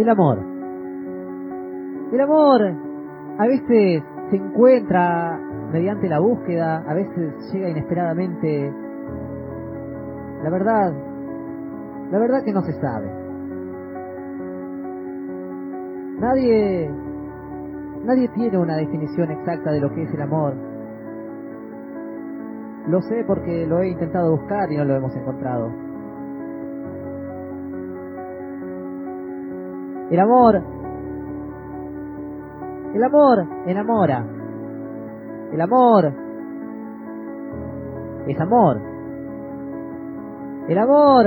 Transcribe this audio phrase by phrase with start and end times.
[0.00, 0.38] El amor.
[2.10, 2.62] El amor
[3.38, 5.38] a veces se encuentra
[5.70, 8.72] mediante la búsqueda, a veces llega inesperadamente.
[10.42, 10.94] La verdad,
[12.10, 13.10] la verdad que no se sabe.
[16.18, 16.90] Nadie,
[18.02, 20.54] nadie tiene una definición exacta de lo que es el amor.
[22.88, 25.89] Lo sé porque lo he intentado buscar y no lo hemos encontrado.
[30.10, 30.60] El amor,
[32.94, 34.26] el amor enamora.
[35.52, 36.12] El amor
[38.26, 38.80] es amor.
[40.68, 41.26] El amor,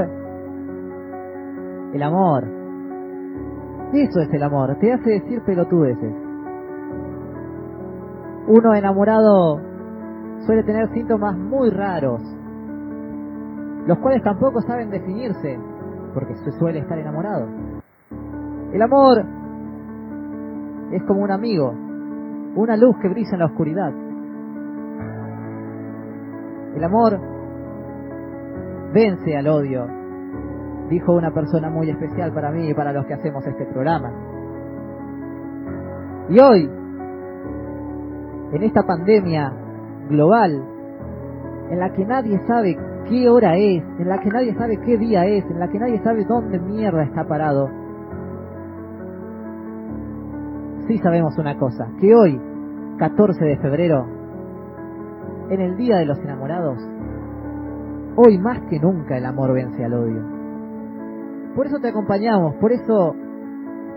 [1.93, 2.43] el amor.
[3.93, 6.13] Eso es el amor, te hace decir pelotudeces.
[8.47, 9.59] Uno enamorado
[10.45, 12.21] suele tener síntomas muy raros,
[13.87, 15.57] los cuales tampoco saben definirse,
[16.13, 17.47] porque se suele estar enamorado.
[18.73, 19.23] El amor
[20.91, 21.71] es como un amigo,
[22.55, 23.93] una luz que brilla en la oscuridad.
[26.75, 27.19] El amor
[28.91, 29.85] vence al odio,
[30.89, 34.11] dijo una persona muy especial para mí y para los que hacemos este programa.
[36.29, 36.67] Y hoy,
[38.53, 39.53] en esta pandemia
[40.09, 40.63] global,
[41.69, 42.75] en la que nadie sabe
[43.07, 46.01] qué hora es, en la que nadie sabe qué día es, en la que nadie
[46.03, 47.82] sabe dónde mierda está parado,
[50.87, 52.39] sí sabemos una cosa, que hoy,
[52.97, 54.05] 14 de febrero,
[55.49, 56.77] en el Día de los Enamorados,
[58.15, 60.21] hoy más que nunca el amor vence al odio.
[61.55, 63.15] Por eso te acompañamos, por eso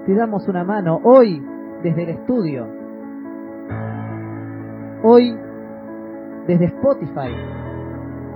[0.04, 1.42] te damos una mano hoy
[1.82, 2.66] desde el estudio,
[5.02, 5.36] hoy
[6.46, 7.34] desde Spotify.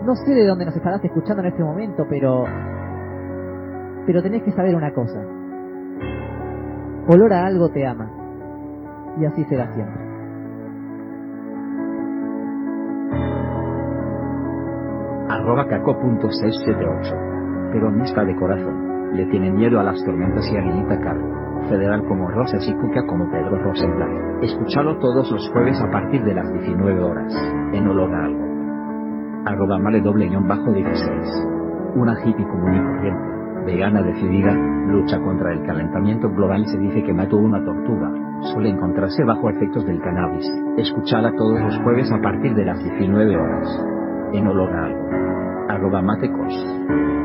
[0.04, 2.44] No sé de dónde nos estarás escuchando en este momento, pero
[4.06, 5.20] pero tenés que saber una cosa.
[7.06, 8.19] Olor a algo te ama
[9.18, 10.02] y así será siempre.
[15.28, 17.72] Arroba caco.678.
[17.72, 19.14] Peronista de corazón.
[19.14, 21.38] Le tiene miedo a las tormentas y a Guillita Carlos.
[21.68, 24.42] Federal como Rosas y Cuca como Pedro Rosenblatt.
[24.42, 27.32] Escúchalo todos los jueves a partir de las 19 horas.
[27.72, 28.44] En olor a algo.
[29.46, 31.48] Arroba male doble guion bajo 16.
[31.96, 33.30] Una hippie común y corriente.
[33.66, 38.70] Vegana decidida, lucha contra el calentamiento global y se dice que mató una tortuga suele
[38.70, 40.46] encontrarse bajo efectos del cannabis.
[40.76, 43.86] Escuchala todos los jueves a partir de las 19 horas.
[44.32, 45.08] En olor a algo.
[45.68, 46.66] Arroba matecos.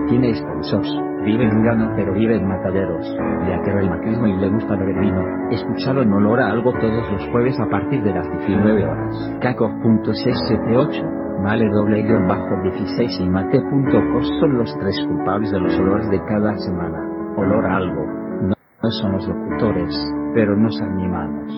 [0.07, 0.89] Tiene sponsors.
[1.23, 3.17] Vive en Ghana pero vive en Mataderos.
[3.45, 5.23] Le aterra el macrismo y le gusta beber vino.
[5.49, 9.37] Escuchalo en olor a algo todos los jueves a partir de las 19 horas.
[9.41, 11.41] Caco.678.
[11.41, 16.23] Male doble guion bajo 16 y mate.cos son los tres culpables de los olores de
[16.25, 16.99] cada semana.
[17.35, 18.05] Olor a algo.
[18.41, 21.49] No, no son los locutores, pero nos animamos.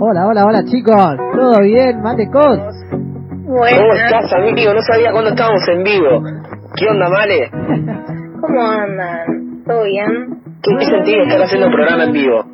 [0.00, 2.02] Hola, hola, hola chicos, ¿todo bien?
[2.02, 2.58] Mate Cos.
[3.46, 4.74] ¿Cómo estás, amigo?
[4.74, 6.22] No sabía cuándo estábamos en vivo.
[6.74, 7.48] ¿Qué onda, Male?
[8.40, 9.62] ¿Cómo andan?
[9.64, 10.42] ¿Todo bien?
[10.64, 12.44] ¿Qué, qué sentido estar haciendo un programa en vivo?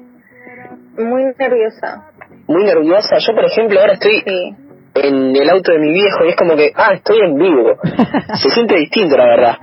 [0.99, 2.11] Muy nerviosa.
[2.47, 3.17] Muy nerviosa.
[3.27, 4.68] Yo, por ejemplo, ahora estoy Sí.
[5.03, 7.76] En el auto de mi viejo y es como que, ah, estoy en vivo.
[8.34, 9.56] Se siente distinto, la verdad.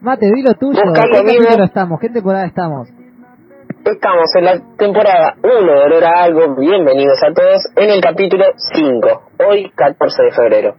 [0.00, 0.80] Mate, di lo tuyo.
[0.82, 2.00] ¿Qué estamos?
[2.00, 2.88] ¿Qué temporada estamos?
[3.84, 6.54] Estamos en la temporada 1 de Olor a Algo.
[6.56, 9.22] Bienvenidos a todos en el capítulo 5.
[9.48, 10.74] Hoy, 14 de febrero.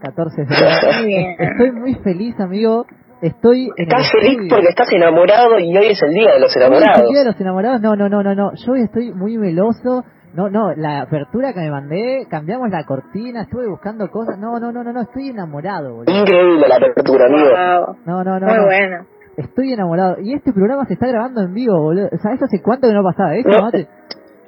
[0.00, 1.36] 14 de febrero.
[1.38, 2.84] Estoy muy feliz, amigo.
[3.20, 4.48] Estoy en Estás feliz estudio.
[4.50, 7.08] porque estás enamorado y hoy es el día de los Hoy es el enamorados.
[7.10, 7.80] día de los enamorados?
[7.80, 8.50] No, no, no, no, no.
[8.54, 10.02] Yo hoy estoy muy meloso.
[10.34, 14.38] No, no, la apertura que me mandé, cambiamos la cortina, estuve buscando cosas.
[14.38, 16.14] No, no, no, no, no, estoy enamorado, boludo.
[16.20, 17.48] Increíble la apertura, amigo.
[17.50, 17.96] Wow.
[18.06, 18.46] No, no, no.
[18.46, 18.64] Muy no.
[18.64, 19.06] bueno.
[19.36, 20.16] Estoy enamorado.
[20.20, 22.08] Y este programa se está grabando en vivo, boludo.
[22.22, 23.62] ¿Sabes hace cuánto que no pasaba esto, No.
[23.62, 23.88] Mate?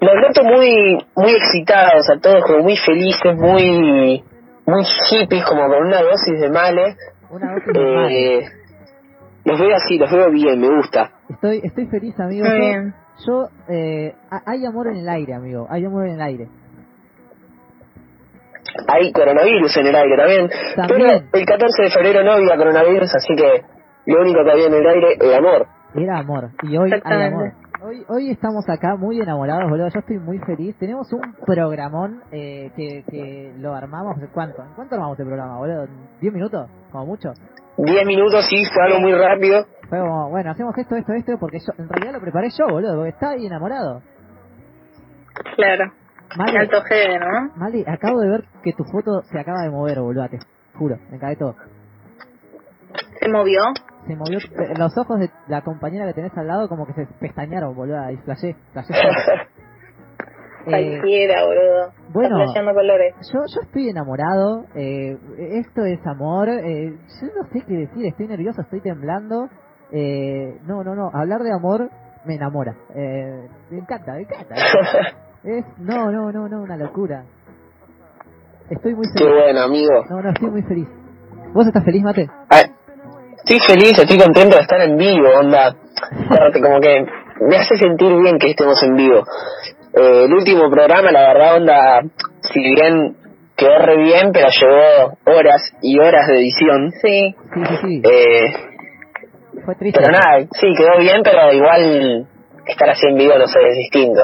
[0.01, 4.23] Los noto muy, muy excitados a todos, como muy felices, muy,
[4.67, 6.97] muy hippies, como con una dosis de males.
[7.31, 8.11] Una dosis de mal.
[8.13, 8.41] Eh,
[9.45, 11.11] los veo así, los veo bien, me gusta.
[11.29, 12.45] Estoy, estoy feliz, amigo.
[12.47, 12.95] Muy Yo- bien.
[13.27, 15.67] Yo, eh, ha- hay amor en el aire, amigo.
[15.71, 16.49] Hay amor en el aire.
[18.89, 20.51] Hay coronavirus en el aire también.
[20.77, 21.29] También.
[21.31, 23.63] Pero el 14 de febrero no había coronavirus, así que
[24.07, 25.67] lo único que había en el aire era amor.
[25.95, 26.51] Era amor.
[26.63, 27.53] Y hoy hay amor.
[27.87, 29.89] Hoy, hoy estamos acá muy enamorados, boludo.
[29.89, 30.75] Yo estoy muy feliz.
[30.79, 34.17] Tenemos un programón eh, que, que lo armamos.
[34.33, 34.63] ¿Cuánto?
[34.63, 35.87] ¿En cuánto armamos el programa, boludo?
[36.21, 36.69] ¿10 minutos?
[36.91, 37.29] Como mucho.
[37.77, 39.67] 10 minutos, sí, fue algo muy rápido.
[39.89, 42.97] Fue como, bueno, hacemos esto, esto, esto, porque yo, en realidad lo preparé yo, boludo,
[42.97, 44.03] porque está ahí enamorado.
[45.57, 45.93] Claro.
[46.37, 47.53] Mali, Alto G, ¿no?
[47.57, 50.27] Mali, acabo de ver que tu foto se acaba de mover, boludo.
[50.75, 51.55] juro, me cagué todo.
[53.21, 53.61] ¿Se movió?
[54.07, 57.07] Se movió, eh, los ojos de la compañera que tenés al lado como que se
[57.21, 58.95] pestañaron, boludo, y flashé, flashé.
[60.67, 61.93] Eh, Cualquiera, boludo.
[62.15, 62.37] bueno.
[62.75, 63.15] Colores.
[63.31, 68.29] yo, yo estoy enamorado, eh, esto es amor, eh, yo no sé qué decir, estoy
[68.29, 69.51] nervioso, estoy temblando,
[69.95, 71.89] eh, no, no, no, hablar de amor
[72.25, 74.55] me enamora, eh, me encanta, me encanta,
[75.45, 77.25] es, no, no, no, no, una locura,
[78.71, 80.05] estoy muy Qué feliz, bueno, amigo.
[80.11, 80.89] no, no, estoy muy feliz,
[81.53, 82.29] ¿vos estás feliz, Mate?
[82.49, 82.65] Ay,
[83.37, 85.75] estoy feliz, estoy contento de estar en vivo, onda.
[86.63, 87.05] Como que
[87.49, 89.23] me hace sentir bien que estemos en vivo.
[89.95, 92.01] Eh, el último programa, la verdad, onda,
[92.53, 93.17] si bien
[93.57, 96.91] quedó re bien, pero llevó horas y horas de edición.
[97.01, 97.35] Sí.
[97.55, 98.55] Sí, sí, sí, Eh,
[99.65, 102.27] fue triste, pero nada, sí, quedó bien, pero igual
[102.67, 104.23] estar así en vivo, no sé, es distinto.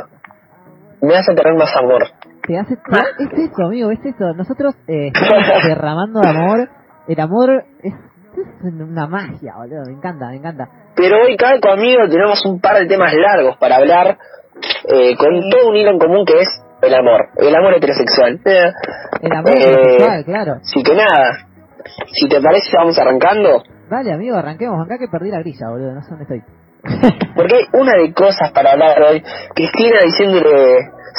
[1.03, 2.03] Me hace tener más amor.
[2.47, 2.77] te hace,
[3.19, 6.69] te- es eso, amigo, es eso, nosotros eh, estamos derramando amor,
[7.09, 10.69] el amor es, es una magia, boludo, me encanta, me encanta.
[10.97, 14.19] Pero hoy, cada conmigo, tenemos un par de temas largos para hablar,
[14.93, 16.49] eh, con todo un hilo en común que es
[16.83, 18.41] el amor, el amor heterosexual.
[18.45, 18.71] Eh,
[19.23, 20.53] El amor Eh, heterosexual, claro.
[20.61, 21.33] Así que nada,
[22.13, 23.63] si te parece, vamos arrancando.
[23.91, 24.85] Dale, amigo, arranquemos.
[24.87, 25.93] Acá que perdí la grilla, boludo.
[25.95, 26.43] No sé dónde estoy.
[27.35, 29.23] Porque hay una de cosas para hablar hoy.
[29.55, 30.77] Cristina diciéndole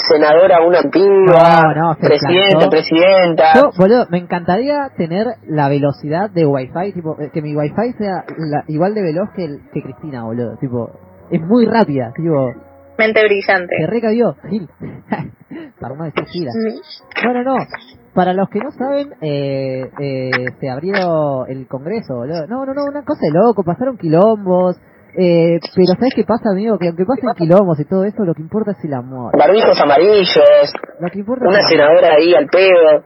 [0.10, 2.70] senadora a una antigua, No, no, se presidente, plantó.
[2.70, 3.54] presidenta.
[3.56, 8.24] Yo, boludo, me encantaría tener la velocidad de Wi-Fi, tipo, eh, que mi Wi-Fi sea
[8.38, 10.56] la- igual de veloz que, el- que Cristina, boludo.
[10.58, 10.90] Tipo,
[11.30, 12.54] es muy rápida, tipo,
[12.98, 13.76] Mente brillante.
[13.78, 14.70] se recabió, Gil.
[15.80, 16.52] Para no decir gira.
[16.54, 17.26] Mm.
[17.26, 17.66] No, no, no.
[18.13, 22.46] Para los que no saben, eh, eh, se abrió el Congreso, boludo.
[22.48, 24.75] No, no, no, una cosa de loco, pasaron quilombos.
[25.18, 26.78] Eh, pero ¿sabes qué pasa, amigo?
[26.78, 29.38] Que aunque pasen quilombos y todo eso, lo que importa es el amor.
[29.38, 33.04] Barbijos amarillos, Lo que importa es una senadora ahí al pedo,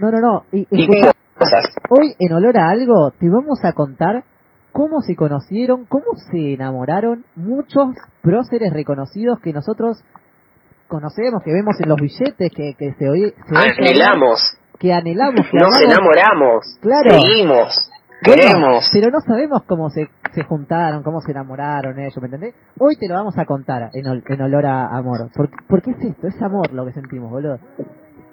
[0.00, 0.44] No, no, no.
[0.52, 1.64] Y, y cosas.
[1.90, 4.24] hoy, en olor a algo, te vamos a contar
[4.72, 7.88] cómo se conocieron, cómo se enamoraron muchos
[8.22, 10.02] próceres reconocidos que nosotros
[10.90, 15.46] conocemos, que vemos en los billetes, que, que se oye, se oye Anhelamos, que anhelamos,
[15.50, 17.10] que nos enamoramos, Claro.
[17.12, 17.90] seguimos,
[18.26, 18.90] Bueno, queremos.
[18.92, 22.54] pero no sabemos cómo se, se juntaron, cómo se enamoraron ellos, ¿me entendés?
[22.78, 25.30] Hoy te lo vamos a contar en, ol- en olor a amor.
[25.34, 27.58] Porque, porque es esto, es amor lo que sentimos, boludo.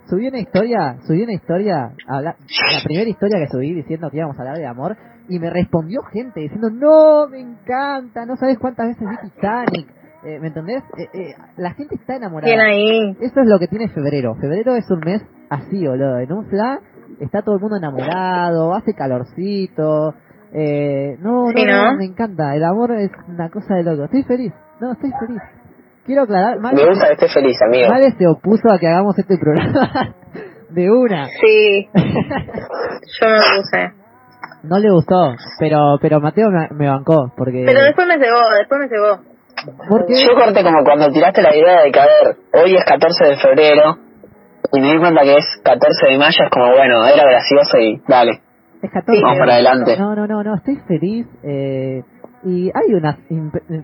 [0.09, 4.37] Subí una historia, subí una historia, habla- la primera historia que subí diciendo que íbamos
[4.37, 4.95] a hablar de amor,
[5.29, 9.87] y me respondió gente diciendo, no, me encanta, no sabes cuántas veces vi Titanic,
[10.27, 10.83] Eh, ¿me entendés?
[10.97, 12.51] Eh, eh, la gente está enamorada.
[12.53, 13.15] Bien ahí.
[13.21, 14.35] Eso es lo que tiene febrero.
[14.35, 16.19] Febrero es un mes así, boludo.
[16.19, 16.79] En un fla
[17.21, 20.13] está todo el mundo enamorado, hace calorcito.
[20.51, 21.97] Eh, no, Sí, no, ¿no?
[21.97, 22.55] me encanta.
[22.55, 24.03] El amor es una cosa de loco.
[24.03, 24.51] Estoy feliz.
[24.81, 25.41] No, estoy feliz.
[26.05, 27.89] Quiero aclarar, Me gusta que estés feliz, amigo.
[27.89, 30.13] Male se opuso a que hagamos este programa
[30.71, 31.25] de una.
[31.25, 31.87] Sí.
[31.93, 33.93] Yo me puse.
[34.63, 38.81] No le gustó, pero pero Mateo me, me bancó porque Pero después me cebó, después
[38.81, 39.36] me cebó.
[39.89, 43.25] Porque Yo corté como cuando tiraste la idea de que, a ver, hoy es 14
[43.25, 43.97] de febrero
[44.73, 48.01] y me di cuenta que es 14 de mayo, es como, bueno, era gracioso y
[48.07, 48.41] dale,
[48.81, 49.21] es 14.
[49.21, 49.97] vamos para adelante.
[49.97, 51.27] No, no, no, no, estoy feliz.
[51.43, 52.03] Eh,
[52.47, 53.17] y hay una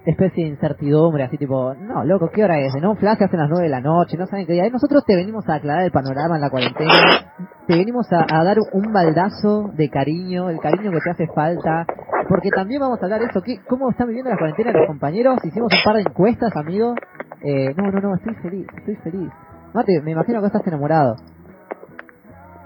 [0.06, 2.74] especie de incertidumbre, así tipo, no, loco, ¿qué hora es?
[2.75, 4.65] En un flash hacen las 9 de la noche, no saben qué día.
[4.65, 4.71] es.
[4.71, 7.34] Nosotros te venimos a aclarar el panorama en la cuarentena,
[7.67, 11.86] te venimos a, a dar un baldazo de cariño, el cariño que te hace falta,
[12.29, 15.36] porque también vamos a hablar de eso, ¿qué, ¿cómo están viviendo la cuarentena los compañeros?
[15.43, 16.96] Hicimos un par de encuestas, amigos.
[17.43, 19.29] Eh, no, no, no, estoy feliz, estoy feliz.
[19.74, 21.15] Mate, me imagino que estás enamorado.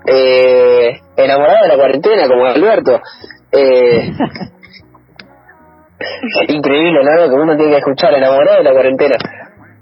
[0.05, 2.99] Eh, enamorado de la cuarentena, como Alberto.
[3.51, 4.13] Eh,
[6.47, 7.29] increíble, ¿no?
[7.29, 9.15] Como uno tiene que escuchar, enamorado de la cuarentena.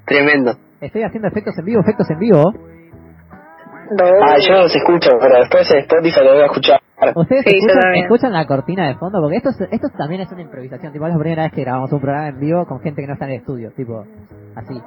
[0.05, 0.53] Tremendo.
[0.81, 2.53] Estoy haciendo efectos en vivo, efectos en vivo.
[4.24, 6.79] Ah, yo no los escucho, pero después en Spotify lo voy a escuchar.
[7.15, 7.60] ¿Ustedes Sí,
[8.01, 9.19] escuchan, la cortina de fondo?
[9.22, 10.91] Porque esto, es- esto también es una improvisación.
[10.91, 13.13] Tipo, es la primera vez que grabamos un programa en vivo con gente que no
[13.13, 13.72] está en el estudio.
[13.75, 14.03] Tipo,
[14.55, 14.81] así.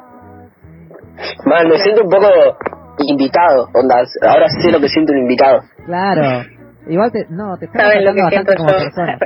[1.46, 2.26] Man, me siento un poco
[3.06, 5.60] invitado, onda, ahora sé lo que siento un invitado.
[5.86, 6.44] Claro.
[6.88, 8.56] Igual te, no, te estás lo que bastante yo.
[8.56, 9.18] como persona.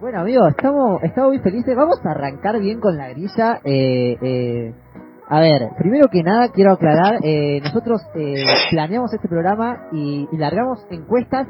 [0.00, 1.76] Bueno, amigos, estamos, estamos muy felices.
[1.76, 3.60] Vamos a arrancar bien con la grilla.
[3.64, 4.74] Eh, eh,
[5.28, 8.34] a ver, primero que nada quiero aclarar, eh, nosotros eh,
[8.70, 11.46] planeamos este programa y, y largamos encuestas,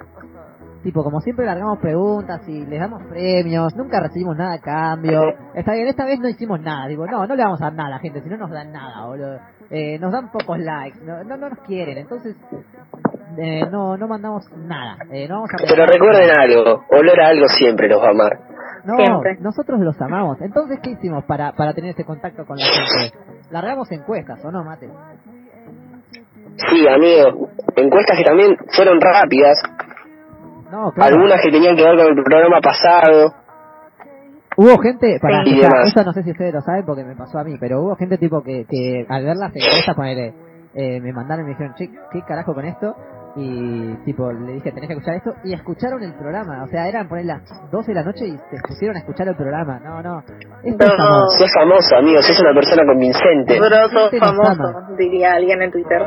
[0.82, 5.22] tipo como siempre largamos preguntas y les damos premios, nunca recibimos nada a cambio.
[5.54, 7.88] Está bien, esta vez no hicimos nada, digo, no, no le vamos a dar nada
[7.88, 9.38] a la gente, si no nos dan nada, boludo.
[9.70, 12.36] Eh, nos dan pocos likes, no, no, no nos quieren, entonces
[13.38, 14.96] eh, no, no mandamos nada.
[15.10, 18.38] Eh, no vamos a Pero recuerden algo, olor a algo siempre los va a amar.
[18.84, 19.36] no, Siempre.
[19.40, 20.40] nosotros los amamos.
[20.42, 23.16] Entonces, ¿qué hicimos para, para tener ese contacto con la gente?
[23.50, 24.88] Largamos encuestas, ¿o no, Mate?
[26.68, 29.56] Sí, amigo, encuestas que también fueron rápidas,
[30.72, 31.14] No, claro.
[31.14, 33.34] algunas que tenían que ver con el programa pasado.
[34.56, 35.58] Hubo gente, para Sí.
[35.58, 37.82] o sea, eso no sé si ustedes lo saben porque me pasó a mí, pero
[37.82, 40.34] hubo gente tipo que, que al ver las encuestas, ponele,
[40.74, 42.94] eh, me mandaron y me dijeron, che, ¿qué carajo con esto?
[43.34, 47.08] Y tipo, le dije, tenés que escuchar esto, y escucharon el programa, o sea, eran
[47.08, 50.20] poner las 12 de la noche y se pusieron a escuchar el programa, no, no,
[50.62, 51.04] esto es No.
[51.04, 51.30] amor.
[51.38, 53.54] Sos famoso, amigo, sos una persona convincente.
[53.54, 56.02] Gente nos famoso, diría alguien en Twitter.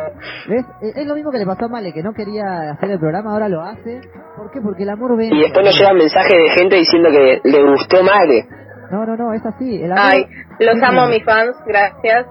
[0.48, 0.66] ¿Ves?
[0.84, 3.32] Eh, Es lo mismo que le pasó a Male, que no quería hacer el programa,
[3.34, 4.02] ahora lo hace,
[4.38, 4.62] ¿por qué?
[4.62, 5.36] Porque el amor vence.
[5.36, 8.46] Y después nos llegan mensajes de gente diciendo que le gustó Male.
[8.92, 10.04] No, no, no, es así, el amor...
[10.12, 10.26] Ay,
[10.60, 12.28] los amo mis fans, gracias.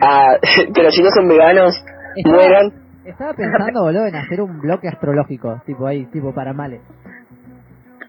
[0.00, 0.34] Ah,
[0.74, 1.72] pero si no son veganos,
[2.24, 2.85] mueran.
[3.06, 6.80] Estaba pensando, boludo, en hacer un bloque astrológico, tipo ahí, tipo para Male.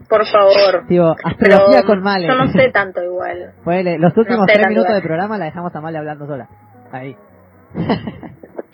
[0.10, 0.86] Por favor.
[0.88, 2.28] Tipo, Pero astrología con Male.
[2.28, 3.54] yo no sé tanto igual.
[3.64, 5.02] Ponele, los últimos sé tres minutos igual.
[5.02, 6.48] de programa la dejamos a Male hablando sola.
[6.92, 7.16] Ahí.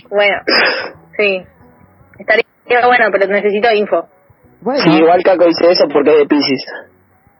[0.09, 0.37] Bueno,
[1.17, 1.43] sí.
[2.19, 4.05] Estaría bueno, pero necesito info.
[4.61, 6.65] Bueno, Sí, igual Caco dice eso porque es de Pisces.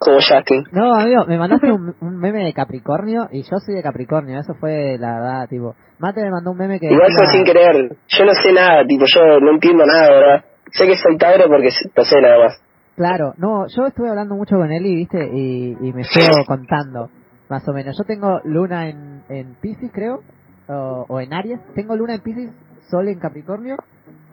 [0.03, 0.63] Como Justin.
[0.71, 4.53] no, amigo, me mandaste un, un meme de Capricornio y yo soy de Capricornio, eso
[4.59, 5.75] fue la verdad, tipo.
[5.99, 6.87] Mate me mandó un meme que.
[6.87, 7.95] Igual fue sin querer.
[8.07, 10.45] Yo no sé nada, tipo, yo no entiendo nada, ¿verdad?
[10.71, 12.61] Sé que soy Tauro porque no sé nada más.
[12.95, 17.09] Claro, no, yo estuve hablando mucho con Eli, viste, y, y me estuvo contando,
[17.49, 17.97] más o menos.
[17.97, 20.19] Yo tengo luna en, en Pisces, creo,
[20.67, 21.59] o, o en Aries.
[21.73, 22.51] Tengo luna en Pisces,
[22.89, 23.77] sol en Capricornio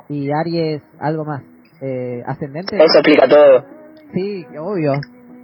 [0.09, 1.43] y Aries algo más.
[1.81, 2.77] Eh, ascendente.
[2.77, 3.65] Eso explica todo.
[4.13, 4.93] Sí, obvio.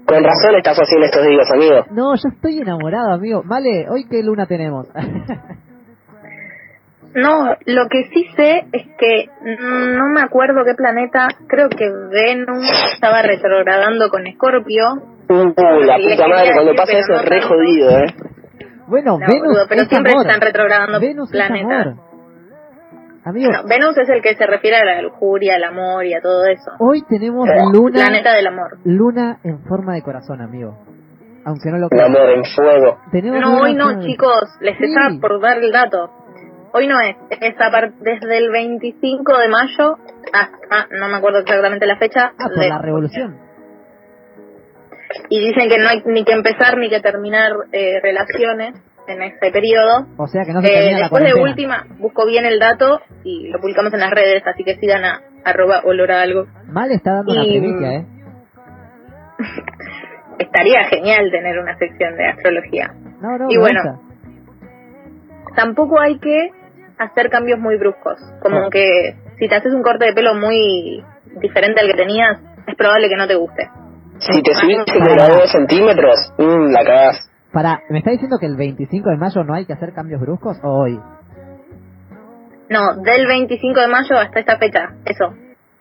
[0.06, 1.84] Con razón estás en estos días, amigo.
[1.90, 3.42] No, yo estoy enamorado, amigo.
[3.44, 4.86] Vale, hoy qué luna tenemos.
[7.14, 12.70] No, lo que sí sé es que no me acuerdo qué planeta, creo que Venus
[12.92, 14.84] estaba retrogradando con Escorpio.
[15.30, 18.06] Uh, la puta madre, cuando pasa eso es re jodido, ¿eh?
[18.86, 20.26] bueno, No, Venus boludo, pero es siempre amor.
[20.26, 21.62] están retrogradando Venus planetas.
[21.70, 22.05] es amor.
[23.26, 26.20] Amigo, No, Venus es el que se refiere a la lujuria, al amor y a
[26.20, 26.70] todo eso.
[26.78, 28.78] hoy tenemos luna, Planeta del amor.
[28.84, 30.78] luna en forma de corazón, amigo.
[31.44, 32.06] Aunque no lo crean.
[32.14, 32.98] amor en fuego.
[33.10, 34.84] Tenemos No, hoy no, de- chicos, les Sí.
[34.84, 36.10] estaba por dar el dato.
[36.72, 39.96] Hoy no es, es a par- desde el 25 de mayo
[40.32, 43.38] hasta, no me acuerdo exactamente la fecha, Ah, por de- la revolución.
[45.30, 48.74] y dicen que no hay ni que empezar ni que terminar eh, relaciones
[49.08, 50.06] en ese periodo.
[50.16, 53.00] O sea que no se Eh, termina la después de última, busco bien el dato
[53.24, 56.46] y lo publicamos en las redes, así que sigan a arroba olor a algo.
[56.66, 58.06] Mal está dando una Y- primicia, ¿eh?
[60.38, 62.92] Estaría genial tener una sección de astrología.
[63.20, 63.80] No, no, Y bueno.
[65.54, 66.50] Tampoco hay que
[66.98, 68.70] hacer cambios muy bruscos, como No.
[68.70, 71.02] que si te haces un corte de pelo muy
[71.40, 73.68] diferente al que tenías, es probable que no te guste.
[74.18, 75.14] Si te subiste Pará.
[75.14, 77.30] de a dos centímetros, mm, la cagás.
[77.52, 80.58] Para, ¿me está diciendo que el 25 de mayo no hay que hacer cambios bruscos
[80.62, 81.00] o hoy?
[82.68, 85.32] No, del 25 de mayo hasta esta fecha, eso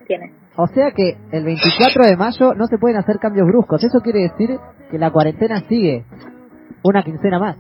[0.08, 0.32] tiene.
[0.56, 3.84] O sea que el 24 de mayo no se pueden hacer cambios bruscos.
[3.84, 4.58] Eso quiere decir
[4.90, 6.06] que la cuarentena sigue
[6.84, 7.58] una quincena más.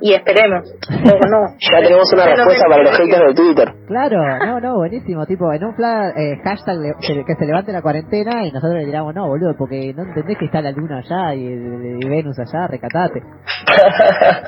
[0.00, 0.62] Y esperemos.
[0.90, 1.46] O no.
[1.58, 3.74] Ya tenemos una respuesta para los haters de Twitter.
[3.88, 5.26] Claro, no, no, buenísimo.
[5.26, 8.86] Tipo, en un fla- eh, hashtag le- que se levante la cuarentena y nosotros le
[8.86, 12.66] diramos, no, boludo, porque no entendés que está la luna allá y, y Venus allá,
[12.68, 13.22] recatate.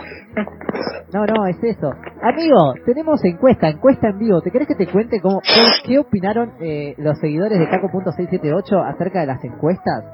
[1.12, 1.90] No, no, es eso.
[2.23, 4.40] Amigo, tenemos encuesta, encuesta en vivo.
[4.42, 9.21] ¿Te querés que te cuente cómo, qué, qué opinaron eh, los seguidores de Caco.678 acerca
[9.23, 10.04] de las encuestas?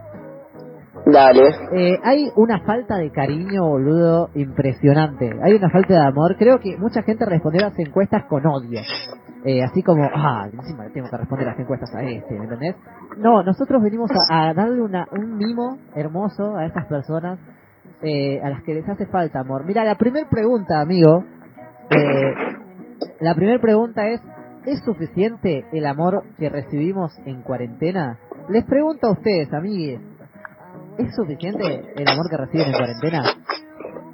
[1.07, 1.41] Dale.
[1.73, 5.31] Eh, hay una falta de cariño, boludo, impresionante.
[5.41, 6.37] Hay una falta de amor.
[6.37, 8.81] Creo que mucha gente respondió a las encuestas con odio.
[9.45, 12.75] Eh, así como, ah, encima tengo que responder las encuestas a este, ¿me entendés?
[13.19, 17.39] No, nosotros venimos a, a darle una, un mimo hermoso a estas personas
[18.03, 19.65] eh, a las que les hace falta amor.
[19.65, 21.25] Mira, la primera pregunta, amigo,
[21.91, 22.35] eh,
[23.21, 24.21] la primera pregunta es,
[24.65, 28.19] ¿es suficiente el amor que recibimos en cuarentena?
[28.49, 30.01] Les pregunto a ustedes, amigues,
[30.99, 33.23] ¿es suficiente el amor que reciben en cuarentena?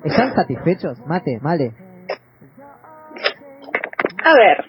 [0.05, 0.99] ¿Están satisfechos?
[1.07, 1.73] Mate, male.
[4.25, 4.65] A ver,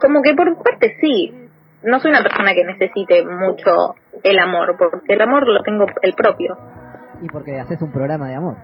[0.00, 1.34] como que por parte sí.
[1.82, 3.94] No soy una persona que necesite mucho
[4.24, 6.58] el amor, porque el amor lo tengo el propio.
[7.22, 8.56] Y porque haces un programa de amor.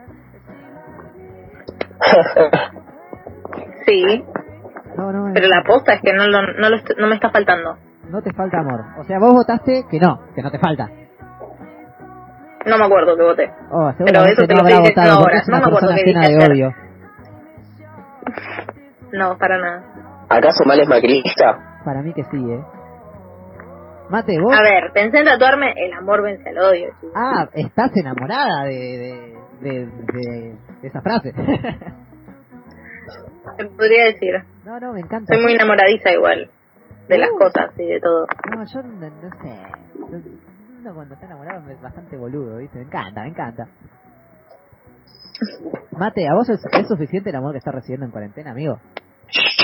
[3.86, 4.24] Sí,
[4.96, 7.76] No, no, pero la posta es que no, lo, no, lo no me está faltando.
[8.08, 8.80] no te falta amor.
[8.98, 10.88] O sea, vos votaste que no, que no te falta.
[12.66, 13.50] No me acuerdo que voté.
[13.70, 15.38] Oh, Pero eso te no lo habrá estoy votado diciendo ahora.
[15.38, 16.68] es una No me acuerdo llena dije de odio.
[19.12, 19.84] No, para nada.
[20.28, 21.80] ¿Acaso mal es macrista?
[21.84, 22.64] Para mí que sí, eh.
[24.10, 24.52] Mate, vos.
[24.56, 26.88] A ver, pensé en tatuarme el amor vence al odio.
[27.00, 27.12] chicos.
[27.14, 31.32] Ah, estás enamorada de, de, de, de- de esa frase.
[33.56, 34.34] se podría decir.
[34.64, 35.32] No, no, me encanta.
[35.34, 36.50] Soy muy enamoradiza igual
[37.08, 38.26] de las cosas y de todo.
[38.56, 39.58] No, yo no, no sé.
[40.92, 42.78] Cuando está enamorado es bastante boludo, ¿viste?
[42.78, 43.64] Me encanta, me encanta.
[45.92, 48.78] Mate, ¿a vos es, suficiente el amor que estás recibiendo en cuarentena, amigo?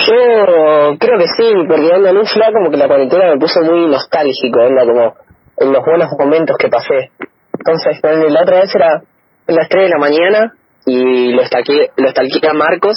[0.06, 3.60] Yo creo que sí, porque anda en un fla como que la cuarentena me puso
[3.62, 5.14] muy nostálgico, anda como
[5.58, 7.10] en los buenos momentos que pasé.
[7.52, 9.02] Entonces, la otra vez era
[9.46, 10.54] las 3 de la mañana
[10.86, 12.96] y lo estalqué, lo estalqué a Marcos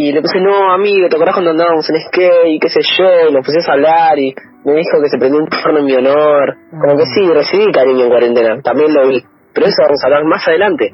[0.00, 3.28] y le puse, no, amigo, ¿te acordás cuando andábamos en skate y qué sé yo?
[3.28, 4.32] Y nos pusimos a hablar y
[4.64, 6.54] me dijo que se prendió un porno en mi honor.
[6.70, 9.20] Como que sí, recibí cariño en cuarentena, también lo vi.
[9.52, 10.92] Pero eso vamos a hablar más adelante.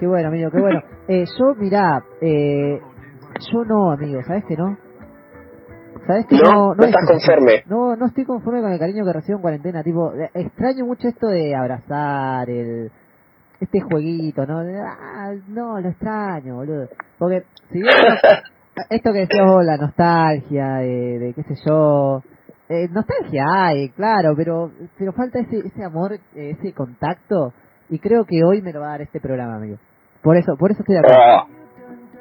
[0.00, 0.82] Qué bueno, amigo, qué bueno.
[1.08, 2.80] Eh, yo, mirá, eh,
[3.52, 4.76] yo no, amigo, ¿sabes que no?
[6.04, 6.74] ¿Sabes que no?
[6.74, 7.62] No, estás conforme.
[7.68, 9.84] No, no estoy conforme con el cariño que recibo en cuarentena.
[9.84, 12.90] Tipo, extraño mucho esto de abrazar, el
[13.60, 14.58] este jueguito, ¿no?
[14.58, 16.88] ah, no, lo extraño, boludo.
[17.18, 17.94] Porque, si bien
[18.90, 22.22] esto que decías vos, la nostalgia, de, de qué sé yo,
[22.68, 27.52] eh, nostalgia hay, claro, pero pero falta ese ese amor, ese contacto,
[27.88, 29.78] y creo que hoy me lo va a dar este programa, amigo.
[30.22, 31.44] Por eso, por eso estoy de acuerdo.
[31.44, 31.56] Oh.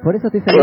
[0.03, 0.61] Por eso estoy feliz.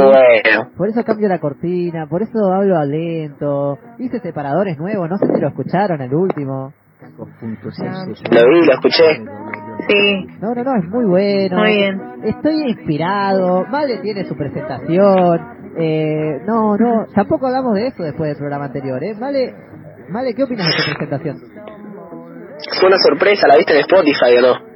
[0.76, 3.76] Por eso cambio la cortina, por eso hablo a lento.
[3.98, 6.72] Hice separadores nuevos, no sé si lo escucharon el último.
[7.18, 9.24] Lo vi, lo escuché.
[9.88, 10.26] Sí.
[10.40, 11.56] No, no, no, es muy bueno.
[11.58, 12.00] Muy bien.
[12.24, 13.64] Estoy inspirado.
[13.70, 15.62] Vale tiene su presentación.
[15.76, 19.14] Eh, no, no, tampoco hablamos de eso después del programa anterior, ¿eh?
[19.18, 19.54] Vale,
[20.10, 21.38] vale ¿qué opinas de su presentación?
[22.78, 24.72] Fue una sorpresa, ¿la viste en Spotify o no?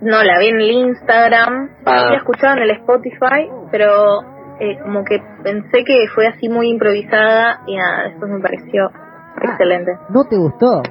[0.00, 2.06] No, la vi en el Instagram, ah.
[2.06, 4.22] había escuchado en el Spotify, pero
[4.60, 9.40] eh, como que pensé que fue así muy improvisada y nada, después me pareció ah,
[9.42, 9.92] excelente.
[10.08, 10.82] ¿No te gustó?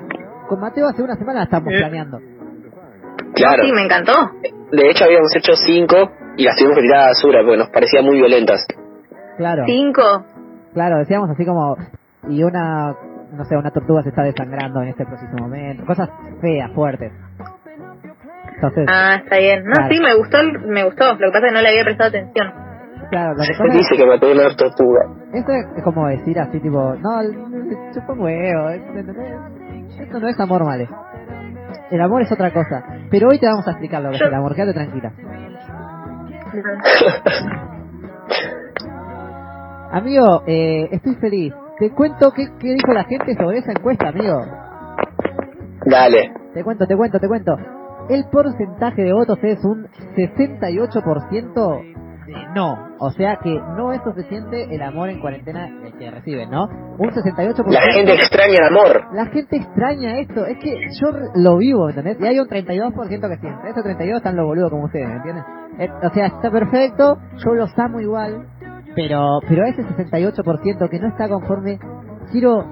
[0.47, 1.77] Con Mateo hace una semana la estamos mm.
[1.77, 2.19] planeando.
[3.35, 3.63] Claro.
[3.63, 4.13] Sí, me encantó.
[4.71, 8.05] De hecho habíamos hecho cinco y las tuvimos que tirar a basura porque nos parecían
[8.05, 8.65] muy violentas.
[9.37, 9.63] Claro.
[9.65, 10.25] ¿Cinco?
[10.73, 11.75] Claro, decíamos así como...
[12.29, 12.95] Y una,
[13.31, 15.85] no sé, una tortuga se está desangrando en este preciso momento.
[15.85, 16.09] Cosas
[16.41, 17.11] feas, fuertes
[18.87, 19.63] ah, está bien.
[19.65, 21.13] No, sí, me gustó, me gustó.
[21.13, 22.53] Lo que pasa es que no le había prestado atención.
[23.09, 25.01] Claro, lo que pasa dice que mató una tortuga.
[25.33, 27.21] Esto es como decir así, tipo, no,
[27.93, 28.69] chupa huevo.
[29.99, 30.89] Esto no es amor, vale.
[31.91, 32.83] El amor es otra cosa.
[33.09, 34.55] Pero hoy te vamos a explicar lo que es el amor.
[34.55, 35.11] Quédate tranquila.
[39.91, 41.53] amigo, eh, estoy feliz.
[41.79, 44.39] Te cuento qué, qué dijo la gente sobre esa encuesta, amigo.
[45.85, 46.33] Dale.
[46.53, 47.57] Te cuento, te cuento, te cuento
[48.09, 51.92] el porcentaje de votos es un 68% de
[52.53, 52.77] no.
[52.99, 56.65] O sea que no es suficiente el amor en cuarentena que reciben, ¿no?
[56.97, 57.63] Un 68%.
[57.67, 59.05] La gente extraña el amor.
[59.13, 60.45] La gente extraña esto.
[60.45, 62.17] Es que yo lo vivo, ¿entendés?
[62.19, 63.69] Y hay un 32% que siente.
[63.69, 65.43] Esos 32 están los boludos como ustedes, ¿me entienden?
[65.79, 68.45] Eh, o sea, está perfecto, yo los amo igual,
[68.95, 71.79] pero pero ese 68% que no está conforme,
[72.31, 72.63] quiero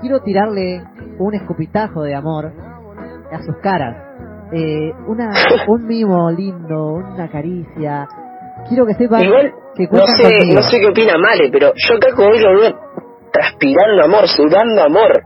[0.00, 0.84] quiero tirarle
[1.18, 2.52] un escupitajo de amor
[3.32, 4.14] a sus caras
[4.52, 5.32] eh, una,
[5.66, 8.06] un mimo lindo, una caricia.
[8.68, 9.20] Quiero que sepan
[9.76, 12.70] que no sé, no sé qué opina Male, pero yo acá como hoy lo veo
[13.32, 15.22] transpirando amor, sudando amor.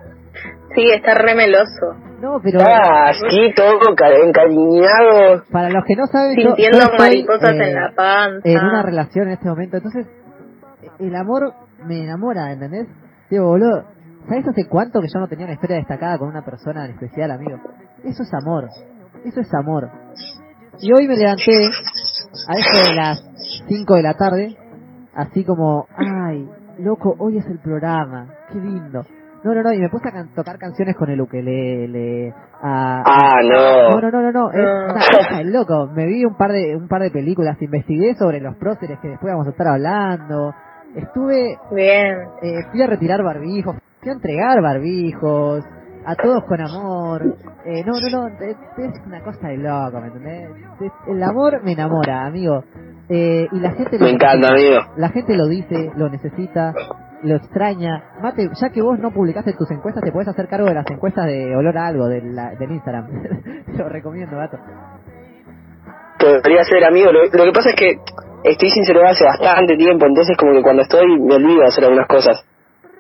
[0.75, 1.95] Sí, está remeloso.
[2.21, 2.61] No, pero...
[2.63, 3.79] Ah, sí, todo
[4.25, 5.45] encariñado.
[5.53, 6.35] Para los que no saben...
[6.35, 8.49] Sintiendo mariposas en la panza.
[8.49, 9.77] En una relación en este momento.
[9.77, 10.07] Entonces,
[10.99, 11.53] el amor
[11.85, 12.89] me enamora, ¿entendés?
[13.31, 13.85] Digo, boludo,
[14.29, 17.31] ¿sabes hace cuánto que yo no tenía una historia destacada con una persona en especial,
[17.31, 17.59] amigo?
[18.05, 18.69] Eso es amor.
[19.25, 19.91] Eso es amor.
[20.81, 21.53] Y hoy me levanté
[22.49, 23.28] a eso de las
[23.69, 24.57] 5 de la tarde,
[25.15, 29.05] así como, ay, loco, hoy es el programa, qué lindo.
[29.45, 32.35] No, no, no, y me puse a tocar canciones con el ukelele.
[32.61, 34.01] A, ah, no.
[34.01, 35.87] No, no, no, no, es una cosa loco.
[35.95, 39.33] Me vi un par de un par de películas, investigué sobre los próceres que después
[39.33, 40.53] vamos a estar hablando.
[40.97, 41.57] Estuve.
[41.73, 42.17] Bien.
[42.43, 45.65] Eh, fui a retirar barbijos, fui a entregar barbijos,
[46.05, 47.37] a todos con amor.
[47.65, 48.57] Eh, no, no, no, es,
[49.07, 50.51] una cosa de loco, ¿me entendés?
[51.07, 52.65] el amor me enamora, amigo.
[53.09, 54.81] Eh, y la gente lo me encanta, amigo.
[54.97, 56.75] La gente lo dice, lo necesita,
[57.23, 58.05] lo extraña.
[58.21, 61.27] Mate, ya que vos no publicaste tus encuestas, te puedes hacer cargo de las encuestas
[61.27, 63.09] de olor a algo del, del Instagram.
[63.79, 64.59] lo recomiendo, gato.
[66.19, 67.11] Podría ser, amigo.
[67.13, 67.99] Lo, que pasa es que
[68.45, 72.09] estoy sincero hace bastante tiempo, entonces como que cuando estoy me olvido de hacer algunas
[72.09, 72.45] cosas.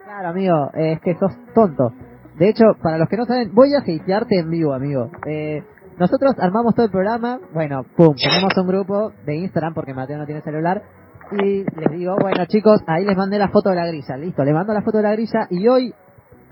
[0.04, 1.92] Claro, amigo, es que sos tonto.
[2.38, 5.10] De hecho, para los que no saben, voy a hatearte en vivo, amigo.
[5.26, 5.62] Eh,
[5.98, 10.26] nosotros armamos todo el programa, bueno, pum, tenemos un grupo de Instagram porque Mateo no
[10.26, 10.82] tiene celular
[11.32, 14.52] y les digo, bueno chicos, ahí les mandé la foto de la grilla, listo, le
[14.52, 15.92] mando la foto de la grilla y hoy,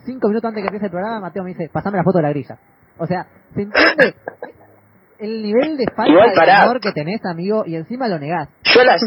[0.04, 2.30] cinco minutos antes que empiece el programa, Mateo me dice, pasame la foto de la
[2.30, 2.58] grilla.
[2.98, 4.14] O sea, ¿se entiende
[5.18, 8.48] el nivel de falta de amor que tenés, amigo, y encima lo negás?
[8.64, 9.00] Yo las,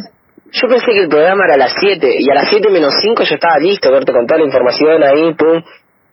[0.52, 3.24] Yo pensé que el programa era a las 7 y a las 7 menos 5
[3.24, 5.62] yo estaba listo, verte con toda la información ahí, pum.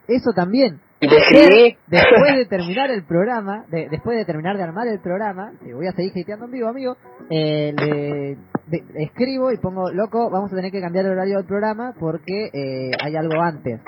[0.08, 0.80] Eso también.
[1.00, 1.76] Y te escribí.
[1.88, 5.86] Después de terminar el programa, de, después de terminar de armar el programa, que voy
[5.86, 6.96] a seguir hateando en vivo, amigo,
[7.30, 11.46] eh, le, de- escribo y pongo, loco, vamos a tener que cambiar el horario del
[11.46, 13.80] programa porque eh, hay algo antes.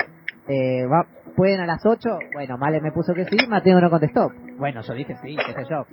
[0.48, 2.08] Eh, va, ¿Pueden a las 8?
[2.34, 4.30] Bueno, Male me puso que sí, Mateo no contestó.
[4.58, 5.84] Bueno, yo dije sí, qué sé yo.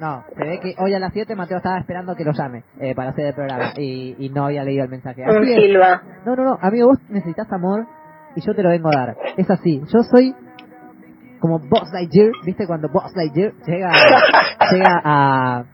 [0.00, 2.94] No, se ve que hoy a las 7 Mateo estaba esperando que lo llame eh,
[2.96, 5.22] para hacer el programa y, y no había leído el mensaje.
[5.22, 5.62] Un Así es.
[5.62, 6.02] Silva.
[6.26, 7.86] No, no, no, amigo, vos necesitas amor
[8.34, 9.16] y yo te lo vengo a dar.
[9.36, 10.34] Es así, yo soy
[11.44, 12.66] como Boss Lightyear, ¿viste?
[12.66, 13.92] Cuando Boss Lightyear llega,
[14.72, 15.64] llega a,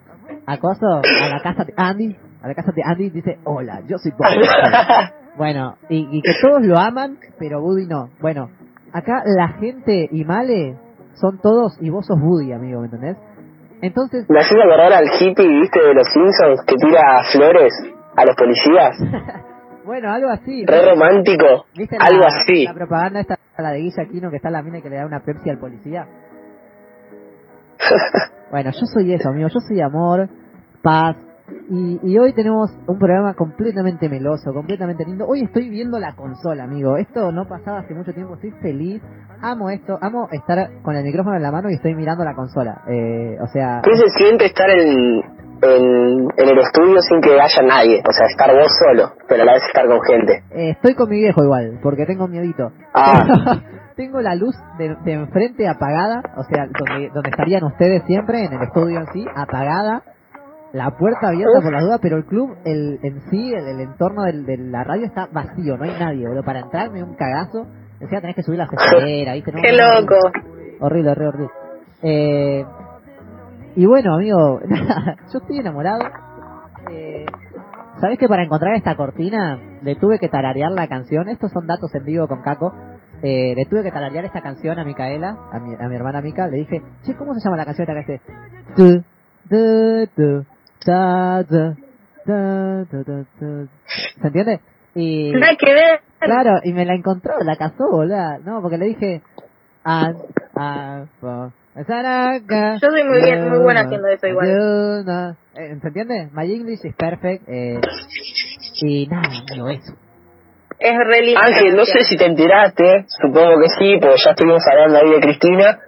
[0.44, 3.96] a Coso, a la casa de Andy, a la casa de Andy, dice, hola, yo
[3.98, 5.12] soy Boss Lightyear.
[5.36, 8.10] Bueno, y, y que todos lo aman, pero Woody no.
[8.20, 8.50] Bueno,
[8.92, 10.76] acá la gente y Male
[11.14, 13.16] son todos y vos sos Woody, amigo, ¿me entendés?
[13.80, 17.72] Entonces, Me haces acordar al hippie, viste, de los Simpsons que tira flores
[18.16, 18.98] a los policías.
[19.90, 20.64] bueno, algo así.
[20.64, 21.66] Re romántico.
[21.76, 22.64] ¿Viste la, Algo así.
[22.64, 25.18] la propaganda esta, la de Guilla Aquino, que está la mina que le da una
[25.18, 26.06] Pepsi al policía?
[28.52, 29.48] Bueno, yo soy eso, amigo.
[29.48, 30.28] Yo soy amor,
[30.82, 31.16] paz.
[31.70, 35.26] Y, y hoy tenemos un programa completamente meloso, completamente lindo.
[35.26, 36.96] Hoy estoy viendo la consola, amigo.
[36.96, 38.34] Esto no pasaba hace mucho tiempo.
[38.34, 39.02] Estoy feliz.
[39.42, 39.98] Amo esto.
[40.00, 42.82] Amo estar con el micrófono en la mano y estoy mirando la consola.
[42.88, 44.88] Eh, o sea, ¿Qué se siente estar en,
[45.62, 48.02] en, en el estudio sin que haya nadie?
[48.08, 50.42] O sea, estar vos solo, pero a la vez estar con gente.
[50.50, 52.72] eh, estoy con mi viejo igual, porque tengo miedito.
[52.94, 53.60] Ah.
[53.96, 58.52] tengo la luz de, de enfrente apagada, o sea, donde, donde estarían ustedes siempre, en
[58.54, 60.02] el estudio en sí, apagada.
[60.72, 64.22] La puerta abierta por las dudas, pero el club el, en sí, el, el entorno
[64.22, 66.44] del- de la radio está vacío, no hay nadie, boludo.
[66.44, 67.66] Para entrar me un cagazo.
[67.98, 69.52] Decía, tenés que subir las escaleras, ¿viste?
[69.52, 70.14] No, Qué no, loco.
[70.80, 71.50] Horrible, horrible, horrible.
[72.02, 72.64] Eh,
[73.76, 74.60] y bueno, amigo,
[75.32, 76.00] yo estoy enamorado.
[76.90, 77.26] Eh,
[78.00, 81.28] ¿Sabes que para encontrar esta cortina le tuve que tararear la canción?
[81.28, 82.72] Estos son datos en vivo con Caco.
[83.22, 86.46] Eh, le tuve que tararear esta canción a Micaela, a mi, a mi hermana Mica.
[86.48, 87.86] Le dije, che, ¿cómo se llama la canción?
[88.76, 89.02] Tu,
[89.50, 90.46] du, tu,
[90.84, 91.74] ta, ta,
[92.26, 92.84] ta.
[94.20, 94.60] ¿Se entiende?
[94.94, 95.30] Y...
[95.32, 96.00] Nada que ver.
[96.18, 98.38] Claro, y me la encontró, la cazó, boludo.
[98.44, 99.22] No, porque le dije.
[99.84, 100.14] "An,
[100.56, 101.52] a, fo,
[101.86, 104.46] saraka, Yo soy muy bien- muy buena haciendo eso igual.
[104.48, 105.36] yuna".
[105.54, 106.28] Eh, ¿Se entiende?
[106.32, 107.48] My English is perfect.
[107.48, 107.80] Eh,
[108.82, 109.92] y nada, amigo, eso.
[110.78, 114.98] Es re Ángel, no sé si te enteraste, supongo que sí, porque ya estuvimos hablando
[114.98, 115.78] ahí de Cristina.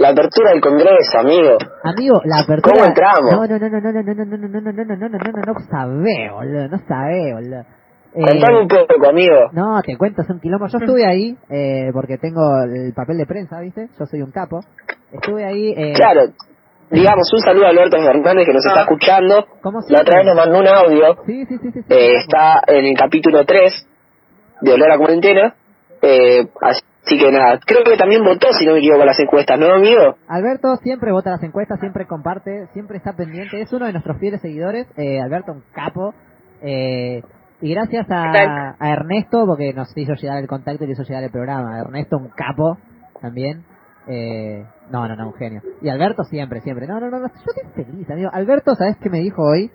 [0.00, 1.58] La apertura del Congreso, amigo.
[1.84, 2.72] Amigo, la apertura.
[2.72, 3.32] ¿Cómo entramos?
[3.32, 5.18] No, no, no, no, no, no, no, no, no, no, no, no, no, no, no,
[5.18, 7.60] no, no, no sabé, boludo, no sabé, boludo.
[8.14, 9.34] Eh, Contame un poco, amigo.
[9.52, 10.66] No, te cuento, es un quilombo.
[10.68, 13.88] Yo estuve ahí, eh, porque tengo el papel de prensa, ¿viste?
[13.98, 14.60] Yo soy un capo.
[15.12, 16.22] Estuve ahí, eh, Claro,
[16.90, 18.82] digamos, un saludo a Alberto Fernández que nos está Ah.
[18.84, 19.46] escuchando.
[19.62, 21.16] ¿cómo La otra vez nos mandó un audio.
[21.26, 21.82] Sí, sí, sí, sí.
[21.82, 22.20] sí, Eh, capo.
[22.20, 23.86] está en el capítulo 3
[24.62, 25.54] de Olor a Cuarentena.
[26.02, 26.80] Eh, así
[27.18, 30.16] que nada, creo que también votó, si no me equivoco, las encuestas, ¿no, amigo?
[30.28, 33.60] Alberto siempre vota las encuestas, siempre comparte, siempre está pendiente.
[33.60, 34.86] Es uno de nuestros fieles seguidores.
[34.96, 36.14] Eh, Alberto, un capo.
[36.62, 37.22] Eh,
[37.62, 41.30] y gracias a, Ernesto, porque nos hizo llegar el contacto y le hizo llegar el
[41.30, 41.80] programa.
[41.80, 42.78] Ernesto, un capo
[43.20, 43.64] también.
[44.06, 45.60] Eh, no, no, no, un genio.
[45.82, 46.86] Y Alberto siempre, siempre.
[46.86, 48.30] No, no, no, no, yo estoy feliz, amigo.
[48.32, 49.70] Alberto, ¿sabes qué me dijo hoy?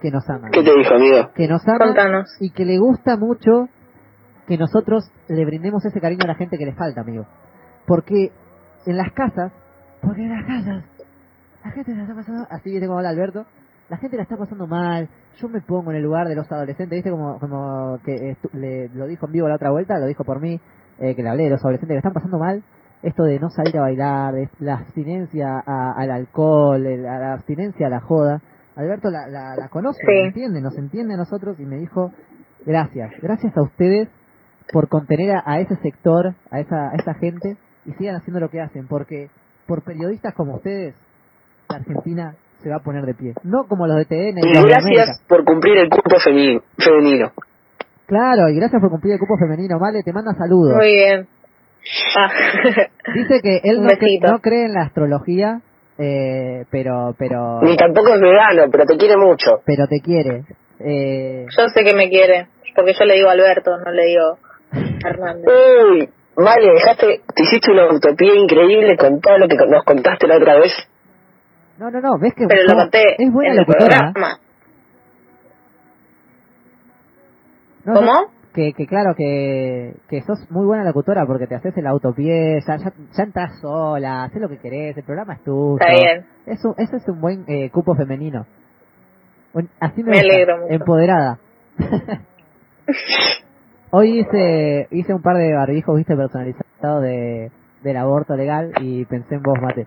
[0.00, 0.48] Que nos ama.
[0.52, 1.30] ¿Qué te dijo, amigo?
[1.34, 2.28] Que nos ama Contanos.
[2.40, 3.68] y que le gusta mucho
[4.46, 7.24] que nosotros le brindemos ese cariño a la gente que le falta, amigo.
[7.86, 8.30] Porque
[8.86, 9.52] en las casas,
[10.02, 10.84] porque en las casas,
[11.64, 13.44] la gente la está pasando, así viste como habla Alberto,
[13.88, 16.96] la gente la está pasando mal, yo me pongo en el lugar de los adolescentes,
[16.96, 20.24] viste como, como que estu- le, lo dijo en vivo la otra vuelta, lo dijo
[20.24, 20.60] por mí,
[20.98, 22.62] eh, que le hablé de los adolescentes que están pasando mal,
[23.02, 27.32] esto de no salir a bailar, de la abstinencia a- al alcohol, el- a la
[27.34, 28.40] abstinencia a la joda.
[28.76, 30.12] Alberto la, la, la conoce, Sí.
[30.26, 32.10] entiende, nos entiende a nosotros y me dijo,
[32.66, 34.08] gracias, gracias a ustedes
[34.72, 38.48] por contener a, a ese sector, a esa, a esa gente y sigan haciendo lo
[38.50, 39.28] que hacen, porque
[39.66, 40.94] por periodistas como ustedes,
[41.68, 43.34] la Argentina se va a poner de pie.
[43.42, 46.16] No como los de TN y gracias por cumplir el cupo
[46.84, 47.32] femenino.
[48.06, 49.78] Claro, y gracias por cumplir el cupo femenino.
[49.78, 50.76] Vale, te manda saludos.
[50.76, 51.26] Muy bien.
[52.16, 52.30] Ah.
[53.14, 54.28] Dice que él no, cre- besito.
[54.32, 55.60] no cree en la astrología,
[55.98, 59.60] eh, pero pero Ni tampoco es vegano, pero te quiere mucho.
[59.66, 60.44] pero te quiere.
[60.80, 62.48] Eh, yo sé que me quiere.
[62.74, 64.38] Porque yo le digo Alberto, no le digo
[65.04, 65.44] Hernández.
[65.46, 70.36] Uy, vale, dejaste, te hiciste una utopía increíble con todo lo que nos contaste la
[70.36, 70.72] otra vez.
[71.78, 73.98] no, no, no, ves que Pero lo cómo- conté es buena en el locutora.
[74.12, 74.38] programa.
[77.84, 78.12] No, no, ¿Cómo?
[78.54, 82.76] que, que claro, que, que sos muy buena locutora porque te haces el autopié, ya,
[82.76, 85.76] ya, ya entras sola, haces lo que querés, el programa es tuyo.
[85.80, 86.24] Está bien.
[86.46, 88.46] Eso, ese es un buen eh, cupo femenino.
[89.80, 91.38] así me, alegro empoderada.
[93.96, 97.52] Hoy hice hice un par de barbijos, viste, personalizados de
[97.84, 99.86] del aborto legal y pensé en vos, Mate.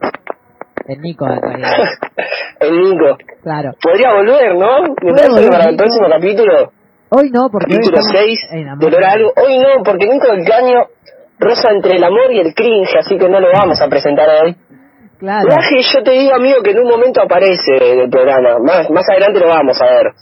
[0.87, 1.73] En Nico, en realidad.
[2.61, 3.17] el Nico.
[3.43, 3.71] Claro.
[3.83, 4.95] Podría volver, ¿no?
[5.03, 6.71] Me parece para el próximo capítulo.
[7.09, 9.33] Hoy no, porque capítulo 6, dolor algo.
[9.43, 10.85] Hoy no, porque Nico del Caño
[11.37, 14.55] rosa entre el amor y el cringe, así que no lo vamos a presentar hoy.
[15.19, 15.49] Claro.
[15.49, 18.57] yo te digo, amigo, que en un momento aparece en el programa.
[18.59, 20.13] Más, más adelante lo vamos a ver.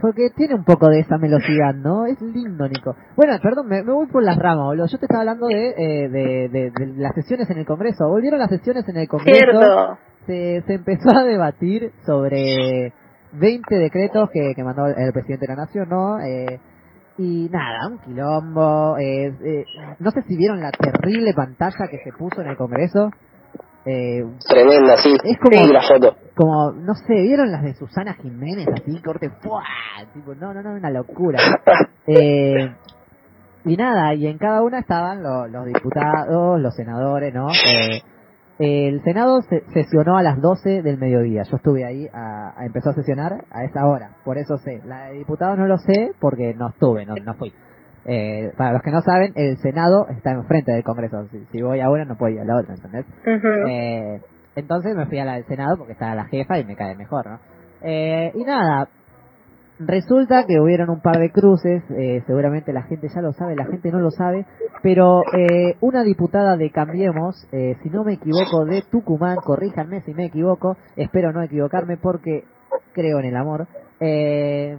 [0.00, 2.06] Porque tiene un poco de esa velocidad, ¿no?
[2.06, 2.94] Es lindo, Nico.
[3.16, 4.86] Bueno, perdón, me, voy por las ramas, boludo.
[4.86, 8.08] Yo te estaba hablando de, eh, de, de, las sesiones en el Congreso.
[8.08, 9.40] Volvieron las sesiones en el Congreso.
[9.40, 9.98] Cierto.
[10.26, 12.92] Se, se empezó a debatir sobre
[13.32, 16.20] 20 decretos que, que mandó el presidente de la Nación, ¿no?
[16.20, 16.60] Eh,
[17.18, 18.98] y nada, un quilombo.
[18.98, 19.64] Eh, eh,
[19.98, 23.10] no sé si vieron la terrible pantalla que se puso en el Congreso.
[23.86, 25.14] Eh, Tremenda, sí.
[25.22, 26.16] Es como, la foto.
[26.34, 29.62] como, no sé, ¿vieron las de Susana Jiménez así, corte, ¡fuah!
[30.12, 31.38] Tipo, no, no, no, una locura.
[32.06, 32.74] eh,
[33.64, 37.48] y nada, y en cada una estaban los, los diputados, los senadores, ¿no?
[37.48, 38.02] Eh,
[38.58, 39.40] el Senado
[39.72, 41.42] sesionó a las 12 del mediodía.
[41.42, 44.16] Yo estuve ahí, a, empezó a sesionar a esa hora.
[44.24, 44.80] Por eso sé.
[44.84, 47.52] La de diputados no lo sé porque no estuve, no, no fui.
[48.08, 51.26] Eh, para los que no saben, el Senado está enfrente del Congreso.
[51.50, 53.06] Si, voy a una, no puedo ir a la otra, ¿entendés?
[53.68, 54.20] eh,
[54.54, 57.26] entonces me fui a la del Senado porque estaba la jefa y me cae mejor,
[57.26, 57.38] ¿no?
[57.82, 58.88] Eh, y nada,
[59.78, 63.66] resulta que hubieron un par de cruces, eh, seguramente la gente ya lo sabe, la
[63.66, 64.46] gente no lo sabe,
[64.82, 70.14] pero eh, una diputada de Cambiemos, eh, si no me equivoco, de Tucumán, corríjanme si
[70.14, 72.44] me equivoco, espero no equivocarme porque
[72.92, 73.66] creo en el amor,
[74.00, 74.78] eh,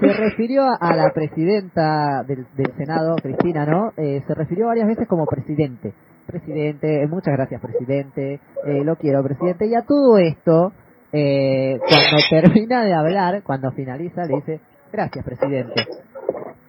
[0.00, 3.92] se refirió a la presidenta del, Senado, Cristina, ¿no?
[3.96, 5.92] Eh, se refirió varias veces como presidente.
[6.26, 9.66] Presidente, muchas gracias, presidente, eh, lo quiero, presidente.
[9.66, 10.72] Y a todo esto,
[11.12, 14.60] eh, cuando termina de hablar, cuando finaliza, le dice,
[14.92, 15.86] gracias, presidente.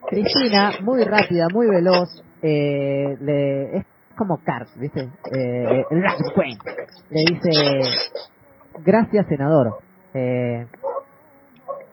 [0.08, 3.86] Cristina, muy rápida, muy veloz, eh, le, es
[4.18, 5.10] como Cars, ¿viste?
[5.32, 5.84] Eh,
[7.10, 7.50] le dice,
[8.84, 9.80] gracias, senador.
[10.14, 10.68] Eh,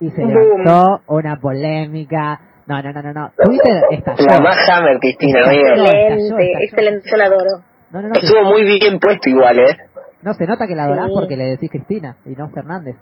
[0.01, 2.41] y se levantó una polémica.
[2.67, 3.31] No, no, no, no, no.
[3.37, 4.27] Twitter estalló.
[4.29, 7.65] La más Hammer, Cristina, Excelente, excelente, yo la adoro.
[7.91, 9.77] No, no, no, Estuvo muy bien puesto igual, ¿eh?
[10.23, 12.97] No, se nota que la adorás porque le decís Cristina y no Fernández.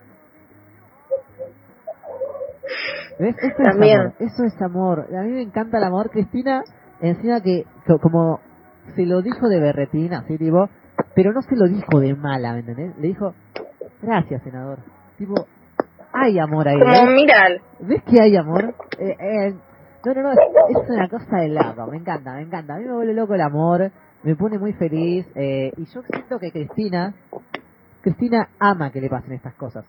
[3.18, 3.34] ¿Ves?
[3.42, 3.98] Eso También.
[3.98, 4.14] es amor.
[4.20, 5.06] Eso es amor.
[5.16, 6.10] A mí me encanta el amor.
[6.10, 6.62] Cristina,
[7.00, 7.64] encima que,
[8.00, 8.40] como
[8.94, 10.68] se lo dijo de berretina, así, tipo,
[11.14, 12.96] pero no se lo dijo de mala, ¿me entendés?
[12.96, 13.34] Le dijo,
[14.00, 14.78] gracias, senador.
[15.18, 15.34] Tipo,
[16.22, 16.78] hay amor ahí.
[16.78, 16.92] Como
[17.80, 18.74] ¿Ves que hay amor?
[18.98, 19.54] Eh, eh,
[20.04, 22.74] no, no, no, es, una cosa de loco, me encanta, me encanta.
[22.74, 23.90] A mí me vuelve loco el amor,
[24.22, 27.14] me pone muy feliz eh, y yo siento que Cristina,
[28.00, 29.84] Cristina ama que le pasen estas cosas.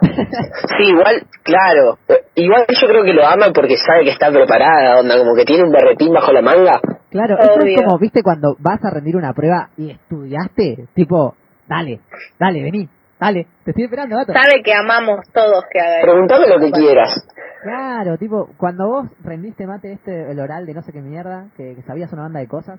[0.00, 1.98] sí, igual, claro.
[2.34, 5.64] Igual yo creo que lo ama porque sabe que está preparada, onda, como que tiene
[5.64, 6.80] un berretín bajo la manga.
[7.10, 11.36] Claro, eso es como, viste, cuando vas a rendir una prueba y estudiaste, tipo,
[11.68, 12.00] dale,
[12.40, 14.32] dale, vení, Dale, te estoy esperando, gato.
[14.32, 17.26] Sabe que amamos todos que haga Preguntame lo que quieras.
[17.62, 21.80] Claro, tipo, cuando vos rendiste mate este, el oral de no sé qué mierda, que,
[21.86, 22.78] sabías una banda de cosas,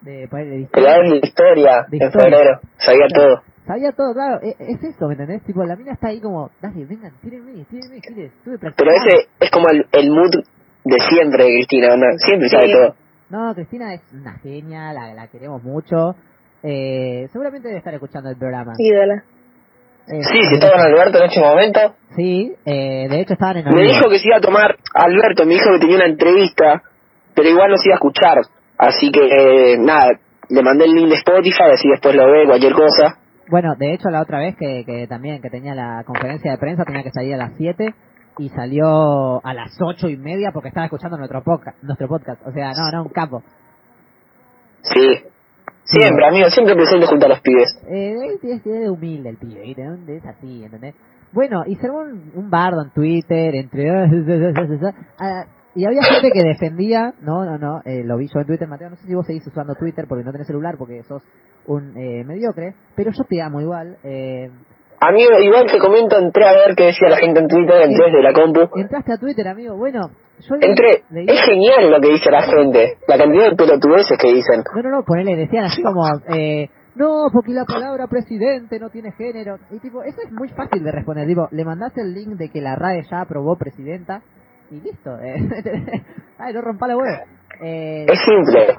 [0.00, 0.98] de, de historia.
[0.98, 3.42] de historia, en febrero, sabía todo.
[3.66, 5.42] Sabía todo, claro, e, es, eso, ¿me entendés?
[5.44, 9.50] Tipo, la mina está ahí como, dale, vengan, tírenme, tírenme, tírenme, estuve Pero ese es
[9.50, 10.44] como el, el mood
[10.84, 12.06] de siempre de Cristina, ¿no?
[12.18, 12.94] Siempre sabe todo.
[13.30, 16.14] No, Cristina es una genia, la, la queremos mucho.
[16.62, 18.72] Eh, seguramente debe estar escuchando el programa.
[18.78, 19.24] Ídola.
[20.06, 21.80] Eh, sí, si estaba con Alberto en ese momento.
[22.16, 25.54] Sí, eh, de hecho estaban en Me dijo que se iba a tomar, Alberto me
[25.54, 26.82] dijo que tenía una entrevista,
[27.34, 28.38] pero igual no se iba a escuchar.
[28.78, 30.10] Así que, eh, nada,
[30.48, 33.18] le mandé el link de Spotify, así después lo ve, cualquier cosa.
[33.48, 36.84] Bueno, de hecho la otra vez que, que también que tenía la conferencia de prensa
[36.84, 37.94] tenía que salir a las 7
[38.38, 42.40] y salió a las ocho y media porque estaba escuchando nuestro podcast, nuestro podcast.
[42.46, 43.42] O sea, no, no, un capo.
[44.82, 45.24] Sí,
[45.84, 47.78] Siempre, amigo, siempre presente junto a los pibes.
[47.88, 50.16] Eh, es, humilde el pibe, ¿viste?
[50.16, 50.94] Es así, ¿entendés?
[51.32, 53.90] Bueno, y se un, un bardo en Twitter, entre...
[55.18, 55.44] Ah,
[55.74, 58.90] y había gente que defendía, no, no, no, eh, lo vi yo en Twitter, Mateo,
[58.90, 61.22] no sé si vos seguís usando Twitter porque no tenés celular, porque sos
[61.66, 63.96] un eh, mediocre, pero yo te amo igual.
[64.04, 64.50] Eh,
[65.06, 68.22] Amigo, igual te comento, entré a ver qué decía la gente en Twitter, entré desde
[68.22, 68.60] la compu.
[68.78, 70.08] Entraste a Twitter, amigo, bueno,
[70.40, 74.64] yo Entré, es genial lo que dice la gente, la cantidad de pelotudeces que dicen.
[74.74, 79.12] No, no, no, ponele, decían así como, eh, no, porque la palabra presidente no tiene
[79.12, 79.56] género.
[79.70, 82.62] Y tipo, eso es muy fácil de responder, digo, le mandaste el link de que
[82.62, 84.22] la RAE ya aprobó presidenta
[84.70, 85.10] y listo.
[85.20, 85.36] Eh.
[86.38, 87.24] Ay, no rompa la huevo.
[87.62, 88.78] Eh, es simple.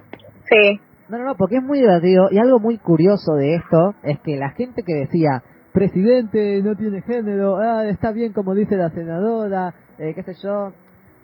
[0.49, 0.79] Sí.
[1.07, 4.37] No, no, no, porque es muy divertido y algo muy curioso de esto es que
[4.37, 5.43] la gente que decía
[5.75, 10.71] presidente no tiene género, ah, está bien como dice la senadora, eh, qué sé yo.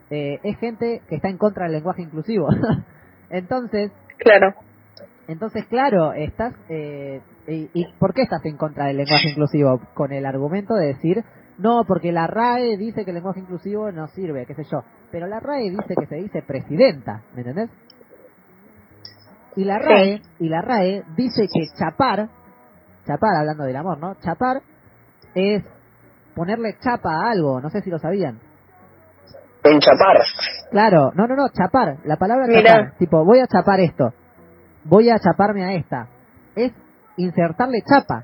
[0.09, 2.49] Eh, es gente que está en contra del lenguaje inclusivo.
[3.29, 4.53] entonces, claro.
[5.27, 6.53] Entonces, claro, estás.
[6.67, 9.79] Eh, y, ¿Y por qué estás en contra del lenguaje inclusivo?
[9.93, 11.23] Con el argumento de decir,
[11.57, 14.83] no, porque la RAE dice que el lenguaje inclusivo no sirve, qué sé yo.
[15.11, 17.69] Pero la RAE dice que se dice presidenta, ¿me entendés?
[19.55, 22.29] Y la RAE, y la RAE dice que chapar,
[23.11, 24.15] chapar hablando del amor, ¿no?
[24.15, 24.61] Chapar
[25.35, 25.63] es
[26.35, 28.39] ponerle chapa a algo, no sé si lo sabían.
[29.63, 30.17] En chapar.
[30.71, 34.13] Claro, no, no, no, chapar, la palabra chapar, tipo, voy a chapar esto,
[34.85, 36.07] voy a chaparme a esta,
[36.55, 36.71] es
[37.17, 38.23] insertarle chapa.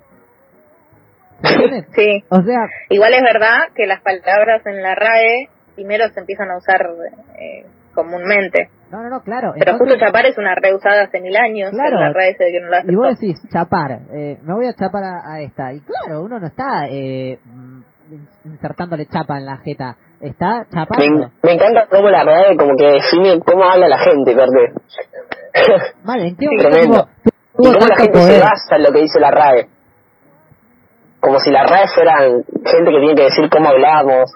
[1.94, 2.24] Sí.
[2.30, 6.58] O sea, igual es verdad que las palabras en la RAE primero se empiezan a
[6.58, 6.82] usar
[7.40, 7.64] eh,
[7.98, 8.70] comúnmente.
[8.92, 9.54] No, no, no, claro.
[9.58, 11.72] Pero justo chapar es una reusada hace mil años.
[11.72, 12.00] Claro.
[12.00, 15.42] La RAE que no la y vos decís, chapar, eh, me voy a chapar a,
[15.42, 15.74] esta.
[15.74, 17.40] Y claro, uno no está eh,
[18.46, 21.32] insertándole chapa en la jeta, está chapando.
[21.42, 24.54] Me, encanta cómo la RAE como que define cómo habla la gente, ¿verdad?
[26.04, 27.10] Vale, ¿en qué momento
[27.60, 29.68] y cómo la gente se basa en lo que dice la RAE.
[31.20, 34.32] Como si la RAE fueran gente que tiene que decir cómo hablamos.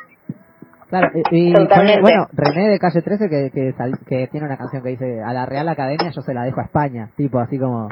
[0.91, 1.53] Claro, y,
[2.01, 3.73] bueno, René de Calle 13 que, que,
[4.05, 6.65] que, tiene una canción que dice a la Real Academia yo se la dejo a
[6.65, 7.87] España, tipo así como,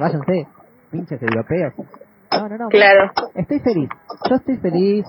[0.00, 0.46] váyanse,
[0.92, 1.74] pinches europeos.
[2.30, 2.68] No, no, no.
[2.68, 3.10] Claro.
[3.34, 3.88] Estoy feliz,
[4.30, 5.04] yo estoy feliz,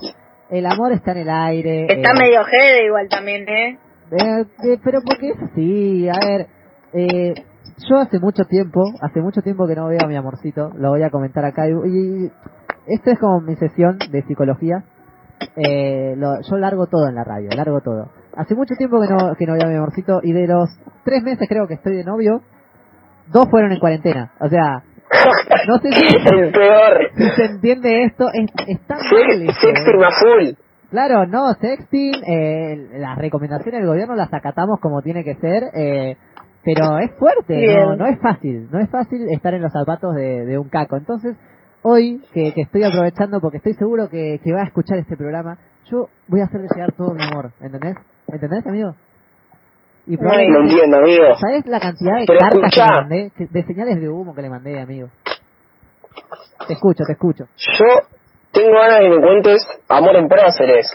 [0.49, 1.85] el amor está en el aire.
[1.87, 3.77] Está eh, medio jede igual también, ¿eh?
[4.11, 4.45] ¿eh?
[4.63, 6.47] Eh, pero porque es así, a ver,
[6.93, 7.35] eh,
[7.87, 11.03] yo hace mucho tiempo, hace mucho tiempo que no veo a mi amorcito, lo voy
[11.03, 11.67] a comentar acá.
[11.67, 12.31] Y,
[12.87, 14.83] esta es como mi sesión de psicología.
[15.55, 18.11] Eh, lo, yo largo todo en la radio, largo todo.
[18.35, 20.69] Hace mucho tiempo que no, que no veo a mi amorcito y de los
[21.03, 22.41] tres meses creo que estoy de novio,
[23.31, 24.31] dos fueron en cuarentena.
[24.39, 24.83] O sea,
[25.67, 26.17] no sé si,
[26.53, 27.11] peor.
[27.15, 29.53] si se entiende esto, es, está mal.
[29.61, 30.65] Sexting a full.
[30.89, 35.63] Claro, no, sexting, eh, las recomendaciones del gobierno las acatamos como tiene que ser.
[35.73, 36.17] Eh,
[36.65, 40.57] pero es fuerte, no, no es fácil, no es fácil estar en los zapatos de,
[40.57, 40.97] un caco.
[40.97, 41.37] Entonces,
[41.85, 46.41] hoy que, estoy aprovechando porque estoy seguro que, va a escuchar este programa, yo voy
[46.41, 47.95] a hacerle llegar todo mi amor, ¿entendés?
[48.27, 48.95] ¿Entendés, amigo?
[50.07, 51.35] Y no, entiendo, amigo.
[51.39, 53.31] ¿Sabes la cantidad de cartas que le mandé?
[53.49, 55.09] De señales de humo que le mandé, amigo.
[56.67, 57.45] Te escucho, te escucho.
[57.55, 57.85] Yo
[58.51, 60.93] tengo ganas de que me cuentes Amor en Próceres.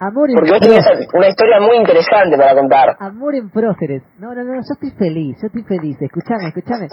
[0.00, 2.96] Amor en Porque vos tenés una historia muy interesante para contar.
[3.00, 4.02] Amor en próceres.
[4.18, 5.96] No, no, no, yo estoy feliz, yo estoy feliz.
[6.00, 6.88] Escuchame, escuchame.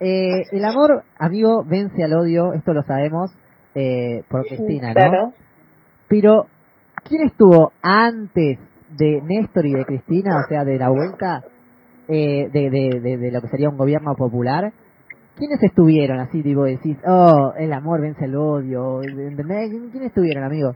[0.00, 3.32] Eh, el amor, amigo, vence al odio, esto lo sabemos
[3.74, 5.32] eh, por Cristina, ¿no?
[6.08, 6.46] Pero,
[7.04, 8.58] ¿quién estuvo antes
[8.96, 11.42] de Néstor y de Cristina, o sea, de la vuelta
[12.06, 14.72] eh, de, de, de, lo que sería un gobierno popular?
[15.36, 19.00] ¿Quiénes estuvieron así, tipo, decís, oh, el amor vence al odio?
[19.02, 20.74] ¿Quiénes estuvieron, amigo?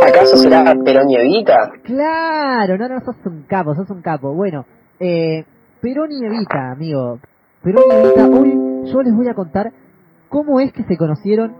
[0.00, 1.70] ¿Acaso será Perón y Evita?
[1.84, 4.34] Claro, no, no, sos un capo, sos un capo.
[4.34, 4.64] Bueno,
[5.00, 5.44] eh,
[5.82, 7.18] Perón y Evita, amigo.
[7.60, 9.72] Perón y Evita, hoy yo les voy a contar
[10.28, 11.56] cómo es que se conocieron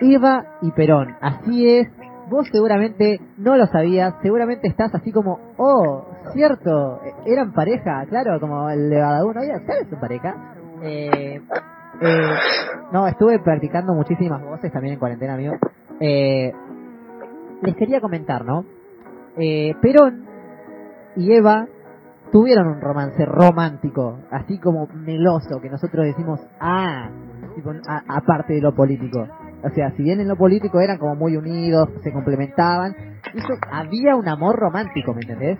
[0.00, 1.14] Eva y Perón.
[1.20, 1.86] Así es,
[2.30, 8.70] vos seguramente no lo sabías, seguramente estás así como, oh, cierto, eran pareja, claro, como
[8.70, 9.40] el de Badabun, ¿no?
[9.42, 10.54] ¿sabes su pareja?
[10.82, 11.42] Eh,
[12.00, 12.34] eh,
[12.92, 15.52] no, estuve practicando muchísimas voces también en cuarentena, amigo.
[16.00, 16.50] Eh,
[17.60, 18.64] les quería comentar, ¿no?
[19.36, 20.24] Eh, Perón
[21.14, 21.66] y Eva
[22.32, 27.10] tuvieron un romance romántico, así como meloso, que nosotros decimos, ah,
[28.08, 29.26] aparte de lo político.
[29.62, 32.94] O sea, si bien en lo político eran como muy unidos, se complementaban,
[33.34, 35.58] eso había un amor romántico, ¿me entendés?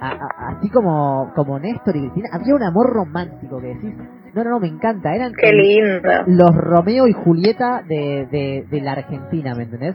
[0.00, 3.94] así como, como Néstor y Cristina, había un amor romántico que decís,
[4.34, 5.14] no, no, no, me encanta.
[5.14, 6.10] Eran Qué lindo.
[6.26, 9.94] los Romeo y Julieta de, de, la Argentina, ¿me entendés?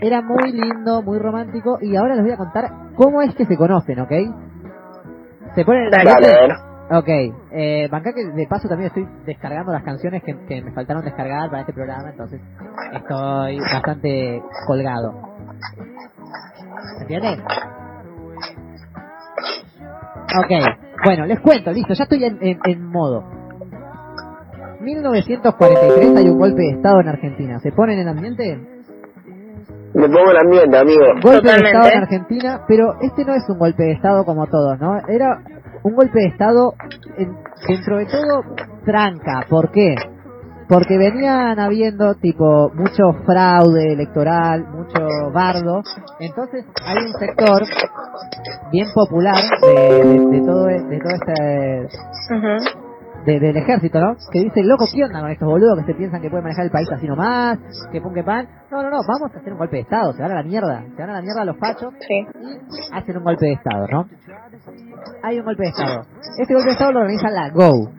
[0.00, 1.78] Era muy lindo, muy romántico.
[1.82, 4.12] Y ahora les voy a contar cómo es que se conocen, ¿ok?
[5.54, 7.08] Se ponen en la Ok,
[7.52, 11.48] eh, banca que de paso también estoy descargando las canciones que, que me faltaron descargar
[11.48, 12.40] para este programa, entonces
[12.92, 15.14] estoy bastante colgado.
[17.00, 17.38] ¿Entiendes?
[20.36, 20.50] Ok,
[21.04, 23.24] bueno, les cuento, listo, ya estoy en, en modo.
[24.80, 27.60] 1943 hay un golpe de Estado en Argentina.
[27.60, 28.79] ¿Se pone en el ambiente?
[29.92, 31.04] Me pongo en el ambiente, amigo.
[31.22, 34.78] Golpe de Estado en Argentina, pero este no es un golpe de Estado como todos,
[34.78, 34.98] ¿no?
[35.08, 35.42] Era
[35.82, 36.74] un golpe de Estado,
[37.66, 38.42] dentro de todo,
[38.84, 39.46] tranca.
[39.48, 39.96] ¿Por qué?
[40.68, 45.82] Porque venían habiendo, tipo, mucho fraude electoral, mucho bardo.
[46.20, 47.62] Entonces, hay un sector
[48.70, 51.88] bien popular de, todo, de todo este
[53.24, 54.16] del ejército, ¿no?
[54.32, 56.70] Que dice, loco, ¿qué onda con estos boludos que se piensan que pueden manejar el
[56.70, 57.58] país así nomás?
[57.92, 58.48] Que pon que pan.
[58.70, 60.84] No, no, no, vamos a hacer un golpe de Estado, se van a la mierda,
[60.96, 62.14] se van a la mierda los fachos sí.
[62.14, 64.06] y hacen un golpe de Estado, ¿no?
[65.22, 66.02] Hay un golpe de Estado.
[66.38, 67.90] Este golpe de Estado lo organiza la GO.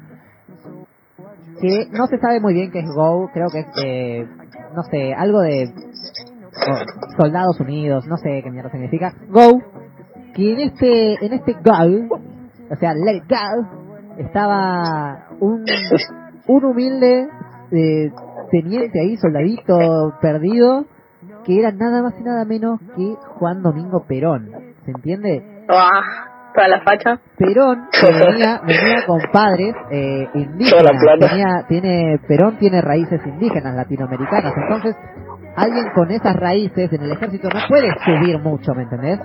[1.62, 4.28] Que no se sabe muy bien qué es GO, creo que es, eh,
[4.76, 9.14] no sé, algo de oh, Soldados Unidos, no sé qué mierda significa.
[9.30, 9.60] GO,
[10.34, 12.20] que en este, en este GO,
[12.72, 13.81] o sea, Let It Go,
[14.22, 15.66] estaba un,
[16.48, 17.28] un humilde
[17.72, 18.12] eh,
[18.52, 20.86] teniente ahí, soldadito perdido,
[21.46, 24.50] que era nada más y nada menos que Juan Domingo Perón.
[24.86, 25.66] ¿Se entiende?
[25.70, 27.20] Ah, toda la facha.
[27.38, 30.92] Perón venía, venía con padres eh, indígenas.
[31.20, 34.54] Tenía, tiene, Perón tiene raíces indígenas latinoamericanas.
[34.56, 34.96] Entonces,
[35.56, 39.20] alguien con esas raíces en el ejército no puede subir mucho, ¿me entendés?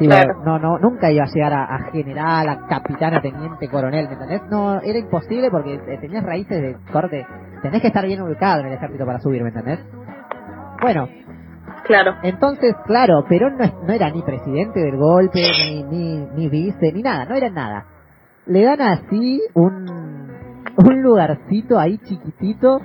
[0.00, 4.42] No, no, nunca iba a llegar a, general, a capitán, a teniente, coronel, ¿me entendés?
[4.50, 7.24] No, era imposible porque tenías raíces de corte.
[7.62, 9.78] Tenés que estar bien ubicado en el ejército para subir, ¿me entendés?
[10.82, 11.08] Bueno.
[11.84, 12.14] Claro.
[12.22, 17.02] Entonces, claro, Perón no, no era ni presidente del golpe, ni, ni, ni vice, ni
[17.02, 17.86] nada, no era nada.
[18.46, 19.86] Le dan así un,
[20.76, 22.80] un lugarcito ahí chiquitito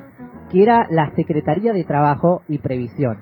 [0.51, 3.19] que era la Secretaría de Trabajo y Previsión.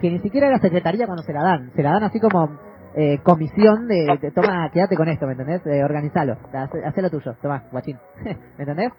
[0.00, 2.65] Que ni siquiera era secretaría cuando se la dan, se la dan así como
[2.98, 5.60] eh, comisión de, toma, quédate con esto, ¿me entendés?
[5.66, 8.34] Eh, organizalo, haz, lo tuyo, toma, guachín, ¿me
[8.64, 8.90] entendés?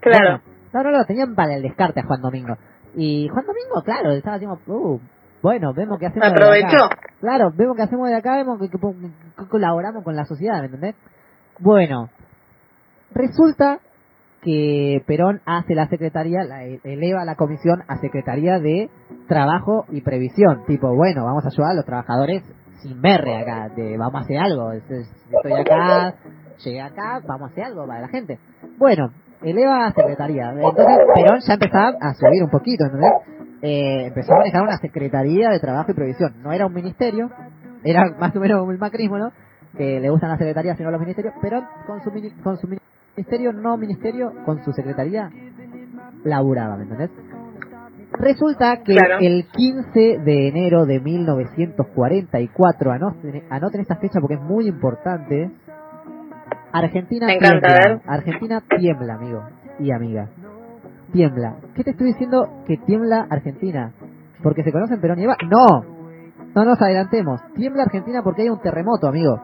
[0.00, 0.40] Claro.
[0.72, 2.54] no, no, no, tenían para el descarte a Juan Domingo.
[2.94, 5.00] Y Juan Domingo, claro, estaba diciendo, uh,
[5.42, 6.68] bueno, vemos que hacemos Aprovechó.
[6.68, 6.96] De acá.
[7.20, 8.68] Claro, vemos que hacemos de acá, vemos que,
[9.48, 10.94] colaboramos con la sociedad, ¿me entendés?
[11.58, 12.08] Bueno,
[13.12, 13.80] resulta
[14.42, 18.90] que Perón hace la secretaría, la, eleva la comisión a secretaría de
[19.28, 20.64] trabajo y previsión.
[20.66, 22.42] Tipo, bueno, vamos a ayudar a los trabajadores
[22.82, 26.14] sin verre acá, de vamos a hacer algo, estoy acá,
[26.64, 28.38] llegué acá, vamos a hacer algo para la gente.
[28.78, 29.10] Bueno,
[29.42, 30.50] eleva a secretaría.
[30.50, 33.12] Entonces Perón ya empezaba a subir un poquito, ¿entendés?
[33.62, 36.42] Eh, empezó a manejar una secretaría de trabajo y previsión.
[36.42, 37.30] No era un ministerio,
[37.84, 39.32] era más o menos un macrismo, ¿no?
[39.76, 42.10] Que le gustan las secretarías y no los ministerios, pero con su,
[42.42, 42.68] con su
[43.16, 45.30] ministerio, no ministerio, con su secretaría,
[46.24, 47.10] laburaba, ¿me entendés?
[48.12, 54.66] Resulta que el 15 de enero de 1944, anoten, anoten esta fecha porque es muy
[54.66, 55.50] importante,
[56.72, 58.00] Argentina tiembla.
[58.06, 59.44] Argentina tiembla, amigo
[59.78, 60.28] y amiga.
[61.12, 61.56] Tiembla.
[61.74, 63.92] ¿Qué te estoy diciendo que tiembla Argentina?
[64.42, 65.36] ¿Porque se conocen Perón y Eva?
[65.48, 65.84] No.
[66.54, 67.40] No nos adelantemos.
[67.54, 69.40] Tiembla Argentina porque hay un terremoto, amigo.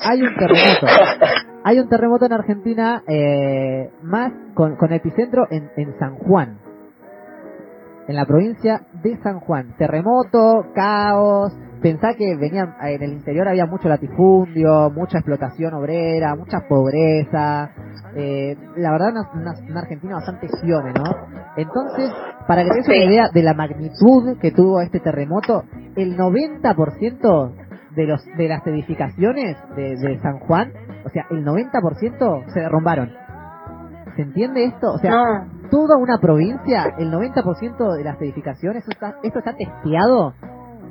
[0.00, 0.86] Hay un terremoto.
[1.66, 6.58] Hay un terremoto en Argentina eh, más con, con epicentro en, en San Juan
[8.06, 9.74] en la provincia de San Juan.
[9.78, 11.52] Terremoto, caos,
[11.84, 17.70] pensá que venían, en el interior había mucho latifundio, mucha explotación obrera, mucha pobreza,
[18.16, 21.04] eh, la verdad una, una, Argentina bastante fiome, ¿no?
[21.56, 22.10] Entonces,
[22.48, 25.64] para que te una idea de la magnitud que tuvo este terremoto,
[25.96, 27.52] el 90%
[27.94, 30.72] de los de las edificaciones de, de San Juan,
[31.04, 33.12] o sea, el 90% se derrumbaron.
[34.16, 34.92] ¿Se entiende esto?
[34.92, 35.12] O sea,
[35.70, 40.34] toda una provincia, el 90% de las edificaciones, esto está, esto está testeado,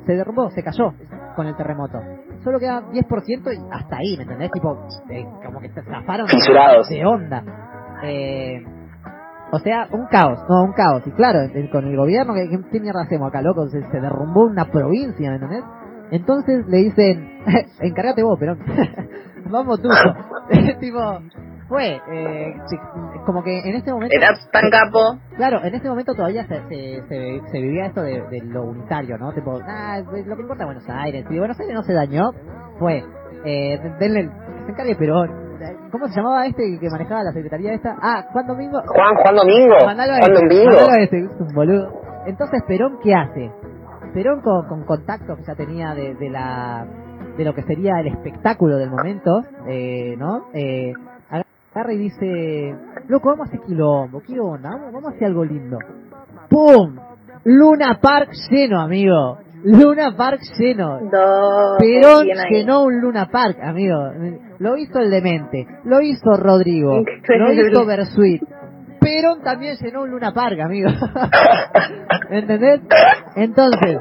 [0.06, 0.92] se derrumbó, se cayó
[1.36, 1.98] con el terremoto.
[2.42, 4.50] Solo queda 10% y hasta ahí, ¿me entendés?
[4.52, 7.42] Tipo, eh, como que se zafaron de onda.
[8.02, 8.62] Eh,
[9.50, 11.06] o sea, un caos, no, un caos.
[11.06, 13.68] Y claro, con el gobierno, ¿qué, qué mierda hacemos acá, loco?
[13.68, 15.64] Se, se derrumbó una provincia, ¿me entendés?
[16.10, 17.40] Entonces le dicen,
[17.80, 18.56] encárgate vos, pero
[19.50, 19.88] vamos tú.
[20.80, 20.98] tipo,
[21.68, 22.54] fue, eh,
[23.26, 24.14] como que en este momento...
[24.14, 25.18] Era tan capo.
[25.36, 29.32] Claro, en este momento todavía se, se, se, vivía esto de, lo unitario, ¿no?
[29.32, 31.24] Tipo, ah, lo que importa es Buenos Aires.
[31.28, 32.30] Si Buenos Aires no se dañó,
[32.78, 33.02] fue,
[33.44, 34.30] eh, denle,
[34.66, 35.24] se encargue pero
[35.90, 37.96] ¿Cómo se llamaba este que manejaba la secretaría esta?
[38.02, 38.82] Ah, Juan Domingo.
[38.84, 39.76] Juan, Juan Domingo.
[39.80, 40.92] Juan Domingo.
[40.98, 42.02] Este, es un boludo.
[42.26, 43.52] Entonces, Perón, ¿qué hace?
[44.12, 46.86] Perón con, con contactos que ya tenía de, de la
[47.36, 50.46] de lo que sería el espectáculo del momento, eh, ¿no?
[50.52, 50.92] Eh,
[51.74, 52.74] agarra y dice,
[53.08, 54.70] loco, vamos a hacer quilombo, ¿qué onda?
[54.70, 55.78] Vamos, a hacer algo lindo.
[56.48, 56.96] ¡Pum!
[57.44, 59.38] Luna Park lleno, amigo.
[59.64, 61.00] Luna Park lleno.
[61.78, 63.96] Perón llenó un Luna Park, amigo.
[64.58, 68.42] Lo hizo el demente, lo hizo Rodrigo, lo hizo Bersuit.
[69.00, 70.90] Perón también llenó un Luna Park, amigo.
[72.30, 72.82] ¿Entendés?
[73.36, 73.98] Entonces,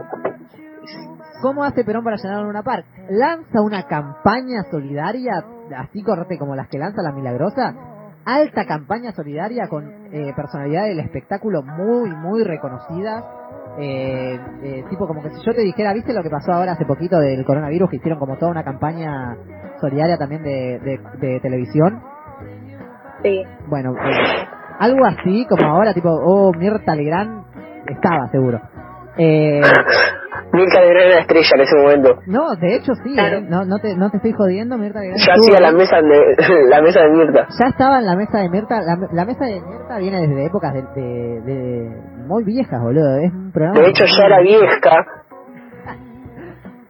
[1.42, 2.86] ¿cómo hace Perón para llenar un Luna Park?
[3.10, 5.44] Lanza una campaña solidaria
[5.76, 7.76] así correte como las que lanza la Milagrosa,
[8.26, 13.24] alta campaña solidaria con eh, personalidades del espectáculo muy, muy reconocidas.
[13.80, 16.86] Eh, eh, tipo como que si yo te dijera, ¿viste lo que pasó ahora hace
[16.86, 17.90] poquito del coronavirus?
[17.90, 19.36] Que hicieron como toda una campaña
[19.82, 22.02] solidaria también de, de, televisión.
[23.24, 23.44] Sí.
[23.68, 24.48] Bueno, eh,
[24.80, 27.46] algo así como ahora, tipo, oh, Mirta Legrand
[27.88, 28.62] estaba seguro.
[29.18, 29.62] Eh,
[30.52, 32.20] Mirta Legrand era estrella en ese momento.
[32.28, 35.20] No, de hecho sí, eh, no, no, te, no te estoy jodiendo, Mirta Legrand.
[35.20, 37.48] Ya hacía la mesa, de, la mesa de Mirta.
[37.60, 38.82] Ya estaba en la mesa de Mirta.
[39.12, 41.90] La, mesa de Mirta viene desde épocas de, de,
[42.28, 43.18] muy viejas, boludo.
[43.18, 43.80] Es un programa.
[43.80, 44.68] De hecho, ya era vieja.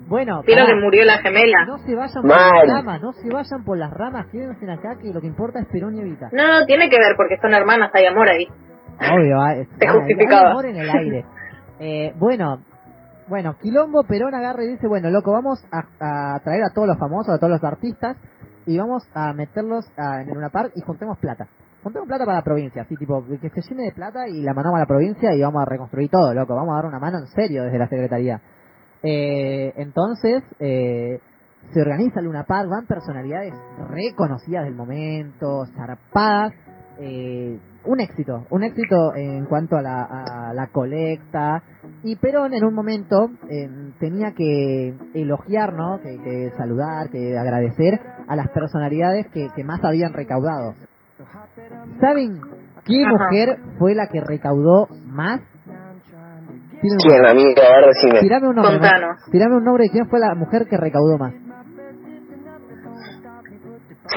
[0.06, 1.66] Bueno, Creo que murió la gemela.
[1.66, 5.12] No se vayan por las ramas, no se vayan por las ramas, quédense acá que
[5.12, 6.30] lo que importa es Perón y Evita.
[6.32, 8.46] No, no, tiene que ver porque son hermanas, hay amor ahí.
[9.00, 10.52] Obvio, hay, justificaba.
[10.52, 11.26] amor en el aire.
[11.80, 12.60] Eh, bueno,
[13.28, 17.34] bueno, Quilombo Perón agarra y dice, bueno, loco, vamos a, traer a todos los famosos,
[17.34, 18.17] a todos los artistas,
[18.65, 21.47] y vamos a meterlos en una par y juntemos plata.
[21.84, 24.78] Juntemos plata para la provincia, así tipo, que se llene de plata y la mandamos
[24.78, 27.28] a la provincia y vamos a reconstruir todo, loco, vamos a dar una mano en
[27.28, 28.41] serio desde la Secretaría.
[29.03, 31.19] Eh, entonces, eh,
[31.74, 33.53] se organiza Luna Park, van personalidades
[33.89, 36.53] reconocidas del momento, zarpadas,
[36.99, 41.61] eh, un éxito, un éxito en cuanto a la, colecta.
[42.03, 43.67] Y Perón en un momento eh,
[43.99, 45.99] tenía que elogiar, ¿no?
[46.01, 50.73] Que, saludar, que agradecer a las personalidades que, más habían recaudado.
[51.99, 52.41] ¿Saben
[52.86, 55.41] qué mujer fue la que recaudó más?
[56.81, 57.25] ¿Quién?
[57.25, 57.34] A
[57.88, 58.19] decime.
[58.19, 58.79] Tirame un nombre.
[59.31, 61.34] Tirame un nombre de quién fue la mujer que recaudó más.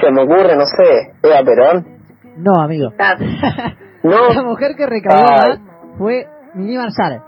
[0.00, 1.95] Se me ocurre, no sé, Eva Perón.
[2.36, 2.90] No, amigo.
[4.02, 4.34] no.
[4.34, 5.60] La mujer que recaudó más
[5.98, 7.22] fue Mini Marshall.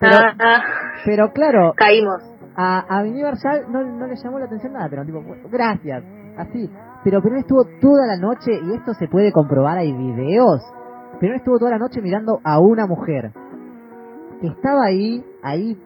[0.00, 0.62] Pero, ah, ah.
[1.04, 1.72] pero claro.
[1.76, 2.22] Caímos.
[2.56, 6.04] A, a Mini Marshall no, no le llamó la atención nada, pero tipo, gracias.
[6.36, 6.70] Así.
[7.04, 10.60] Pero Perón estuvo toda la noche, y esto se puede comprobar, hay videos.
[11.20, 13.32] Perón estuvo toda la noche mirando a una mujer.
[14.40, 15.76] Que estaba ahí, ahí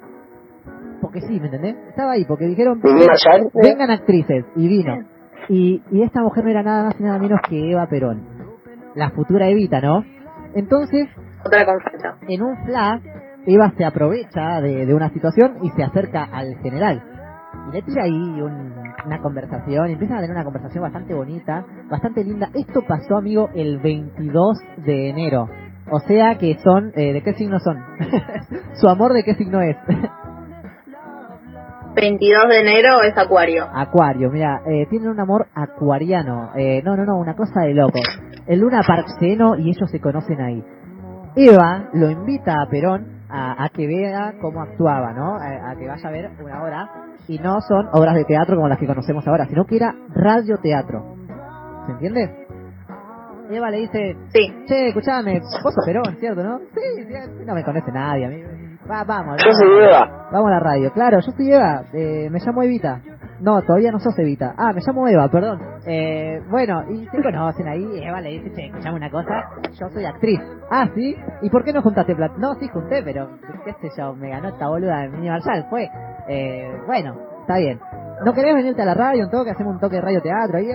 [1.03, 1.77] porque sí, ¿me entendés?
[1.89, 4.95] Estaba ahí, porque dijeron, vengan actrices, y vino.
[5.49, 8.23] Y, y esta mujer no era nada más y nada menos que Eva Perón,
[8.95, 10.05] la futura Evita, ¿no?
[10.55, 11.09] Entonces,
[11.45, 11.65] Otra
[12.29, 13.03] en un flash,
[13.47, 17.03] Eva se aprovecha de, de, una situación y se acerca al general.
[17.69, 18.41] Y le tira ahí
[19.05, 22.51] una conversación, y empiezan a tener una conversación bastante bonita, bastante linda.
[22.55, 25.49] Esto pasó, amigo, el 22 de enero.
[25.91, 27.79] O sea que son, eh, ¿de qué signo son?
[28.75, 29.77] Su amor, ¿de qué signo es?
[31.95, 33.67] 22 de enero es Acuario.
[33.73, 36.51] Acuario, mira, eh, tienen un amor acuariano.
[36.57, 37.99] Eh, no, no, no, una cosa de loco.
[38.47, 40.65] El Luna Park lleno y ellos se conocen ahí.
[41.37, 45.37] Eva lo invita a Perón a, que vea cómo actuaba, ¿no?
[45.37, 46.89] A, que vaya a ver una obra.
[47.29, 51.15] Y no son obras de teatro como las que conocemos ahora, sino que era radioteatro.
[51.87, 52.42] ¿Se entiende?
[53.55, 54.65] Eva le dice, sí.
[54.67, 56.59] che, escuchame, vos sos Perón, ¿cierto, no?
[56.59, 58.43] Sí, sí, no me conoce nadie, a mí
[58.91, 59.37] Va, vamos.
[59.45, 60.29] Yo soy Eva.
[60.33, 60.93] Vamos a la radio.
[60.93, 61.85] Claro, yo soy Eva.
[61.93, 63.01] Eh, me llamo Evita.
[63.41, 64.55] No, todavía no sos Evita.
[64.57, 65.61] Ah, me llamo Eva, perdón.
[65.87, 68.03] Eh, bueno, y se conocen ahí.
[68.03, 69.51] Eva le dice, che, escuchame una cosa.
[69.79, 70.41] Yo soy actriz.
[70.71, 71.17] Ah, ¿sí?
[71.43, 72.35] ¿Y por qué no juntaste plata?
[72.39, 75.67] No, sí junté, pero qué sé yo, me ganó esta boluda de Mini Marshall.
[75.71, 75.89] Fue,
[76.29, 77.79] eh, bueno, está bien.
[78.25, 79.51] ¿No querés venirte a la radio un toque?
[79.51, 80.59] Hacemos un toque de radio teatro.
[80.59, 80.67] Ahí,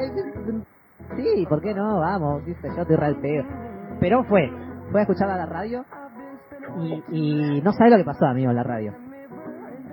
[1.15, 1.99] sí, ¿por qué no?
[1.99, 3.43] Vamos, dice yo, real peo.
[3.99, 4.49] Pero fue,
[4.91, 5.85] fue a escucharla a la radio
[7.11, 8.93] y, no sabe lo que pasó, amigo, en la radio.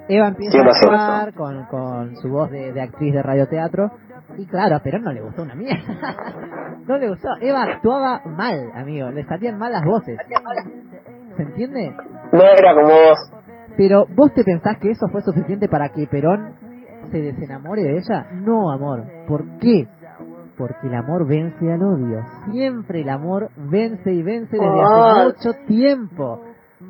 [0.09, 3.91] Eva empieza a actuar con, con su voz de, actriz de radioteatro.
[4.37, 5.79] Y claro, a Perón no le gustó una mierda.
[6.87, 7.29] no le gustó.
[7.41, 9.11] Eva actuaba mal, amigo.
[9.11, 10.19] Le salían mal las voces.
[11.37, 11.97] ¿Se entiende?
[12.33, 13.33] No era como vos.
[13.77, 16.55] Pero vos te pensás que eso fue suficiente para que Perón
[17.11, 18.27] se desenamore de ella?
[18.33, 19.05] No, amor.
[19.27, 19.89] ¿Por qué?
[20.57, 22.23] Porque el amor vence al odio.
[22.53, 25.25] Siempre el amor vence y vence desde hace oh.
[25.25, 26.41] mucho tiempo.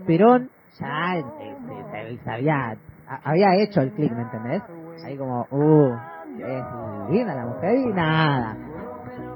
[0.07, 2.77] Perón ya este, se, había,
[3.25, 4.63] había hecho el clic, ¿me entendés?
[5.05, 5.95] Ahí como, uh,
[6.39, 8.57] es linda la mujer y nada.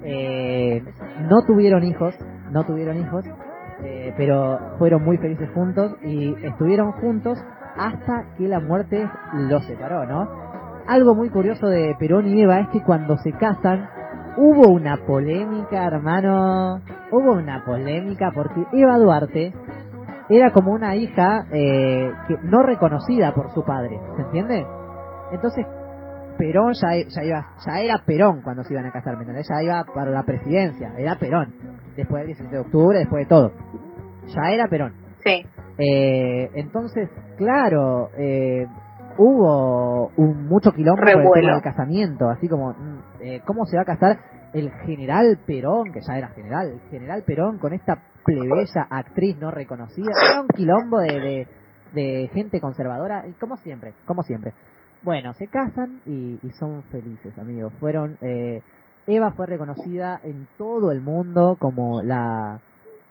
[0.03, 0.83] Eh,
[1.29, 2.15] no tuvieron hijos,
[2.51, 3.25] no tuvieron hijos,
[3.83, 7.39] eh, pero fueron muy felices juntos y estuvieron juntos
[7.77, 10.29] hasta que la muerte los separó, ¿no?
[10.87, 13.89] Algo muy curioso de Perón y Eva es que cuando se casan
[14.39, 16.81] hubo una polémica, hermano,
[17.11, 19.53] hubo una polémica porque Eva Duarte
[20.31, 24.65] era como una hija eh, que no reconocida por su padre, ¿se entiende?
[25.33, 25.67] Entonces,
[26.39, 29.49] Perón ya, ya, iba, ya era Perón cuando se iban a casar, ¿me entiendes?
[29.49, 31.53] Ya iba para la presidencia, era Perón,
[31.97, 33.53] después del 17 de octubre, después de todo.
[34.27, 34.93] Ya era Perón.
[35.25, 35.45] Sí.
[35.79, 38.67] Eh, entonces, claro, eh,
[39.19, 43.87] hubo un mucho quilombo por el casamiento, así como, mm, eh, ¿cómo se va a
[43.87, 44.19] casar
[44.53, 49.51] el general Perón, que ya era general, el general Perón con esta plebeya actriz no
[49.51, 51.47] reconocida, era un quilombo de,
[51.93, 54.55] de, gente conservadora, y como siempre, como siempre.
[55.03, 57.73] Bueno, se casan y, son felices, amigos.
[57.79, 58.63] Fueron, eh,
[59.07, 62.61] Eva fue reconocida en todo el mundo como la,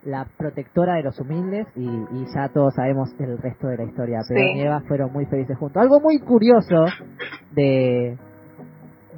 [0.08, 1.86] la protectora de los humildes y,
[2.34, 4.20] ya todos sabemos el resto de la historia.
[4.28, 5.82] Pero y Eva fueron muy felices juntos.
[5.82, 6.86] Algo muy curioso
[7.52, 8.18] de,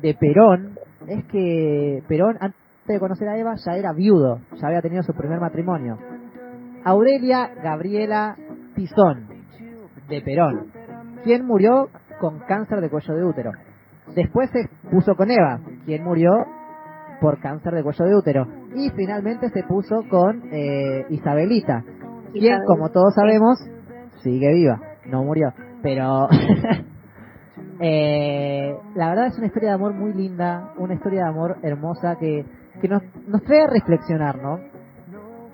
[0.02, 0.78] de Perón
[1.08, 5.14] es que Perón, antes de conocer a Eva, ya era viudo, ya había tenido su
[5.14, 5.98] primer matrimonio.
[6.84, 8.36] Aurelia Gabriela
[8.74, 9.28] Tizón,
[10.10, 10.72] de Perón,
[11.24, 13.52] quien murió con cáncer de cuello de útero.
[14.16, 16.32] Después se puso con Eva, quien murió
[17.22, 18.59] por cáncer de cuello de útero.
[18.76, 21.84] Y finalmente se puso con eh, Isabelita,
[22.32, 23.59] quien, como todos sabemos,
[24.22, 25.53] sigue viva, no murió.
[25.82, 26.28] Pero
[27.80, 32.15] eh, la verdad es una historia de amor muy linda, una historia de amor hermosa
[32.20, 32.45] que,
[32.82, 34.59] que nos, nos trae a reflexionar, ¿no?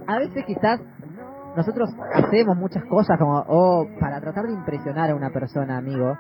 [0.08, 0.82] A veces quizás
[1.56, 6.18] nosotros hacemos muchas cosas como, oh, para tratar de impresionar a una persona, amigo.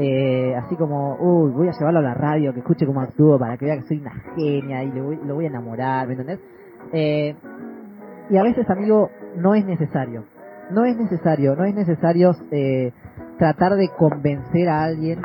[0.00, 3.56] Eh, así como, uy, voy a llevarlo a la radio, que escuche cómo actúo para
[3.56, 6.38] que vea que soy una genia y lo voy a enamorar, ¿me entendés?
[6.92, 7.34] Eh,
[8.30, 10.24] y a veces, amigo, no es necesario.
[10.70, 12.92] No es necesario, no es necesario eh,
[13.38, 15.20] tratar de convencer a alguien,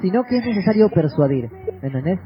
[0.00, 1.50] sino que es necesario persuadir,
[1.82, 2.20] ¿me entendés?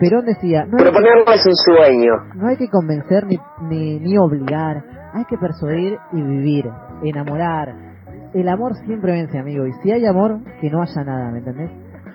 [0.00, 2.12] Perón decía, no hay, que, un sueño.
[2.34, 3.38] No hay que convencer ni,
[3.68, 4.82] ni, ni obligar,
[5.12, 6.68] hay que persuadir y vivir,
[7.04, 7.87] enamorar.
[8.34, 11.70] El amor siempre vence, amigo, y si hay amor, que no haya nada, ¿me entendés?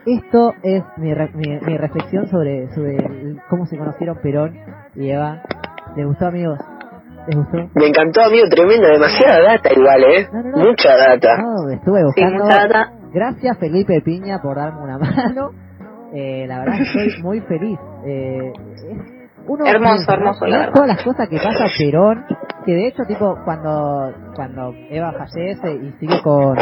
[0.05, 2.97] Esto es mi, mi, reflexión sobre, sobre
[3.49, 4.53] cómo se conocieron Perón
[4.95, 5.41] y Eva.
[5.95, 6.59] ¿Les gustó, amigos?
[7.27, 7.57] ¿Les gustó?
[7.75, 10.27] Me encantó, amigo, tremendo, demasiada data igual, ¿eh?
[10.55, 11.37] mucha data.
[11.41, 12.45] No, estuve buscando.
[13.13, 15.51] Gracias, Felipe Piña, por darme una mano.
[16.13, 17.79] Eh, la verdad estoy muy feliz.
[18.05, 18.51] Eh,
[19.47, 22.25] uno hermoso, hermoso, Todas las cosas que pasa Perón,
[22.65, 26.55] que de hecho, tipo, cuando cuando Eva fallece y sigue con,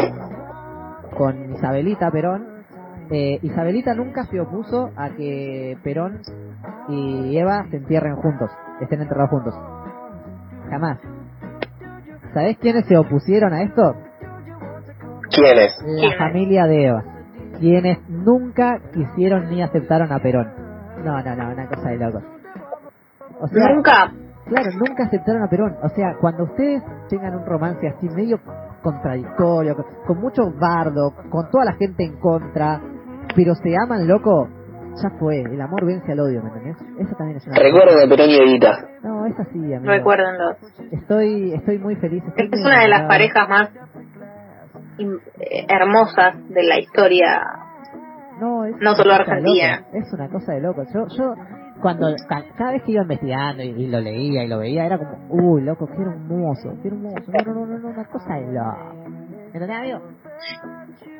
[1.16, 2.64] con Isabelita Perón,
[3.10, 6.20] eh, Isabelita nunca se opuso a que Perón
[6.88, 8.50] y Eva se entierren juntos,
[8.80, 9.54] estén enterrados juntos.
[10.70, 10.98] Jamás.
[12.32, 13.94] ¿Sabés quiénes se opusieron a esto?
[15.30, 15.76] ¿Quiénes?
[15.86, 17.04] La familia de Eva.
[17.58, 20.48] Quienes nunca quisieron ni aceptaron a Perón.
[21.04, 22.24] No, no, no, una cosa de locos.
[23.40, 24.12] O sea, nunca.
[24.52, 25.76] Claro, nunca aceptaron a Perón.
[25.82, 28.38] O sea, cuando ustedes tengan un romance así medio
[28.82, 29.74] contradictorio,
[30.06, 32.78] con, mucho bardo, con toda la gente en contra,
[33.34, 34.48] pero se aman, loco,
[35.02, 35.40] ya fue.
[35.40, 36.76] El amor vence al odio, ¿me entendés?
[36.98, 37.58] Eso también es una.
[37.58, 38.78] Recuerden de Perón y Evita.
[39.02, 39.90] No, es así, amigo.
[39.90, 40.56] Recuérdenlo.
[40.90, 42.22] Estoy, estoy muy feliz.
[42.36, 43.70] es una de las parejas más
[44.98, 47.40] eh, hermosas de la historia.
[48.38, 49.86] No, no solo argentina.
[49.94, 50.82] Es una cosa de loco.
[50.92, 51.34] Yo, yo
[51.82, 55.62] cuando cada vez que iba investigando y, lo leía y lo veía era como, uy,
[55.62, 57.16] loco, qué hermoso, qué hermoso.
[57.26, 59.12] No, no, no, no, una cosa de loco.
[59.52, 59.98] ¿Entendés, amigo?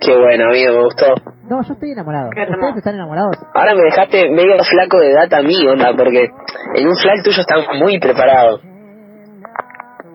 [0.01, 1.07] Qué bueno, amigo, me gustó.
[1.51, 2.31] No, yo estoy enamorado.
[2.31, 3.37] ¿Ustedes están enamorados?
[3.55, 6.29] Ahora me dejaste medio flaco de data a mí, onda, porque
[6.77, 8.61] en un flag tuyo están muy preparado.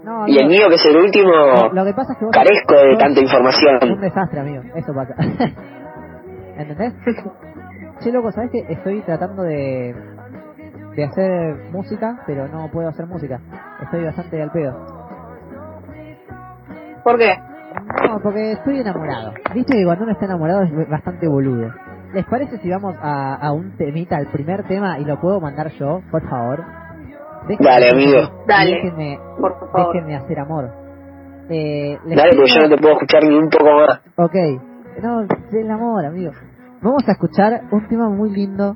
[0.04, 1.32] No, y el mío, que es el último,
[1.74, 3.78] lo, que pasa es que carezco de tanta información.
[3.82, 5.14] Es un desastre, amigo, eso pasa.
[6.58, 6.94] ¿Entendés?
[8.00, 9.94] che, loco, ¿sabes que estoy tratando de
[10.98, 13.40] de hacer música, pero no puedo hacer música.
[13.84, 14.74] Estoy bastante al pedo.
[17.04, 17.30] ¿Por qué?
[18.08, 19.32] No, porque estoy enamorado.
[19.54, 21.72] Viste que cuando uno está enamorado es bastante boludo.
[22.14, 25.70] ¿Les parece si vamos a, a un temita, al primer tema, y lo puedo mandar
[25.74, 26.64] yo, por favor?
[27.60, 28.44] Dale, amigo.
[28.48, 28.72] Dale.
[28.72, 29.94] Déjenme, por favor.
[29.94, 30.72] déjenme hacer amor.
[31.50, 34.02] Eh, Dale, porque yo no te puedo escuchar ni un poco más.
[34.16, 34.36] Ok.
[35.04, 35.22] No,
[35.52, 36.32] el amor, amigo.
[36.82, 38.76] Vamos a escuchar un tema muy lindo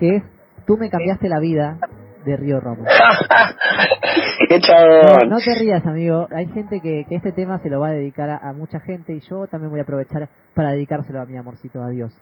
[0.00, 0.22] que es
[0.66, 1.78] Tú me cambiaste la vida
[2.24, 2.84] de Río Romo.
[4.48, 6.26] ¡Qué no, no, te rías, amigo.
[6.34, 9.20] Hay gente que, que este tema se lo va a dedicar a, mucha gente y
[9.20, 11.82] yo también voy a aprovechar para dedicárselo a mi amorcito.
[11.82, 12.12] Adiós.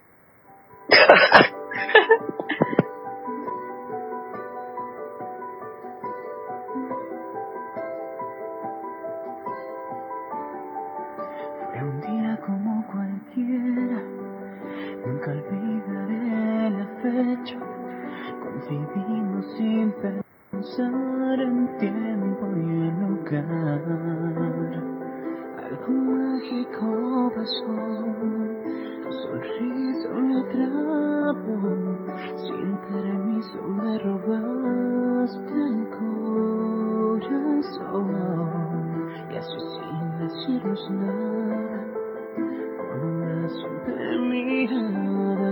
[11.70, 14.02] Fue un día como cualquiera,
[15.06, 17.81] nunca olvidaré la fecha
[18.72, 22.58] Vivimos sin pensar en tiempo y
[22.88, 23.82] en lugar.
[25.62, 26.86] Algo mágico
[27.36, 27.76] pasó,
[29.02, 31.56] tu sonrisa me atrapó.
[32.46, 35.80] Sin permiso me robaste el
[37.20, 38.08] corazón.
[39.30, 41.78] Y así sin decirnos nada,
[42.78, 45.51] con una simple mirada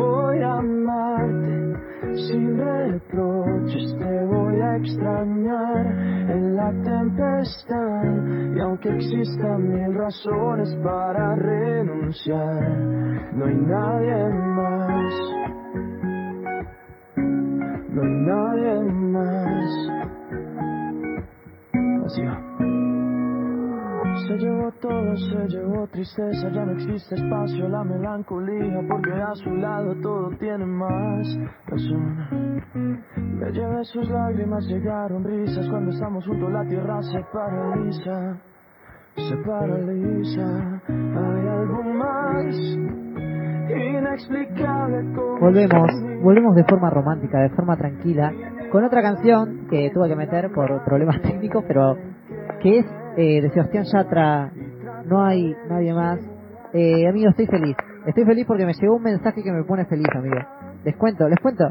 [0.00, 1.60] voy a amarte
[2.26, 5.86] sin reproches, te voy a extrañar
[6.30, 8.56] en la tempestad.
[8.56, 12.78] Y aunque existan mil razones para renunciar,
[13.34, 15.14] no hay nadie más,
[17.94, 19.70] no hay nadie más.
[22.06, 22.49] Así va.
[24.30, 29.50] Se llevó todo, se llevó tristeza, ya no existe espacio, la melancolía, porque a su
[29.56, 31.26] lado todo tiene más
[31.66, 32.62] razón.
[33.16, 38.40] Me llevé sus lágrimas, llegaron risas, cuando estamos juntos la tierra se paraliza,
[39.16, 40.80] se paraliza.
[40.86, 42.54] Hay algo más
[43.68, 45.02] inexplicable
[45.40, 45.90] Volvemos,
[46.22, 48.32] volvemos de forma romántica, de forma tranquila,
[48.70, 51.96] con otra canción que tuve que meter por problemas técnicos, pero
[52.62, 52.86] que es
[53.20, 54.50] eh, de Sebastián Yatra,
[55.04, 56.18] no hay nadie más.
[56.72, 57.76] Eh, amigo, estoy feliz.
[58.06, 60.36] Estoy feliz porque me llegó un mensaje que me pone feliz, amigo.
[60.84, 61.64] Les cuento, les cuento.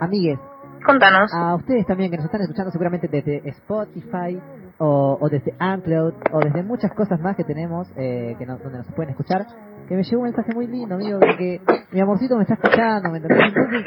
[0.00, 0.38] Amigues,
[0.84, 1.32] Contanos.
[1.34, 4.40] a ustedes también que nos están escuchando seguramente desde Spotify
[4.78, 8.78] o, o desde Ampload o desde muchas cosas más que tenemos eh, que nos, donde
[8.78, 9.46] nos pueden escuchar,
[9.88, 11.60] que me llegó un mensaje muy lindo, amigo, de que
[11.92, 13.46] mi amorcito me está escuchando, ¿me entendés?
[13.48, 13.84] Entonces,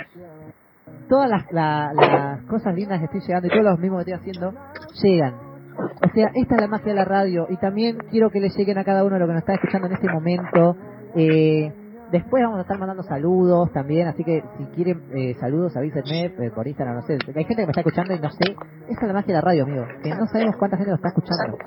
[1.08, 4.54] todas las, las cosas lindas que estoy llegando y todos los mismos que estoy haciendo
[5.02, 5.47] llegan.
[5.78, 8.78] O sea, esta es la magia de la radio y también quiero que le lleguen
[8.78, 10.76] a cada uno lo que nos está escuchando en este momento.
[11.16, 11.72] Eh,
[12.12, 16.52] después vamos a estar mandando saludos también, así que si quieren eh, saludos avísenme eh,
[16.54, 17.14] por Instagram, no sé.
[17.14, 18.56] Hay gente que me está escuchando y no sé.
[18.90, 19.86] Esta es la magia de la radio, amigo.
[20.04, 21.58] Que no sabemos cuánta gente lo está escuchando.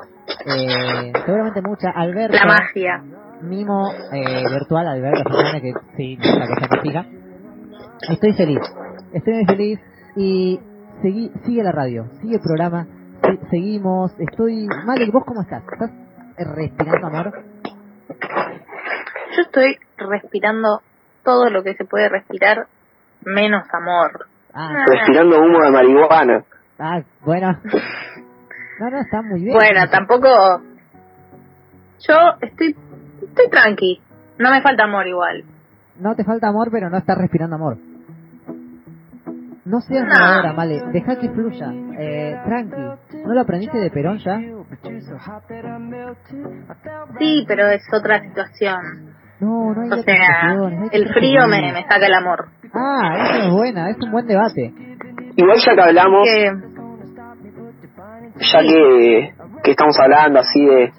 [0.47, 1.91] Eh, seguramente mucha.
[1.91, 2.37] Alberto.
[2.37, 3.03] La magia.
[3.43, 5.31] Mimo eh, virtual, Alberto
[5.63, 7.07] que sí, la me fija.
[8.11, 8.61] Estoy feliz.
[9.13, 9.81] Estoy muy feliz
[10.17, 10.61] y
[11.03, 12.87] seguí, sigue la radio, sigue el programa,
[13.51, 14.13] seguimos.
[14.19, 14.67] Estoy...
[14.85, 15.63] Male, ¿vos cómo estás?
[15.73, 15.91] ¿Estás
[16.57, 17.45] respirando amor?
[19.37, 20.83] Yo estoy respirando
[21.25, 22.67] todo lo que se puede respirar,
[23.25, 24.27] menos amor.
[24.53, 26.45] Ah, respirando humo de marihuana.
[26.79, 27.59] Ah, bueno.
[28.81, 29.57] No, no, está muy bien.
[29.57, 30.29] Bueno, tampoco...
[32.01, 32.75] Yo estoy,
[33.23, 34.01] estoy tranqui.
[34.39, 35.45] No me falta amor igual.
[35.99, 37.77] No te falta amor, pero no estás respirando amor.
[39.65, 40.83] No seas ahora, Male.
[40.93, 41.73] Deja que fluya.
[41.99, 43.23] Eh, tranqui.
[43.25, 44.39] ¿No lo aprendiste de Perón ya?
[47.19, 49.15] Sí, pero es otra situación.
[49.41, 50.55] No, no hay O sea,
[50.93, 52.49] el frío me, me saca el amor.
[52.75, 54.73] Ah, eso es buena, es un buen debate.
[55.37, 56.29] Igual ya que hablamos,
[58.37, 60.93] ya que, que estamos hablando así de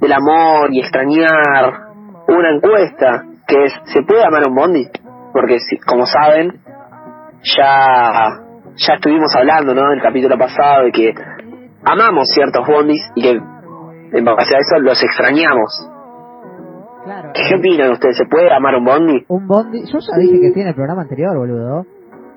[0.00, 1.72] del amor y extrañar,
[2.28, 4.88] una encuesta que es, ¿se puede amar un bondi?
[5.32, 6.60] Porque si, como saben,
[7.42, 9.92] ya ya estuvimos hablando, ¿no?
[9.92, 11.14] En el capítulo pasado de que
[11.84, 15.90] amamos ciertos bondis y que en base a eso los extrañamos.
[17.04, 17.30] Claro.
[17.32, 18.16] ¿Qué opinan ustedes?
[18.16, 19.24] ¿Se puede amar un bondi?
[19.28, 21.86] Un bondi, yo ya dije que sí en el programa anterior, boludo.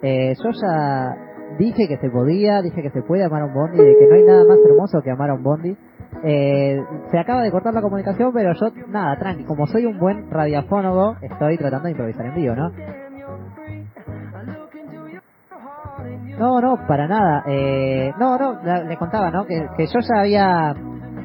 [0.01, 1.15] Eh, yo ya
[1.57, 4.23] dije que se podía, dije que se puede amar un bondi, de que no hay
[4.23, 5.75] nada más hermoso que amar a un bondi.
[6.23, 6.81] Eh,
[7.11, 11.15] se acaba de cortar la comunicación, pero yo, nada, tranqui, como soy un buen radiofónogo,
[11.21, 12.71] estoy tratando de improvisar en vivo, ¿no?
[16.39, 17.43] No, no, para nada.
[17.47, 19.45] Eh, no, no, le contaba, ¿no?
[19.45, 20.73] Que, que yo ya había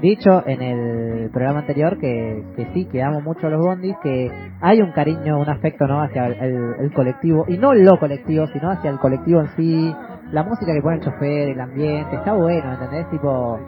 [0.00, 4.28] dicho en el programa anterior que, que sí, que amo mucho a los bondis, que
[4.60, 6.02] hay un cariño, un afecto, ¿no?
[6.02, 9.94] Hacia el, colectivo, y no lo colectivo, sino hacia el colectivo en sí,
[10.32, 13.08] la música que pone el chofer, el ambiente, está bueno, ¿entendés?
[13.10, 13.60] Tipo,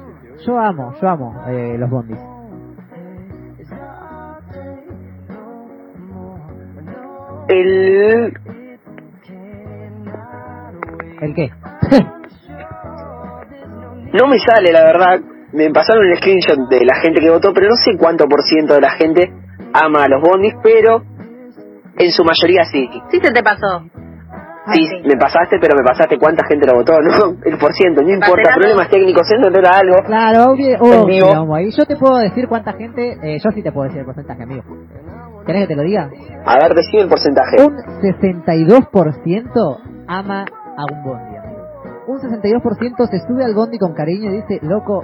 [0.44, 2.18] yo amo, yo amo eh, los bondis.
[7.49, 8.56] El...
[11.21, 11.51] ¿El qué?
[14.12, 15.21] no me sale, la verdad.
[15.53, 18.75] Me pasaron el screenshot de la gente que votó, pero no sé cuánto por ciento
[18.75, 19.33] de la gente
[19.73, 21.03] ama a los bondis, pero
[21.99, 22.89] en su mayoría sí.
[23.11, 23.85] Sí se te pasó.
[24.73, 27.37] Sí, me pasaste, pero me pasaste cuánta gente lo votó, ¿no?
[27.45, 30.03] El por ciento, no importa, problemas técnicos, eso no era algo.
[30.05, 33.85] Claro, obvio, obvio ahí yo te puedo decir cuánta gente, eh, yo sí te puedo
[33.85, 34.64] decir el porcentaje, amigo.
[35.47, 36.11] ¿Querés que te lo diga?
[36.45, 37.62] A ver, decime el porcentaje.
[37.62, 40.45] Un 62% ama
[40.77, 41.62] a un bondi, amigo.
[42.09, 45.03] Un 62% se sube al bondi con cariño y dice, loco,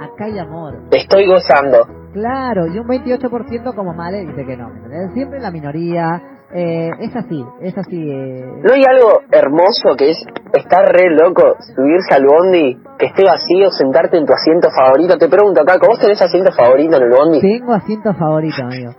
[0.00, 0.74] acá hay amor.
[0.92, 1.78] Estoy gozando.
[2.12, 4.70] Claro, y un 28% como Male dice que no.
[5.14, 6.22] Siempre la minoría,
[6.54, 7.96] eh, es así, es así.
[7.96, 8.44] Eh.
[8.62, 10.18] ¿No hay algo hermoso que es
[10.52, 15.16] estar re loco, subirse al bondi, que esté vacío, sentarte en tu asiento favorito?
[15.18, 17.40] Te pregunto acá, ¿vos tenés asiento favorito en el bondi?
[17.40, 18.92] Tengo asiento favorito, amigo.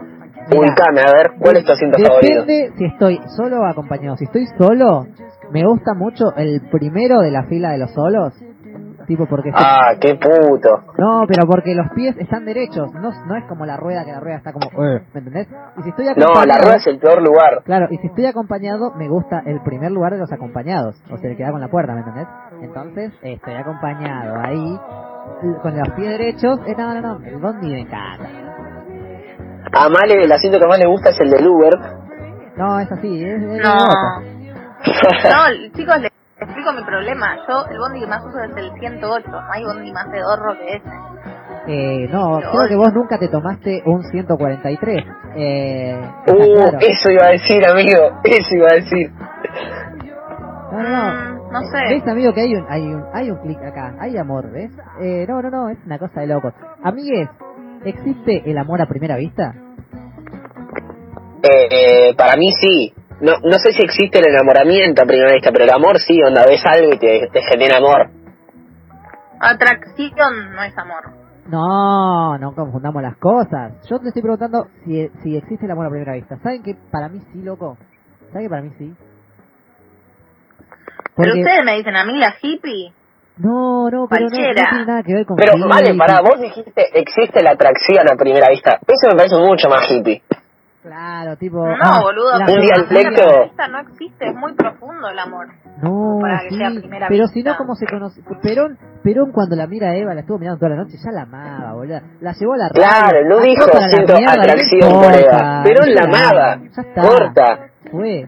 [0.51, 2.41] Ubicame, a ver, ¿cuál es tu asiento favorito?
[2.41, 4.17] Depende si estoy solo o acompañado.
[4.17, 5.07] Si estoy solo,
[5.55, 8.33] me gusta mucho el primero de la fila de los solos.
[9.07, 10.69] Tipo porque ah, qué puto.
[10.97, 14.19] No, pero porque los pies están derechos, no, no es como la rueda que la
[14.19, 15.47] rueda está como, ¿me entendés?
[15.77, 17.61] Y si estoy acompañado, No, la rueda es el peor lugar.
[17.63, 21.29] Claro, y si estoy acompañado, me gusta el primer lugar de los acompañados, o sea,
[21.29, 22.27] el que da con la puerta, ¿me entendés?
[22.61, 24.79] Entonces, estoy acompañado ahí
[25.61, 28.27] con los pies derechos, eh, no, no, no, el bondi me encanta.
[29.71, 31.73] A Male el asiento que más le gusta es el del Uber.
[32.57, 34.34] No, es así, es, es no.
[35.31, 37.37] no, chicos, les explico mi problema.
[37.47, 39.29] Yo, el bondi que más uso es el 108.
[39.29, 40.89] No hay bondi más pedorro que ese.
[41.67, 45.03] Eh, no, creo que vos nunca te tomaste un 143.
[45.35, 48.21] Eh, uh, eso iba a decir, amigo.
[48.23, 49.11] Eso iba a decir.
[50.71, 51.13] No, no, no.
[51.13, 51.77] Mm, no sé.
[51.89, 53.95] ¿Ves, amigo, que hay un, hay un, hay un clic acá?
[53.99, 54.71] Hay amor, ¿ves?
[55.01, 56.53] Eh, no, no, no, es una cosa de locos.
[56.83, 57.29] Amigues,
[57.83, 59.53] ¿existe el amor a primera vista?
[61.41, 62.93] Eh, para mí sí.
[63.21, 66.41] No, no sé si existe el enamoramiento a primera vista, pero el amor sí, donde
[66.47, 68.09] ves algo y te, te genera amor.
[69.39, 71.25] Atracción no es amor.
[71.47, 73.73] No, no confundamos las cosas.
[73.87, 76.37] Yo te estoy preguntando si, si existe el amor a primera vista.
[76.37, 77.77] ¿Saben que para mí sí, loco?
[78.31, 78.93] ¿Saben que para mí sí?
[81.15, 81.31] Porque...
[81.31, 82.93] Pero ustedes me dicen a mí la hippie.
[83.37, 86.85] No, no, pero no, no, tiene nada que ver con Pero vale, para vos dijiste
[86.93, 88.79] existe la atracción a primera vista.
[88.87, 90.23] Eso me parece mucho más hippie.
[90.85, 91.65] Claro, tipo.
[91.65, 93.51] No, ah, boludo, la- Un dialecto.
[93.71, 95.47] No existe, es muy profundo el amor.
[95.81, 98.21] No, para que sí, sea primera pero si no, ¿cómo se conoce?
[98.43, 101.23] Perón, Perón cuando la mira a Eva, la estuvo mirando toda la noche, ya la
[101.23, 101.99] amaba, boludo.
[102.21, 102.83] La llevó a la radio.
[102.83, 105.63] Claro, no sacó dijo siento mierda, atracción por Eva.
[105.63, 106.57] Perón la amaba.
[106.75, 107.01] Ya está.
[107.01, 107.59] Corta.
[107.89, 108.27] Fue.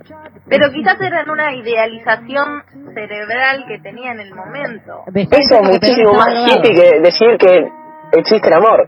[0.49, 5.03] Pero quizás era en una idealización cerebral que tenía en el momento.
[5.13, 7.69] Eso es muchísimo más hippie que decir que
[8.13, 8.87] existe el amor.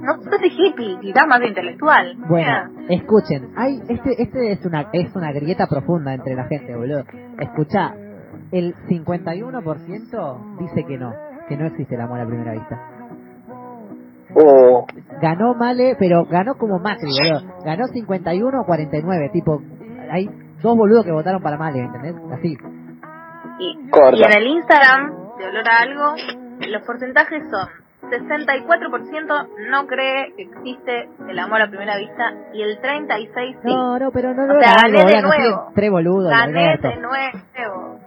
[0.00, 2.16] No sé si hippie, quizás más intelectual.
[2.28, 7.04] Bueno, escuchen, hay este este es una es una grieta profunda entre la gente, boludo.
[7.38, 7.94] Escucha,
[8.50, 11.12] el 51% dice que no,
[11.48, 12.80] que no existe el amor a primera vista.
[14.34, 14.84] Uh,
[15.22, 17.62] Ganó Male, pero ganó como Macri, boludo.
[17.64, 19.62] Ganó 51 a 49, tipo,
[20.10, 20.28] hay
[20.60, 22.16] dos boludos que votaron para Male, ¿entendés?
[22.32, 22.56] Así.
[23.60, 23.78] Y,
[24.12, 26.14] y en el Instagram de Olor a Algo,
[26.68, 32.78] los porcentajes son 64% no cree que existe el amor a primera vista y el
[32.80, 33.74] 36% sí.
[33.74, 35.42] No, no, pero no O lo sea, hago, gané de boludo, no nuevo.
[35.44, 36.88] siguen tres boludos, Gané Alberto.
[36.88, 37.98] de nuevo.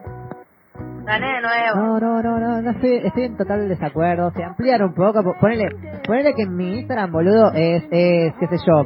[1.06, 1.76] Gané de nuevo.
[1.76, 4.32] No, no, no, no, no estoy, estoy en total desacuerdo.
[4.32, 5.24] Se ampliar un poco.
[5.24, 5.70] po- Ponele,
[6.06, 8.86] ponele que en mi Instagram, boludo, es, es qué sé yo,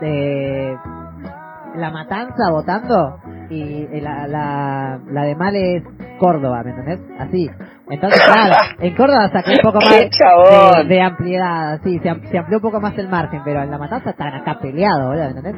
[0.00, 0.74] eh,
[1.76, 3.20] la matanza votando
[3.50, 5.82] y eh, la, la, la de mal es
[6.18, 7.00] Córdoba, ¿me entendés?
[7.18, 7.50] Así.
[7.90, 12.22] Entonces, claro, en Córdoba saqué un poco más ¡Qué de, de ampliedad, así, se, am-
[12.30, 15.24] se amplió un poco más el margen, pero en la matanza están acá peleados, boludo,
[15.24, 15.56] ¿me entendés?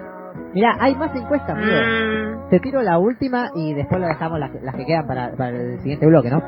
[0.54, 1.76] Mira, hay más encuestas, amigo.
[1.76, 5.50] Mm, Te tiro la última y después lo dejamos las, las que quedan para, para
[5.50, 6.42] el siguiente bloque, ¿no?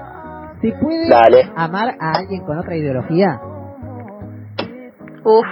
[0.62, 1.50] ¿Se puede Dale.
[1.56, 3.38] amar a alguien con otra ideología?
[5.24, 5.44] uf.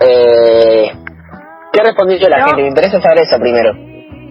[0.00, 0.90] Eh,
[1.72, 2.44] ¿Qué respondió la No.
[2.46, 2.62] gente?
[2.62, 3.72] Me interesa saber eso primero.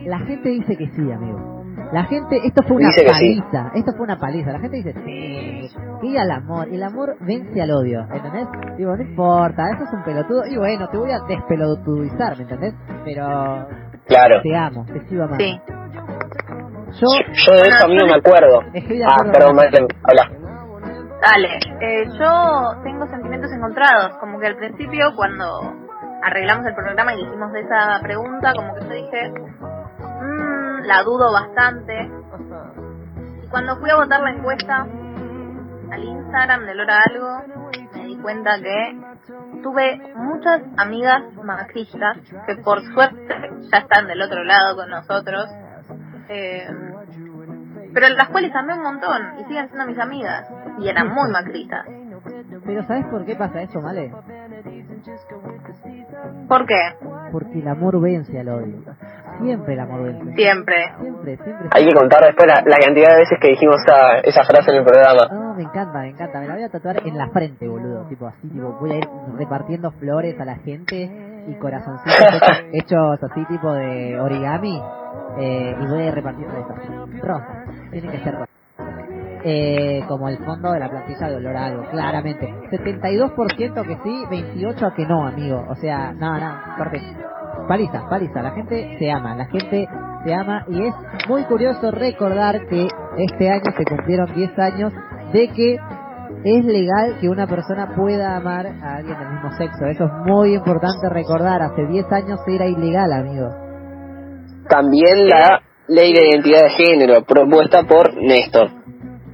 [0.07, 1.63] La gente dice que sí, amigo.
[1.91, 3.01] La gente, esto fue una sí.
[3.05, 4.51] paliza, esto fue una paliza.
[4.51, 5.69] La gente dice, sí,
[6.01, 8.47] y al amor, el amor vence al odio, ¿entendés?
[8.77, 12.73] Digo, no importa, eso es un pelotudo, y bueno, te voy a despelotudizar, ¿me entendés?
[13.05, 13.67] Pero
[14.07, 14.41] Claro.
[14.41, 15.43] te amo, te sigo amando.
[15.43, 15.61] Sí.
[16.99, 17.07] Yo
[17.45, 18.61] Yo de eso a mí no me acuerdo.
[18.73, 20.31] estoy de Ah, perdón, Michael, habla.
[21.21, 21.49] Dale,
[21.81, 25.45] eh, yo tengo sentimientos encontrados, como que al principio cuando
[26.23, 29.31] arreglamos el programa y dijimos de esa pregunta, como que yo dije,
[30.77, 32.11] "Mm, la dudo bastante.
[33.43, 34.87] Y cuando fui a votar la encuesta
[35.91, 37.41] al Instagram de Lora Algo,
[37.93, 38.99] me di cuenta que
[39.63, 43.35] tuve muchas amigas macristas que por suerte
[43.71, 45.45] ya están del otro lado con nosotros.
[46.29, 46.67] Eh,
[47.93, 50.47] pero las cuales amé un montón y siguen siendo mis amigas
[50.79, 51.85] y eran muy macristas.
[52.65, 54.11] Pero ¿sabes por qué pasa eso, Male?
[56.47, 56.95] ¿Por qué?
[57.31, 58.83] Porque el amor vence al odio.
[59.41, 60.35] Siempre el amor vence.
[60.35, 60.75] Siempre.
[60.99, 61.69] Siempre, siempre.
[61.71, 64.77] Hay que contar después la, la cantidad de veces que dijimos esa, esa frase en
[64.77, 65.27] el programa.
[65.31, 66.39] No, me encanta, me encanta.
[66.39, 68.05] Me la voy a tatuar en la frente, boludo.
[68.07, 69.07] Tipo así, tipo, voy a ir
[69.37, 71.09] repartiendo flores a la gente
[71.47, 72.17] y corazoncitos
[72.73, 74.81] hechos, hechos así, tipo de origami.
[75.39, 77.25] Eh, y voy a ir repartiendo eso.
[77.25, 77.65] Rosa.
[77.91, 78.47] Tiene que ser rosa.
[79.43, 82.53] Eh, como el fondo de la plantilla de olor a algo, claramente.
[82.71, 85.65] 72% que sí, 28% que no, amigo.
[85.69, 87.01] O sea, no, no, corte.
[87.67, 88.41] Paliza, paliza.
[88.41, 89.87] La gente se ama, la gente
[90.23, 90.93] se ama y es
[91.27, 92.87] muy curioso recordar que
[93.17, 94.93] este año se cumplieron 10 años
[95.33, 95.77] de que
[96.43, 99.85] es legal que una persona pueda amar a alguien del mismo sexo.
[99.85, 101.61] Eso es muy importante recordar.
[101.61, 103.49] Hace 10 años era ilegal, amigo.
[104.69, 108.69] También la ley de identidad de género propuesta por Néstor.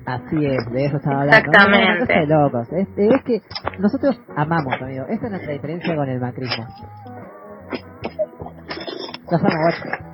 [0.06, 1.38] Así es, de eso estaba hablando.
[1.38, 1.88] Exactamente.
[1.88, 2.74] No, no, no, cosa de locos.
[2.74, 3.42] Es, es que
[3.80, 5.06] nosotros amamos, amigo.
[5.08, 6.66] Esa es nuestra diferencia con el macrismo.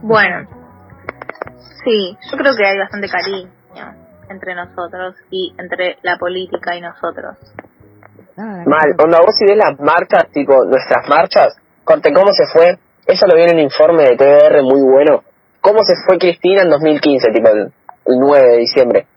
[0.01, 0.47] Bueno,
[1.84, 3.49] sí, yo creo que hay bastante cariño
[4.30, 7.38] entre nosotros y entre la política y nosotros.
[8.38, 12.78] Nada, Mal, onda, vos si ves las marchas, tipo nuestras marchas, corte, ¿cómo se fue?
[13.05, 15.24] Eso lo vi en el informe de TBR muy bueno.
[15.62, 17.74] ¿Cómo se fue Cristina en 2015, tipo el,
[18.05, 19.07] el 9 de diciembre?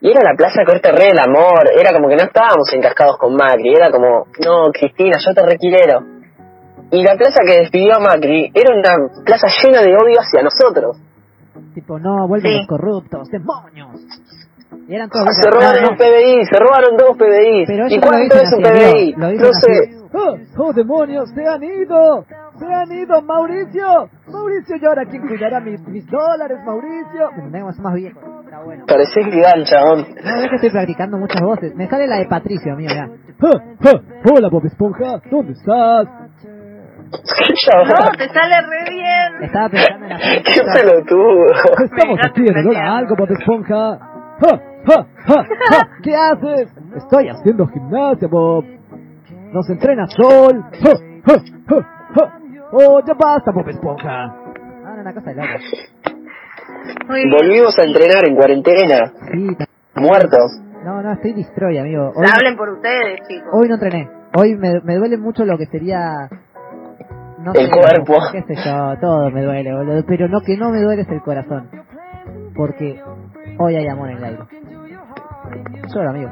[0.00, 3.34] Y era la plaza corte re del amor, era como que no estábamos encascados con
[3.34, 6.00] Macri, era como, no, Cristina, yo te requilero.
[6.92, 10.98] Y la plaza que despidió a Macri era una plaza llena de odio hacia nosotros.
[11.74, 12.58] Tipo, no, vuelven Sí.
[12.58, 14.00] los corruptos, demonios.
[14.88, 15.26] Y eran todos.
[15.40, 17.64] Se robaron un PBI, se robaron dos PBI.
[17.66, 19.14] Pero ¿Y no cuánto es un PBI?
[19.16, 20.02] No sé.
[20.14, 21.30] ¡Oh, oh, demonios!
[21.30, 22.26] ¡Se han ido!
[22.58, 24.10] ¡Se han ido, Mauricio!
[24.28, 27.30] ¡Mauricio, y ahora quién cuidará mis, mis dólares, Mauricio!
[27.34, 28.22] Tenemos más viejos.
[28.44, 28.84] Está bueno.
[29.64, 30.06] Chabón.
[30.22, 31.74] No, es que estoy practicando muchas voces.
[31.74, 33.08] Me sale la de Patricio, mío, ya.
[34.30, 36.06] Hola, Bob Esponja, ¿dónde estás?
[37.12, 39.42] No, te sale re bien.
[39.44, 41.46] Estaba pensando en la Qué pelotudo.
[41.84, 43.98] Estamos aquí en a algo, Bob Esponja.
[44.40, 45.88] ¡Ja, ja, ja, ja!
[46.02, 46.68] ¿Qué haces?
[46.96, 48.64] Estoy haciendo gimnasia, Bob.
[49.52, 50.64] Nos entrena Sol.
[50.82, 50.90] ¡Ja,
[51.26, 51.34] ja,
[51.68, 51.76] ja,
[52.14, 52.38] ja!
[52.72, 54.24] ¡Oh, ya basta, Bob Esponja!
[54.24, 54.34] Ah,
[54.96, 55.48] no, una cosa de loco.
[57.08, 57.30] Muy bien.
[57.30, 59.46] Volvimos a entrenar en cuarentena, Sí,
[59.96, 60.60] muertos.
[60.84, 62.10] no, no, estoy destroy, amigo.
[62.16, 63.48] Hoy, Hablen por ustedes, chicos.
[63.52, 64.08] hoy no entrené.
[64.34, 66.28] Hoy me, me duele mucho lo que sería...
[67.42, 68.14] No El cuerpo.
[68.32, 70.04] qué sé yo, todo me duele, boludo.
[70.06, 71.68] Pero no que no me duele es el corazón.
[72.54, 73.00] Porque
[73.58, 74.42] hoy hay amor en el aire.
[75.94, 76.30] Lloro, amigo.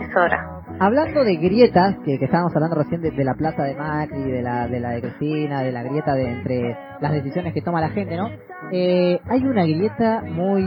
[0.00, 0.52] Es hora.
[0.78, 4.42] Hablando de grietas, que, que estábamos hablando recién de, de la plaza de Macri, de
[4.42, 7.88] la de la de Cristina, de la grieta de entre las decisiones que toma la
[7.90, 8.28] gente, ¿no?
[8.72, 10.64] Eh, hay una grieta muy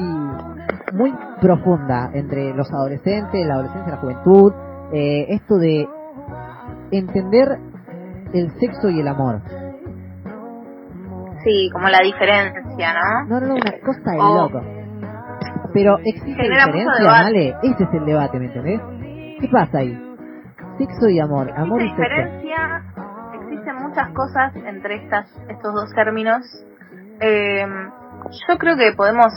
[0.93, 4.53] muy profunda entre los adolescentes, la adolescencia y la juventud.
[4.93, 5.87] eh, esto de
[6.91, 7.59] entender
[8.33, 9.41] el sexo y el amor.
[11.43, 13.39] Sí, como la diferencia, ¿no?
[13.39, 14.35] No, no, una cosa de Oh.
[14.49, 14.61] loco.
[15.73, 17.05] Pero existe Genera diferencia.
[17.05, 17.55] ¿vale?
[17.63, 18.81] Ese es el debate, ¿me entendés?
[19.39, 20.15] ¿Qué pasa ahí?
[20.77, 22.01] Sexo y amor, amor y sexo.
[22.01, 22.83] diferencia,
[23.33, 26.41] existen muchas cosas entre estas estos dos términos.
[27.21, 27.65] Eh,
[28.47, 29.27] yo creo que podemos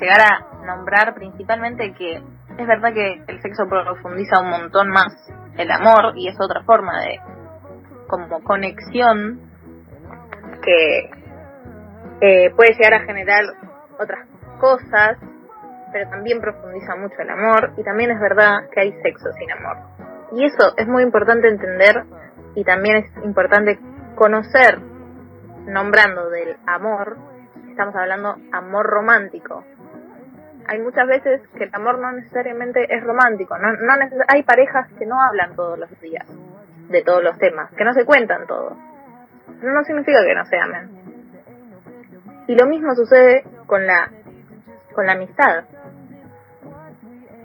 [0.00, 5.08] llegar a nombrar principalmente que es verdad que el sexo profundiza un montón más
[5.56, 7.18] el amor y es otra forma de
[8.10, 9.40] como conexión
[10.62, 11.10] que
[12.20, 13.44] eh, puede llegar a generar
[13.98, 14.26] otras
[14.58, 15.16] cosas,
[15.92, 19.76] pero también profundiza mucho el amor y también es verdad que hay sexo sin amor.
[20.32, 22.02] Y eso es muy importante entender
[22.56, 23.78] y también es importante
[24.16, 24.78] conocer,
[25.66, 27.16] nombrando del amor,
[27.70, 29.64] estamos hablando amor romántico.
[30.66, 34.88] Hay muchas veces que el amor no necesariamente es romántico, no, no neces- hay parejas
[34.98, 36.26] que no hablan todos los días
[36.90, 38.76] de todos los temas, que no se cuentan todo.
[39.60, 40.90] Pero no significa que no se amen.
[42.46, 44.10] Y lo mismo sucede con la
[44.92, 45.64] con la amistad.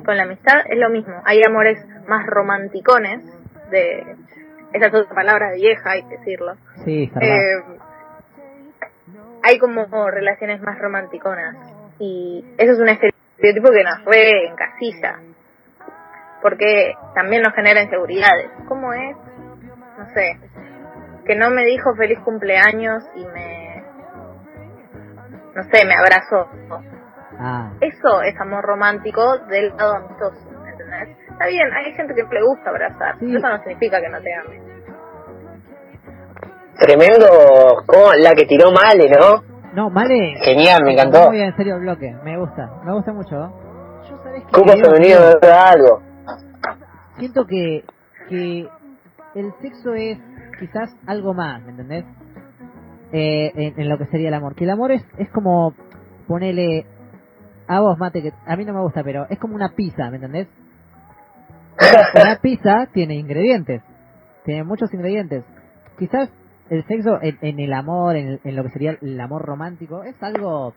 [0.03, 1.21] Con la amistad es lo mismo.
[1.25, 1.77] Hay amores
[2.07, 3.23] más romanticones,
[3.69, 4.15] de
[4.73, 6.55] esa es otra palabra vieja, hay que decirlo.
[6.83, 7.11] Sí.
[7.21, 7.63] Eh,
[9.43, 11.55] hay como relaciones más romanticonas
[11.99, 15.19] y eso es un estereotipo que nos re encasilla
[16.45, 18.51] porque también nos genera inseguridades.
[18.67, 19.17] ¿Cómo es?
[19.97, 20.39] No sé,
[21.25, 23.83] que no me dijo feliz cumpleaños y me,
[25.55, 26.49] no sé, me abrazó.
[27.39, 31.17] Ah, Eso es amor romántico del lado amistoso, ¿entendés?
[31.29, 33.35] Está bien, hay gente que le gusta abrazar, Sí.
[33.35, 34.61] eso no significa que no te ame.
[36.77, 37.27] Tremendo,
[37.85, 39.43] como la que tiró Male, ¿no?
[39.73, 40.35] no, Male.
[40.43, 41.29] Genial, me encantó.
[41.29, 43.35] Muy en serio bloque, me gusta, me gusta mucho.
[43.35, 44.01] ¿no?
[44.09, 46.01] Yo sabés que Cupo femenino de verdad algo.
[47.17, 47.83] siento que,
[48.29, 48.67] que
[49.35, 50.17] el sexo es
[50.59, 52.05] quizás algo más, ¿me entendés?
[53.11, 54.55] Eh, en, en lo que sería el amor.
[54.55, 55.73] Que el amor es, es como
[56.27, 56.85] ponerle
[57.67, 60.15] a vos, mate, que a mí no me gusta, pero es como una pizza, ¿me
[60.15, 60.47] entendés?
[62.15, 63.81] Una pizza tiene ingredientes,
[64.45, 65.43] tiene muchos ingredientes.
[65.99, 66.29] Quizás
[66.69, 70.15] el sexo en, en el amor, en, en lo que sería el amor romántico, es
[70.23, 70.73] algo,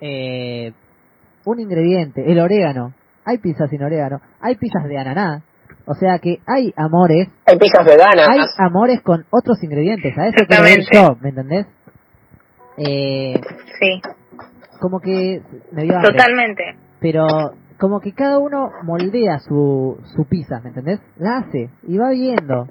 [0.00, 0.72] eh,
[1.46, 2.92] un ingrediente, el orégano.
[3.24, 5.42] Hay pizzas sin orégano, hay pizzas de ananá,
[5.86, 8.28] o sea que hay amores, Hay pizzas veganas.
[8.28, 11.66] hay amores con otros ingredientes, a eso quiero yo, ¿me entendés?
[12.78, 13.40] Eh,
[13.80, 14.02] Sí,
[14.80, 15.40] como que
[15.72, 16.62] me dio hambre, totalmente.
[17.00, 17.26] pero
[17.78, 21.00] como que cada uno moldea su, su pizza, ¿me entendés?
[21.18, 22.68] La hace y va viendo.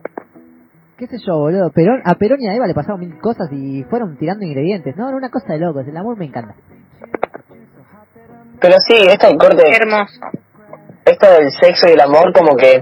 [0.97, 1.69] ¿Qué sé yo, boludo?
[1.71, 4.95] Perón, a Perón y a Eva le pasaron mil cosas y fueron tirando ingredientes.
[4.95, 5.85] No, era una cosa de locos.
[5.87, 6.55] El amor me encanta.
[8.61, 10.19] Pero sí, esto del corte, Hermoso.
[11.05, 12.81] esto del sexo y el amor como que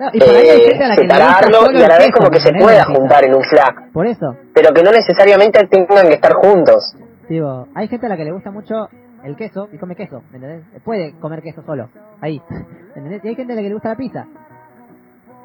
[0.00, 1.88] No, y por ahí hay eh, gente a la que le gusta separarlo y a
[1.88, 4.90] la vez como que se pueda juntar en un flac, Por eso, pero que no
[4.92, 6.94] necesariamente tengan que estar juntos.
[7.28, 8.88] digo, hay gente a la que le gusta mucho
[9.24, 10.82] el queso y come queso, ¿me entendés?
[10.84, 11.88] Puede comer queso solo,
[12.20, 13.24] ahí, ¿me entendés?
[13.24, 14.26] Y hay gente a la que le gusta la pizza.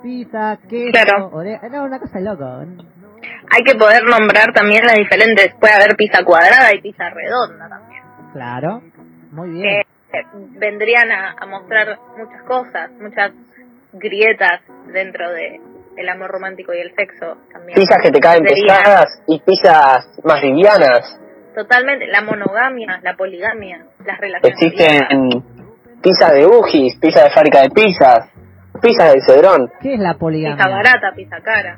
[0.02, 1.30] Pizza, queso, Claro.
[1.34, 2.44] ore- No, una cosa de loco.
[2.46, 5.54] Hay que poder nombrar también las diferentes.
[5.60, 8.04] Puede haber pizza cuadrada y pizza redonda también.
[8.34, 8.82] Claro,
[9.32, 9.84] muy bien.
[10.12, 10.26] Que eh,
[10.60, 13.32] vendrían a, a mostrar muchas cosas, muchas
[13.94, 14.62] grietas
[14.92, 15.60] dentro de
[15.96, 17.76] el amor romántico y el sexo también.
[17.76, 21.20] Pizzas que te caen Sería pesadas y pizzas más livianas.
[21.56, 24.60] Totalmente, la monogamia, la poligamia, las relaciones.
[24.60, 25.44] Existen
[26.02, 28.30] pizzas de Ujis, pizzas de fábrica de pizzas,
[28.82, 29.72] pizzas de Cedrón.
[29.82, 30.68] ¿Qué es la Pizza poligamia?
[30.68, 31.78] barata, pizza cara.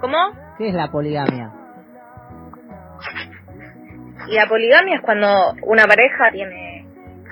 [0.00, 0.16] ¿Cómo?
[0.58, 1.50] ¿Qué es la poligamia?
[4.28, 6.86] Y la poligamia es cuando una pareja tiene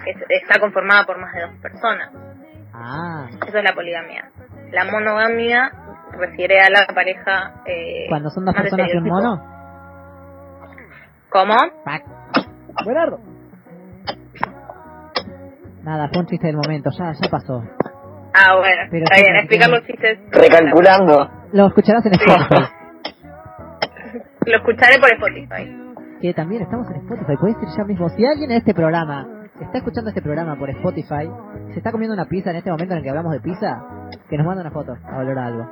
[0.06, 2.10] es- está conformada por más de dos personas.
[2.72, 4.30] Ah, Eso es la poligamia.
[4.72, 5.70] La monogamia
[6.12, 7.62] refiere a la pareja.
[7.66, 9.42] Eh, cuando son dos personas y un mono.
[11.30, 11.56] ¿Cómo?
[11.84, 12.02] Pac.
[12.84, 13.18] Buenardo.
[15.82, 17.62] Nada, fue un chiste del momento, ya, ya pasó.
[18.34, 20.18] Ah, bueno, Pero está bien, explicar los chistes.
[20.30, 21.30] Recalculando.
[21.52, 22.64] Lo escucharás en Spotify.
[24.46, 25.76] Lo escucharé por Spotify.
[26.20, 27.36] que también estamos en Spotify.
[27.36, 28.08] Podés ir ya mismo.
[28.10, 29.26] Si alguien en este programa
[29.60, 31.30] está escuchando este programa por Spotify,
[31.72, 33.82] se está comiendo una pizza en este momento en el que hablamos de pizza,
[34.28, 35.70] que nos manda una foto a valorar algo.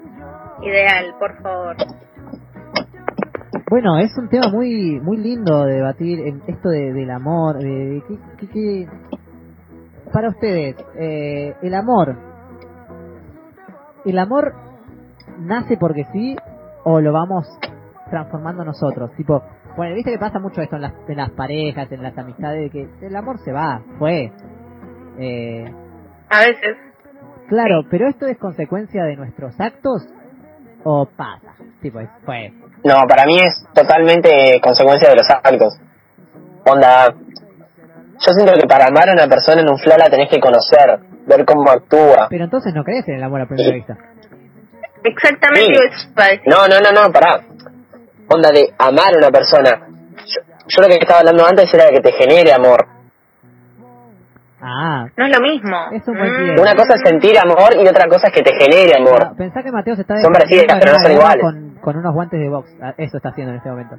[0.63, 1.77] Ideal, por favor.
[3.71, 7.59] Bueno, es un tema muy muy lindo de debatir en esto de, del amor.
[7.59, 8.03] De, de
[8.39, 8.89] qué- qué-
[10.13, 12.17] Para ustedes, eh, el amor.
[14.05, 14.55] ¿El amor
[15.41, 16.35] nace porque sí
[16.85, 17.47] o lo vamos
[18.11, 19.13] transformando nosotros?
[19.17, 19.43] Tipo,
[19.79, 22.71] bueno, viste que pasa mucho esto en las, en las parejas, en las amistades, de
[22.71, 24.31] que el amor se va, fue.
[25.19, 25.65] Eh,
[26.29, 26.77] A veces.
[27.49, 30.03] claro, pero esto es consecuencia de nuestros actos
[30.85, 31.55] o pasa.
[31.81, 32.53] Tipo, es- fue.
[32.85, 35.79] No, para mí es totalmente consecuencia de los actos.
[36.67, 40.39] Onda, yo siento que para amar a una persona en un flow la tenés que
[40.41, 42.27] conocer, ver cómo actúa.
[42.31, 43.97] Pero entonces no crees en el amor a primera vista.
[45.05, 45.85] Exactamente Sí.
[45.89, 46.09] eso.
[46.47, 47.41] No, no, no, no, pará.
[48.31, 49.71] Onda de amar a una persona.
[50.27, 52.87] Yo, yo lo que estaba hablando antes era de que te genere amor.
[54.61, 55.77] Ah, No es lo mismo.
[55.93, 56.61] Es un buen Mm.
[56.61, 59.37] Una cosa es sentir amor y otra cosa es que te genere amor.
[59.37, 61.43] pensá que Mateo se está Son parecidas, defendiendo pero no son iguales.
[61.43, 62.71] Con, con unos guantes de box.
[62.83, 63.97] Ah, Eso está haciendo en este momento.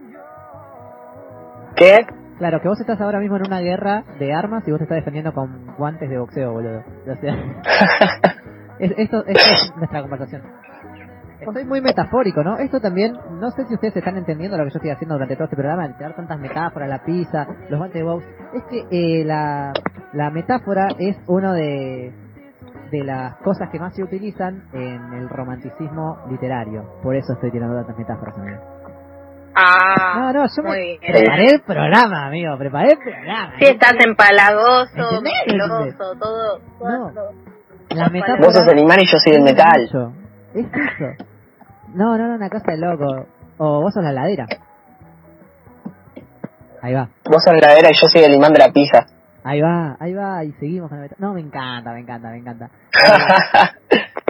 [1.76, 2.06] ¿Qué?
[2.40, 4.98] Claro, que vos estás ahora mismo en una guerra de armas y vos te estás
[4.98, 6.84] defendiendo con guantes de boxeo, boludo.
[7.08, 7.34] O sea,
[8.80, 10.42] es- esto, esto es nuestra conversación.
[11.40, 12.58] Estoy muy metafórico, ¿no?
[12.58, 15.46] Esto también, no sé si ustedes están entendiendo lo que yo estoy haciendo durante todo
[15.46, 18.26] este programa, de tirar tantas metáforas, la pizza, los guantes de box.
[18.54, 19.72] Es que eh, la,
[20.14, 22.14] la metáfora es uno de,
[22.92, 26.84] de las cosas que más se utilizan en el romanticismo literario.
[27.02, 28.60] Por eso estoy tirando tantas metáforas, amigo.
[29.56, 30.98] Ah, No, no, yo me bien.
[31.02, 33.54] preparé el programa, amigo, preparé el programa.
[33.60, 36.60] Si estás empalagoso, meloso, todo.
[36.80, 37.12] No.
[37.14, 37.32] todo.
[37.96, 38.40] La metáfora...
[38.46, 39.90] Vos sos el imán y yo soy el metal.
[40.54, 41.26] Es eso.
[41.94, 43.26] No, no, no, una cosa de loco.
[43.58, 44.48] O vos sos la ladera.
[46.82, 49.06] Ahí va, Vos sos la heladera y yo soy el imán de la pizza.
[49.44, 51.28] ahí va, ahí va, y seguimos con la metáfora.
[51.28, 52.70] No, me encanta, me encanta, me encanta.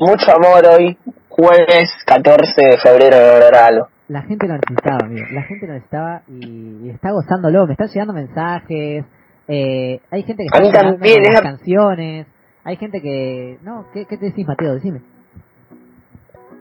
[0.01, 0.97] Mucho amor hoy,
[1.29, 3.87] jueves 14 de febrero de Doralo.
[4.07, 5.27] La gente lo necesitaba, amigo.
[5.31, 7.67] La gente lo necesitaba y, y está gozándolo.
[7.67, 9.05] Me están llegando mensajes.
[9.47, 12.27] Eh, hay gente que está con las es- canciones.
[12.63, 13.59] Hay gente que...
[13.61, 14.73] No, ¿qué, qué te decís, Mateo?
[14.75, 15.01] Decime.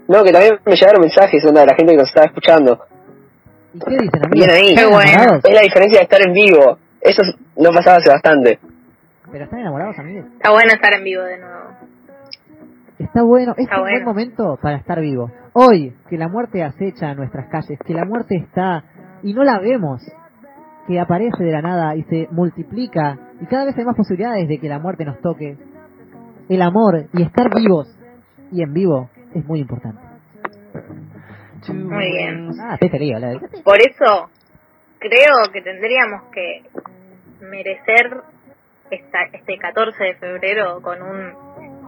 [0.08, 2.80] No, que también me llegaron mensajes onda, de la gente que nos estaba escuchando.
[3.74, 4.30] ¿Y qué dicen, amigos?
[4.32, 4.68] Bien ahí.
[4.70, 5.40] ¿Están Qué bueno.
[5.44, 6.78] Es la diferencia de estar en vivo.
[7.00, 8.58] Eso es- no pasaba hace bastante.
[9.30, 10.26] ¿Pero están enamorados, amigos?
[10.32, 11.68] Está bueno estar en vivo de nuevo.
[12.98, 15.30] Está bueno, es Está un buen momento para estar vivo.
[15.52, 18.82] Hoy, que la muerte acecha nuestras calles, que la muerte está
[19.22, 20.02] y no la vemos,
[20.86, 24.58] que aparece de la nada y se multiplica y cada vez hay más posibilidades de
[24.58, 25.56] que la muerte nos toque.
[26.48, 27.94] El amor y estar vivos
[28.50, 30.00] y en vivo es muy importante.
[31.68, 32.50] Muy bien.
[32.60, 33.40] Ah, feliz, boludo.
[33.64, 34.30] Por eso
[34.98, 36.62] creo que tendríamos que
[37.40, 38.22] merecer
[38.90, 41.32] esta, este 14 de febrero con un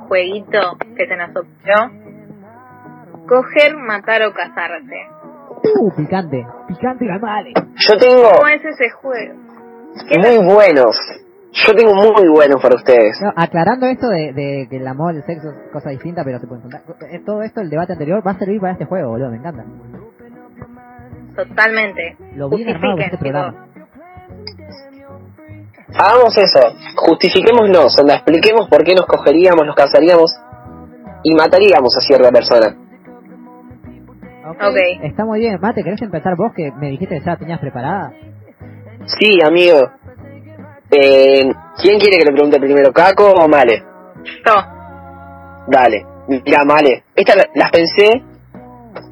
[0.09, 2.11] jueguito que se nos ocurrió.
[3.29, 5.07] Coger, matar o casarse.
[5.79, 7.53] Uh, picante, picante y.
[7.77, 9.35] Yo tengo ¿Cómo es ese juego?
[10.09, 10.97] ¿Qué muy buenos.
[11.53, 13.21] Yo tengo muy buenos para ustedes.
[13.21, 16.47] No, aclarando esto de, de que el amor, el sexo es cosa distinta, pero se
[16.47, 16.83] pueden juntar.
[17.11, 19.65] Eh, Todo esto, el debate anterior, va a servir para este juego, boludo, me encanta.
[21.35, 22.17] Totalmente.
[22.37, 23.67] Lo bien armado que es este programa.
[25.99, 26.61] Hagamos eso.
[26.97, 30.33] Justifiquémonos, onda, expliquemos por qué nos cogeríamos, nos casaríamos
[31.25, 32.77] y mataríamos a cierta persona.
[34.51, 34.77] Ok.
[35.03, 35.59] Está muy bien.
[35.61, 38.13] Mate, ¿querés empezar vos que me dijiste que ya tenías preparada?
[39.07, 39.91] Sí, amigo.
[40.91, 41.43] Eh,
[41.81, 43.83] ¿Quién quiere que le pregunte primero, Caco o Male?
[44.45, 44.55] Yo.
[45.69, 47.05] Dale, mira, Male.
[47.15, 48.23] Estas la- las pensé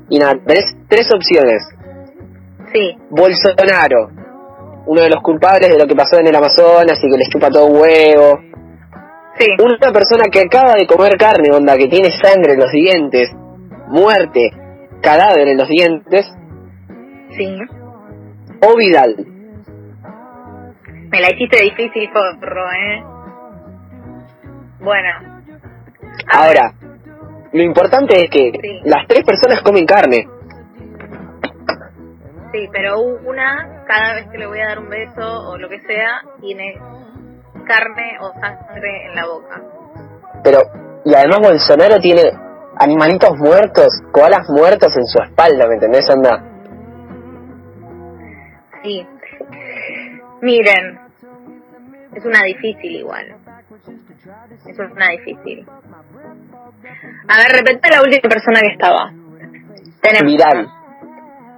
[0.08, 1.62] y nada, tenés tres opciones.
[2.72, 2.96] Sí.
[3.10, 4.10] Bolsonaro,
[4.86, 7.48] uno de los culpables de lo que pasó en el Amazonas y que les chupa
[7.50, 8.38] todo un huevo.
[9.38, 9.46] Sí.
[9.62, 13.30] Una persona que acaba de comer carne, onda, que tiene sangre en los dientes,
[13.86, 14.50] muerte,
[15.00, 16.26] cadáver en los dientes,
[17.36, 17.56] Sí.
[18.66, 19.14] o Vidal.
[21.10, 23.02] Me la hiciste difícil, forro, ¿eh?
[24.80, 25.08] Bueno.
[26.32, 26.72] Ahora,
[27.52, 28.80] lo importante es que Sí.
[28.84, 30.26] las tres personas comen carne.
[32.52, 35.80] Sí, pero una, cada vez que le voy a dar un beso o lo que
[35.80, 36.74] sea, tiene
[37.66, 39.62] carne o sangre en la boca.
[40.42, 40.60] Pero,
[41.04, 42.22] y además Bolsonaro tiene
[42.78, 46.42] animalitos muertos, koalas muertos en su espalda, ¿me entendés, onda?
[48.82, 49.06] Sí.
[50.40, 51.00] Miren,
[52.14, 53.36] es una difícil igual.
[54.66, 55.66] Es una difícil.
[57.28, 59.12] A ver, repete la última persona que estaba.
[60.00, 60.68] Tenemos Vidal,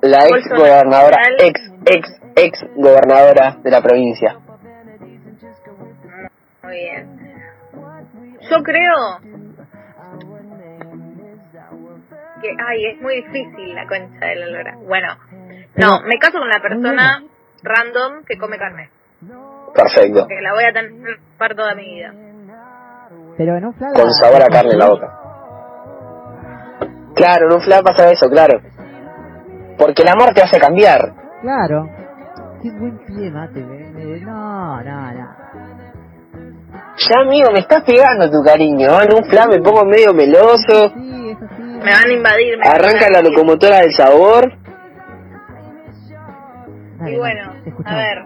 [0.02, 4.38] la ex gobernadora, ex, ex, ex gobernadora de la provincia.
[6.62, 7.20] Muy bien.
[8.50, 9.20] Yo creo
[12.40, 14.76] que, ay, es muy difícil la concha de la lora.
[14.76, 15.16] Bueno,
[15.76, 17.22] no, me caso con la persona
[17.62, 18.90] random que come carne.
[19.74, 20.26] Perfecto.
[20.26, 22.12] Que la voy a tener para toda mi vida.
[23.36, 23.94] Pero en un flag.
[23.94, 25.16] Con sabor a carne en la boca.
[27.14, 28.60] Claro, en un flag pasa eso, claro.
[29.78, 31.12] Porque el amor te hace cambiar.
[31.42, 31.88] Claro.
[32.62, 33.60] Qué buen pie, mate.
[33.60, 35.40] No, no, no.
[36.96, 39.00] Ya, amigo, me estás pegando tu cariño.
[39.00, 40.92] En un flag me pongo medio meloso.
[40.94, 41.62] Sí, eso sí.
[41.62, 42.58] Me van a invadir.
[42.58, 44.59] me van a Arranca la locomotora del sabor.
[47.00, 47.52] Dale, Y bueno,
[47.84, 48.24] a ver.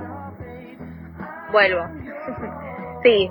[1.53, 1.85] Vuelvo.
[3.03, 3.31] sí,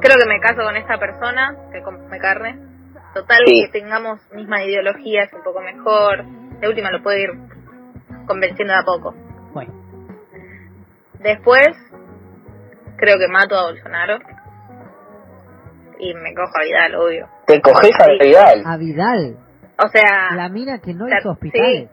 [0.00, 2.58] creo que me caso con esta persona que come carne.
[3.14, 3.64] Total, Sí.
[3.66, 6.24] que tengamos misma ideología es un poco mejor.
[6.60, 7.30] De última lo puedo ir
[8.26, 9.14] convenciendo de a poco.
[9.52, 9.72] Bueno,
[11.20, 11.68] Después,
[12.96, 14.18] creo que mato a Bolsonaro.
[15.98, 17.28] Y me cojo a Vidal, obvio.
[17.46, 18.18] Te coges a Sí.
[18.20, 18.62] Vidal.
[18.66, 19.36] a Vidal,
[19.84, 21.90] O sea, la mina que no la- hizo hospitales.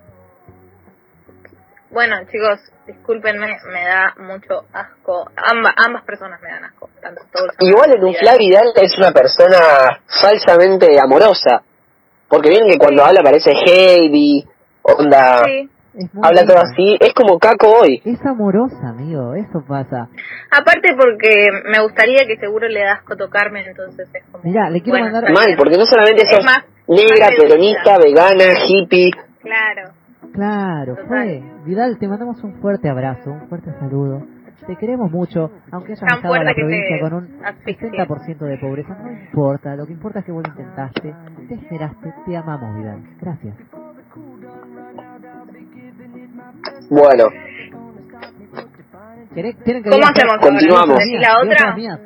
[1.91, 5.29] Bueno, chicos, discúlpenme, me da mucho asco.
[5.35, 6.89] Amba- ambas personas me dan asco.
[7.01, 7.21] Tanto
[7.59, 11.63] Igual en un Vidal es una persona falsamente amorosa.
[12.27, 14.45] Porque bien que cuando habla parece heavy,
[14.83, 15.69] onda, Sí.
[15.91, 16.97] Es habla todo así.
[16.99, 17.99] Es como Caco hoy.
[18.05, 20.07] Es amorosa, amigo, eso pasa.
[20.51, 24.43] Aparte porque me gustaría que seguro le da asco tocarme, entonces es como...
[24.43, 27.97] Mirá, le quiero bueno, mandar- Mal, porque no solamente Es sos más- negra, más peronista,
[27.97, 29.11] vegana, hippie.
[29.41, 29.89] Claro.
[30.39, 31.43] Claro, fue.
[31.65, 34.23] Vidal, te mandamos un fuerte abrazo, un fuerte saludo.
[34.65, 37.89] Te queremos mucho, aunque hayas estado en la provincia con un asfixie.
[37.91, 38.97] 60% de pobreza.
[39.03, 41.13] No importa, lo que importa es que vos lo intentaste,
[41.49, 43.03] te esperaste, te amamos, Vidal.
[43.19, 43.55] Gracias.
[46.89, 47.25] Bueno,
[49.35, 50.37] ¿Querés- tienen que ¿Cómo hacemos?
[50.41, 50.97] Continuamos.
[50.99, 51.67] ¿Decís la ¿Querés otra?
[51.67, 51.99] las mías?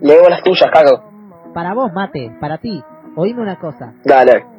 [0.00, 1.12] leo las tuyas, Caco.
[1.54, 2.82] Para vos, mate, para ti,
[3.14, 3.92] oíme una cosa.
[4.04, 4.55] Dale.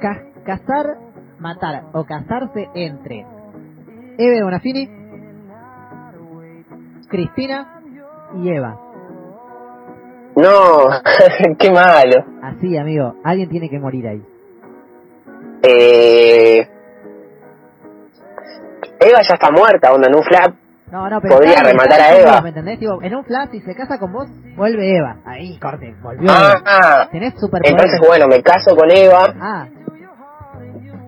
[0.00, 0.96] Ca- cazar,
[1.38, 3.26] matar o casarse entre
[4.18, 4.88] Eve Bonafini,
[7.08, 7.80] Cristina
[8.36, 8.78] y Eva.
[10.36, 10.84] No,
[11.58, 12.24] qué malo.
[12.42, 14.22] Así, amigo, alguien tiene que morir ahí.
[15.62, 16.68] Eh...
[19.00, 20.54] Eva ya está muerta, onda, en un flap.
[20.92, 22.32] No, no, pero Podría rematar a Eva.
[22.32, 22.80] vos, ¿Me entendés?
[22.80, 25.18] Digo, en un flash, si se casa con vos, vuelve Eva.
[25.24, 26.62] Ahí, corte, volvió Ah, Eva.
[26.66, 27.08] ah.
[27.10, 27.70] Tenés superpoder.
[27.72, 29.34] Entonces, bueno, me caso con Eva.
[29.40, 29.66] Ah,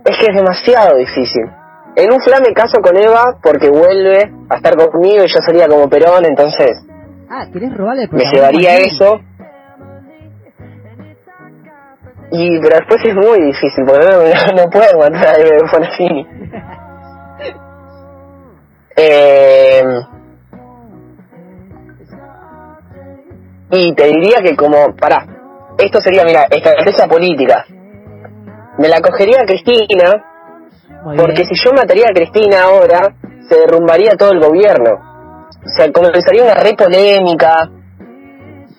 [0.05, 1.43] Es que es demasiado difícil.
[1.95, 5.69] En un flap me caso con Eva porque vuelve a estar conmigo y yo sería
[5.69, 6.71] como Perón, entonces
[7.29, 9.21] ah, ¿querés robarle el me llevaría eso.
[12.35, 16.27] Y, pero después es muy difícil, porque no, no puedo matar a Eva Bonafini.
[18.97, 19.83] Eh,
[23.71, 25.27] y te diría que como, pará,
[25.79, 27.67] esto sería, mira, estrategia política.
[28.79, 30.25] Me la cogería a Cristina,
[31.05, 31.47] Muy porque bien.
[31.47, 33.15] si yo mataría a Cristina ahora,
[33.49, 34.91] se derrumbaría todo el gobierno.
[35.65, 37.69] O sea, comenzaría una re polémica.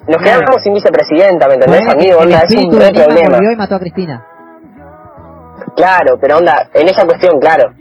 [0.07, 0.39] Nos Claro.
[0.41, 2.19] quedamos sin vicepresidenta, ¿me entendés, amigo?
[2.19, 3.37] Onda, es un re problema.
[3.53, 4.25] y mató a Cristina.
[5.75, 7.71] Claro, pero onda, en esa cuestión, claro.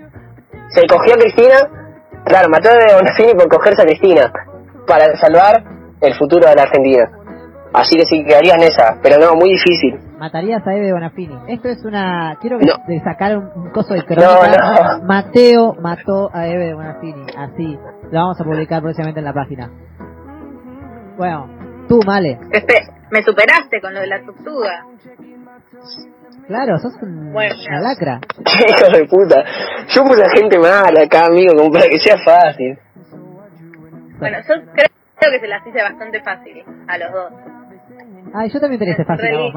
[0.68, 1.59] Se cogió a Cristina,
[2.24, 4.32] claro, mató a Bonafini por cogerse a Cristina,
[4.86, 5.64] para salvar
[6.01, 7.10] el futuro de la Argentina.
[7.74, 9.99] Así que sí, quedaría en esa, pero no, muy difícil.
[10.19, 11.36] Matarías a Eve Bonafini.
[11.49, 12.36] Esto es una...
[12.40, 12.74] Quiero que No.
[12.86, 14.27] de sacar un, un coso de crónica.
[14.28, 15.05] No, no.
[15.05, 17.27] Mateo mató a Eve Bonafini.
[17.36, 17.78] Así.
[18.11, 19.70] Lo vamos a publicar próximamente en la página.
[21.16, 21.49] Bueno,
[21.89, 22.39] tú, Male.
[22.51, 24.85] Espe- me superaste con lo de la tortuga.
[26.47, 27.55] Claro, sos un Bueno.
[27.69, 28.20] una lacra.
[28.69, 29.43] Hijo de puta.
[29.89, 32.78] Yo puse a gente mala acá, amigo, como para que sea fácil.
[34.19, 34.89] Bueno, yo creo,
[35.19, 37.32] creo que se las hice bastante fácil a los dos.
[38.35, 39.53] Ay, yo también te hice fácil a vos.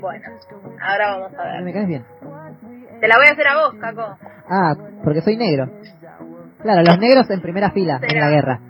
[0.00, 0.20] Bueno,
[0.80, 1.74] ahora vamos a Me ver.
[1.74, 2.04] caes bien.
[3.00, 4.16] Te la voy a hacer a vos, Caco.
[4.48, 4.74] Ah,
[5.04, 5.68] porque soy negro.
[6.62, 8.60] Claro, los negros en primera fila en la guerra.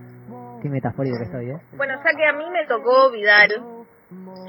[0.63, 1.59] Qué metafórico que estoy, ¿eh?
[1.77, 3.51] Bueno, ya que a mí me tocó Vidal,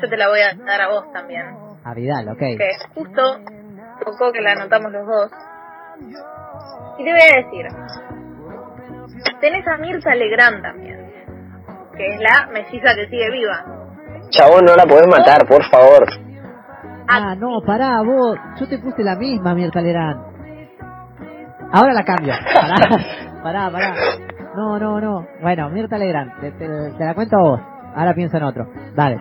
[0.02, 1.46] yo te la voy a dar a vos también.
[1.84, 2.38] A Vidal, ok.
[2.40, 3.40] Que justo
[4.06, 5.32] tocó que la anotamos los dos.
[6.98, 7.66] Y te voy a decir,
[9.42, 11.03] tenés a Mirta Legrand también,
[11.98, 13.66] que es la melliza que sigue viva.
[14.30, 16.06] Chabón, no la podés matar, por favor.
[17.08, 18.38] Ah, no, pará, vos.
[18.60, 20.24] Yo te puse la misma, Mirta Lerán.
[21.72, 22.34] Ahora la cambio.
[22.54, 22.76] Pará,
[23.44, 23.96] pará, pará.
[24.56, 25.28] No, no, no.
[25.42, 27.60] Bueno, Mirta Legrand, te, te- te la cuento a vos.
[27.96, 28.66] Ahora pienso en otro.
[28.96, 29.18] Dale.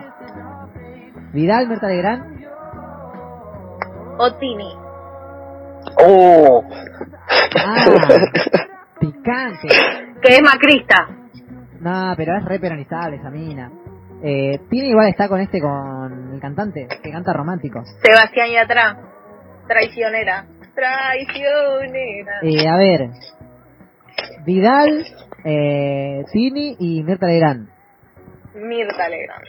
[1.33, 2.23] Vidal, Mirta Legrand.
[4.19, 4.71] O Tini.
[6.07, 6.63] Oh.
[7.65, 7.85] Ah,
[8.99, 9.67] picante.
[10.21, 11.07] Que es macrista.
[11.83, 13.69] No, pero es re peronizable esa mina.
[14.23, 17.89] Eh, tiene igual está con este, con el cantante, que canta románticos.
[18.01, 18.97] Sebastián Yatra.
[19.67, 20.45] Traicionera.
[20.73, 22.39] Traicionera.
[22.41, 23.09] Eh, a ver.
[24.45, 25.05] Vidal,
[25.43, 27.67] eh, Tini y Mirta Legrand.
[28.55, 29.45] Mirta Legrand.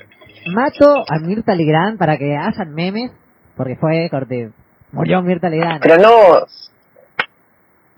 [0.52, 3.12] Mato a Mirta Legrand para que hayan memes,
[3.56, 4.50] porque fue corte.
[4.90, 5.80] Murió Mirta Legrand.
[5.82, 6.46] Pero no,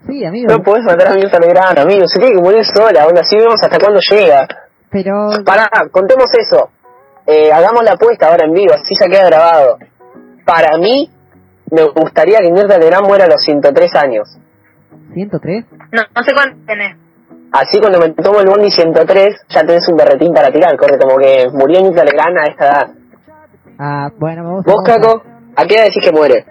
[0.05, 0.47] Sí, amigo.
[0.49, 2.07] no podés matar a Mirta Legrand, amigo.
[2.07, 4.47] Se tiene que morir sola, aún así vemos hasta cuándo llega.
[4.89, 6.69] Pero Pará, contemos eso.
[7.25, 9.77] Eh, hagamos la apuesta ahora en vivo, así ya queda grabado.
[10.45, 11.09] Para mí,
[11.71, 14.37] me gustaría que Mirta Legrand muera a los 103 años.
[15.13, 15.65] 103.
[15.91, 16.95] No, no sé cuánto tenés.
[17.51, 21.17] Así cuando me tomo el bondi 103, ya tenés un berretín para tirar, corre como
[21.17, 22.87] que murió Mirta Legrand a esta edad.
[23.79, 24.71] Ah, bueno, gusta.
[24.71, 24.83] ¿Vos.
[24.85, 25.23] Caco?
[25.55, 26.45] ¿A qué edad decís que muere?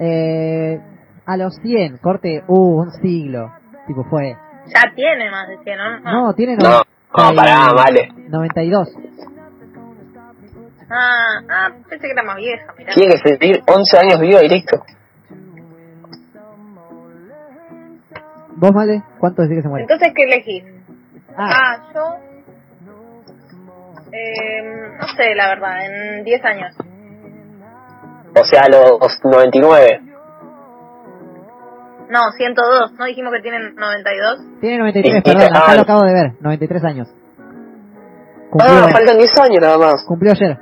[0.00, 0.80] Eh,
[1.26, 3.52] a los 100, corte, uh, un siglo.
[3.86, 4.36] Tipo fue.
[4.66, 6.00] Ya tiene más de 100, ¿no?
[6.00, 6.86] No, tiene No, noventa
[7.16, 8.08] no, y- pará, vale.
[8.28, 8.88] 92.
[10.90, 12.92] Ah, ah, pensé que era más vieja, mirá.
[12.94, 14.82] Tiene que vivir 11 años vivo y listo.
[18.56, 19.02] ¿Vos, Male?
[19.18, 19.82] ¿Cuánto decís que se muere?
[19.84, 20.64] Entonces, ¿qué elegís?
[21.36, 22.16] Ah, Ah, yo...
[24.12, 24.62] Eh,
[25.00, 26.76] no sé, la verdad, en 10 años.
[28.38, 30.00] O sea, a los 99.
[32.12, 32.92] No, 102.
[32.98, 34.60] ¿No dijimos que tienen 92?
[34.60, 35.74] tiene 93, y- perdón, acá ah.
[35.74, 36.32] lo acabo de ver.
[36.40, 37.08] 93 años.
[38.50, 40.04] Cumplió, Ah, faltan 10 años nada más.
[40.06, 40.58] cumplió ayer.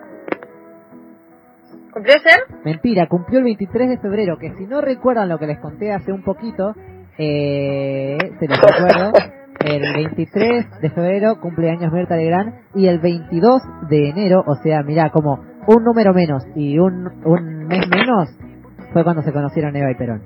[1.93, 2.41] ¿Cumplió ayer?
[2.65, 6.13] Mentira, cumplió el 23 de febrero, que si no recuerdan lo que les conté hace
[6.13, 6.73] un poquito,
[7.19, 9.13] eh, se los recuerdo.
[9.65, 13.61] El 23 de febrero cumple años Mirta Legrand y el 22
[13.91, 18.31] de enero, o sea, mirá, como un número menos y un, un mes menos,
[18.95, 20.23] fue cuando se conocieron Eva y Perón.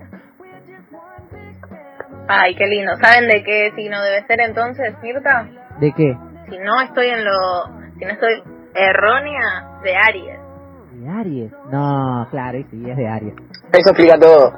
[2.28, 2.92] Ay, qué lindo.
[3.02, 5.46] ¿Saben de qué signo debe ser entonces, Mirta?
[5.80, 6.16] ¿De qué?
[6.48, 7.64] Si no estoy en lo...
[7.98, 8.42] Si no estoy
[8.74, 10.38] errónea, de Aries.
[10.92, 11.52] ¿De Aries?
[11.70, 13.34] No, claro, y sí, es de Aries.
[13.72, 14.50] Eso explica todo.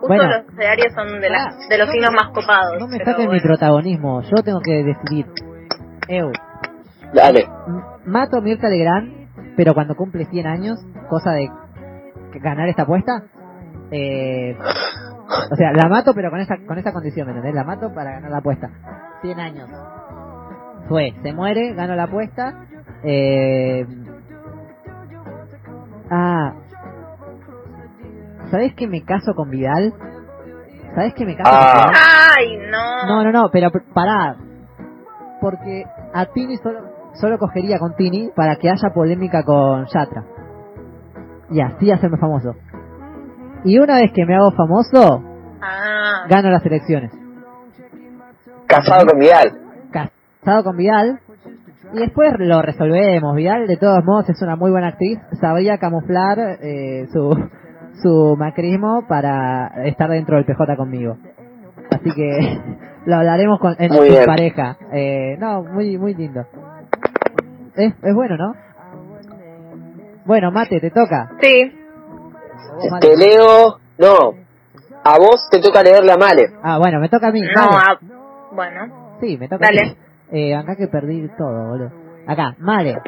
[0.00, 0.24] Justo Bueno.
[0.28, 2.78] los de Aries son de, las, Pará, de los no signos me- más copados.
[2.78, 3.42] No me saquen mi bueno.
[3.42, 5.26] protagonismo, yo tengo que decidir.
[6.08, 6.30] Eu,
[7.12, 7.46] Dale.
[8.04, 10.78] mato a Mirta Legrand, pero cuando cumple 100 años,
[11.08, 11.48] cosa de
[12.32, 13.22] que ganar esta apuesta,
[13.90, 14.56] eh,
[15.50, 17.54] o sea, la mato pero con esa con esa condición, ¿me entendés?
[17.54, 18.70] La mato para ganar la apuesta.
[19.22, 19.68] 100 años.
[20.88, 22.64] Fue, se muere, gano la apuesta.
[23.02, 23.84] Eh,
[26.10, 26.52] ah,
[28.50, 29.92] ¿sabés que me caso con Vidal?
[30.94, 31.72] ¿Sabés que me caso Ah.
[31.72, 32.02] con Vidal?
[32.38, 33.06] Ay, no.
[33.06, 34.36] No, no, no, pero pará.
[35.40, 35.84] Porque
[36.14, 36.80] a Tini solo,
[37.20, 40.24] solo cogería con Tini para que haya polémica con Yatra.
[41.50, 42.54] Y así hacerme famoso.
[43.66, 45.22] Y una vez que me hago famoso,
[45.60, 47.10] Ah, gano las elecciones.
[48.66, 49.52] Casado con Vidal.
[49.90, 51.18] Casado con Vidal.
[51.92, 53.34] Y después lo resolvemos.
[53.36, 55.18] Vidal, de todos modos, es una muy buena actriz.
[55.40, 57.48] Sabría camuflar eh, su,
[58.02, 61.16] su macrismo para estar dentro del PJ conmigo.
[61.90, 62.60] Así que
[63.06, 64.26] lo hablaremos con, en Muy su bien.
[64.26, 64.76] pareja.
[64.92, 66.42] Eh, no, muy muy lindo.
[67.76, 68.52] Es, es bueno, ¿no?
[70.24, 71.30] Bueno, Mate, te toca.
[71.40, 71.75] sí.
[73.00, 73.78] Te leo.
[73.98, 74.34] No.
[75.04, 76.52] A vos te toca leerle a Male.
[76.62, 77.40] Ah, bueno, me toca a mí.
[77.40, 77.70] No,
[78.52, 79.16] bueno.
[79.20, 79.96] Sí, me toca a mí.
[80.32, 81.92] Eh, acá que perdí todo, boludo.
[82.26, 83.00] Acá, Male.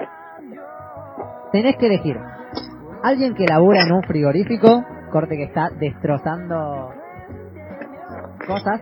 [1.53, 2.17] Tenés que elegir.
[3.03, 6.93] Alguien que labura en un frigorífico, corte que está destrozando
[8.47, 8.81] cosas.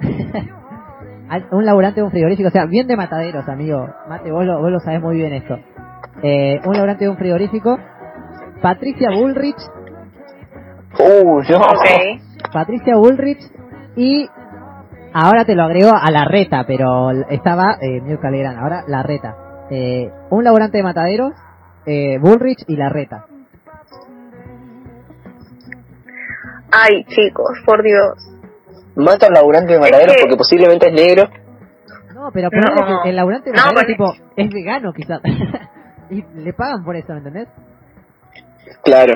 [1.50, 3.88] Un laburante de un frigorífico, o sea, bien de mataderos, amigo.
[4.06, 5.58] Mate, vos lo, vos lo sabés muy bien esto.
[6.22, 7.78] Eh, un laburante de un frigorífico.
[8.60, 9.56] Patricia Bullrich.
[11.02, 11.42] Uh.
[12.52, 13.40] Patricia Bullrich.
[13.96, 14.28] Y
[15.12, 18.58] ahora te lo agrego a la reta, pero estaba eh, Mirka Legrand.
[18.58, 19.36] Ahora la reta.
[19.70, 21.32] Eh, un laburante de mataderos,
[21.86, 23.26] eh, Bullrich y la reta.
[26.70, 28.28] Ay, chicos, por Dios.
[28.96, 31.28] Mata al laburante de mataderos Es que- porque posiblemente es negro.
[32.14, 33.02] No, pero ponele No.
[33.02, 35.20] que el laburante de No, mataderos tipo, es vegano quizás.
[36.10, 37.48] y le pagan por eso, ¿me entendés?
[38.84, 39.14] Claro.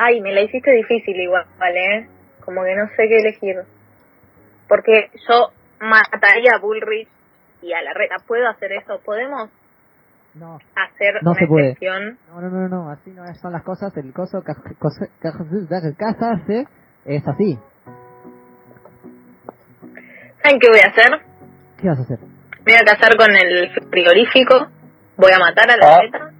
[0.00, 2.08] Ay, me la hiciste difícil igual, ¿vale?
[2.44, 3.56] Como que no sé qué elegir.
[4.68, 5.50] Porque yo
[5.80, 7.08] mataría a Bullrich
[7.62, 8.16] y a la reta.
[8.26, 9.00] ¿Puedo hacer eso?
[9.04, 9.50] ¿Podemos
[10.34, 10.58] No.
[10.76, 11.70] hacer No una se puede.
[11.70, 12.16] excepción?
[12.28, 14.40] No, no, no, no, así no son las cosas, el coso,
[15.98, 16.66] casarse
[17.04, 17.58] es así.
[20.42, 21.20] ¿Saben qué voy a hacer?
[21.80, 22.18] ¿Qué vas a hacer?
[22.64, 24.68] Me voy a casar con el frigorífico,
[25.16, 26.00] voy a matar a la Ah.
[26.02, 26.30] neta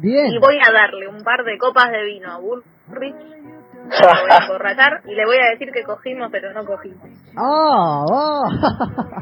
[0.00, 0.26] Bien.
[0.32, 2.64] y voy a darle un par de copas de vino a Bullrich,
[4.02, 7.08] lo voy a emborrachar y le voy a decir que cogimos pero no cogimos.
[7.36, 8.04] ¡Oh!
[8.10, 8.44] oh.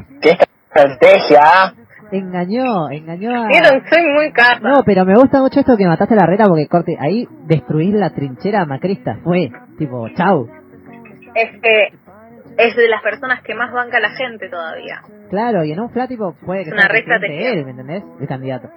[0.21, 1.39] ¡Qué estrategia!
[1.41, 1.73] ah.
[2.11, 3.47] engañó, engañó a...
[3.47, 4.67] Vieron, soy muy carta.
[4.67, 7.95] No, pero me gusta mucho esto que mataste a la reta porque, corte, ahí destruir
[7.95, 9.19] la trinchera macrista.
[9.23, 10.49] Fue, tipo, chau.
[11.35, 11.93] Es que
[12.57, 15.01] es de las personas que más banca la gente todavía.
[15.29, 18.03] Claro, y en un flat, tipo, puede que Es una sea él, ¿me entendés?
[18.19, 18.69] El candidato.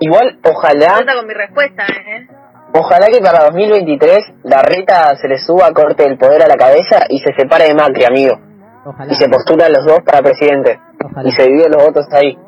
[0.00, 2.28] Igual, ojalá, Cuenta con mi respuesta, ¿eh?
[2.74, 7.00] Ojalá que para 2023 la reta se le suba corte el poder a la cabeza
[7.08, 8.38] y se separe de Macri, amigo.
[8.84, 9.12] Ojalá.
[9.12, 10.78] Y se postulan los dos para presidente.
[11.04, 11.28] Ojalá.
[11.28, 12.38] Y se dividen los votos ahí.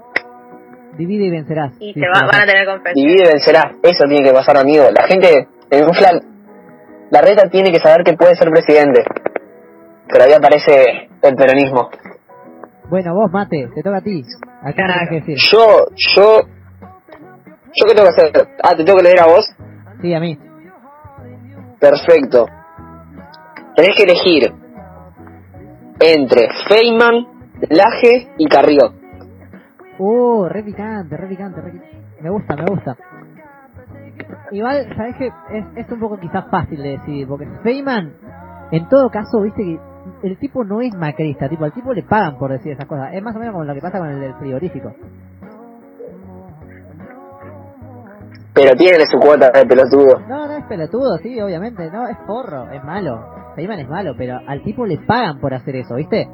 [0.97, 1.73] Divide y vencerás.
[1.81, 2.95] Y Sí, se va, van a tener confesión.
[2.95, 3.73] Divide y vencerá.
[3.83, 4.85] Eso tiene que pasar, amigo.
[4.91, 6.21] La gente, en un flan,
[7.11, 9.05] la reta tiene que saber que puede ser presidente.
[10.09, 11.91] Pero ahí aparece el peronismo.
[12.89, 14.23] Bueno, vos, Mate, te toca a ti.
[14.63, 14.99] ¿A Carajo.
[15.09, 15.37] tenés que decir?
[15.53, 16.41] Yo, yo,
[17.75, 18.49] yo qué tengo que hacer?
[18.63, 19.47] Ah, te tengo que leer a vos.
[20.01, 20.39] Sí, a mí.
[21.81, 22.47] Perfecto.
[23.75, 24.53] Tenés que elegir
[26.01, 27.27] entre Feynman,
[27.71, 28.93] Laje y Carrió.
[29.99, 31.99] Uh, re picante, re picante, re picante.
[32.21, 32.97] Me gusta, me gusta.
[34.51, 38.13] Igual, sabes que es, es un poco quizás fácil de decidir, porque Feynman,
[38.71, 39.79] en todo caso, viste que
[40.23, 43.11] el tipo no es macrista, tipo, al tipo le pagan por decir esas cosas.
[43.13, 44.95] Es más o menos como lo que pasa con el del frigorífico.
[48.61, 50.21] Pero tiene su cuota de pelotudo.
[50.29, 53.53] No, no es pelotudo, sí, obviamente, no, es porro, es malo.
[53.55, 56.29] Feynman es malo, pero al tipo le pagan por hacer eso, ¿viste?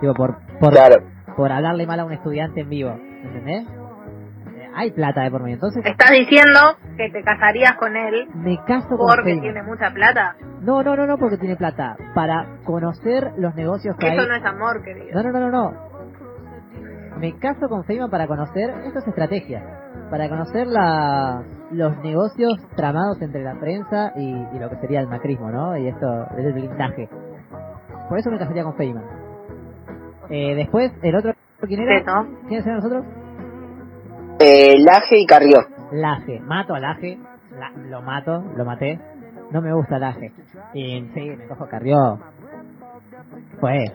[0.00, 0.96] Tipo, por, por, Claro.
[1.36, 3.66] por hablarle mal a un estudiante en vivo, ¿entendés?
[3.66, 6.60] Eh, Hay plata de por medio, entonces ¿Estás diciendo
[6.96, 9.42] que te casarías con él me caso con porque Feynman.
[9.42, 10.36] tiene mucha plata?
[10.62, 11.96] No, no, no, no, porque tiene plata.
[12.14, 14.16] Para conocer los negocios que hay.
[14.16, 15.08] Eso no es amor, querido.
[15.14, 15.92] No, no, no, no, no.
[17.18, 19.62] Me caso con Feynman para conocer, esto es estrategia,
[20.10, 21.42] para conocer la,
[21.72, 25.76] los negocios tramados entre la prensa y, y lo que sería el macrismo, ¿no?
[25.76, 27.08] Y esto es el blindaje.
[28.08, 29.04] Por eso me casaría con Feynman.
[30.30, 31.32] Eh, después, el otro,
[31.66, 32.02] ¿quién era?
[32.48, 33.04] ¿Quiénes eran nosotros?
[34.40, 35.58] Eh, Laje y Carrió.
[35.92, 36.40] Laje.
[36.40, 37.18] Mato a Laje.
[37.58, 38.98] La- lo mato, lo maté.
[39.50, 40.32] No me gusta Laje.
[40.74, 42.18] Y sí, me cojo Carrió.
[43.60, 43.92] Pues.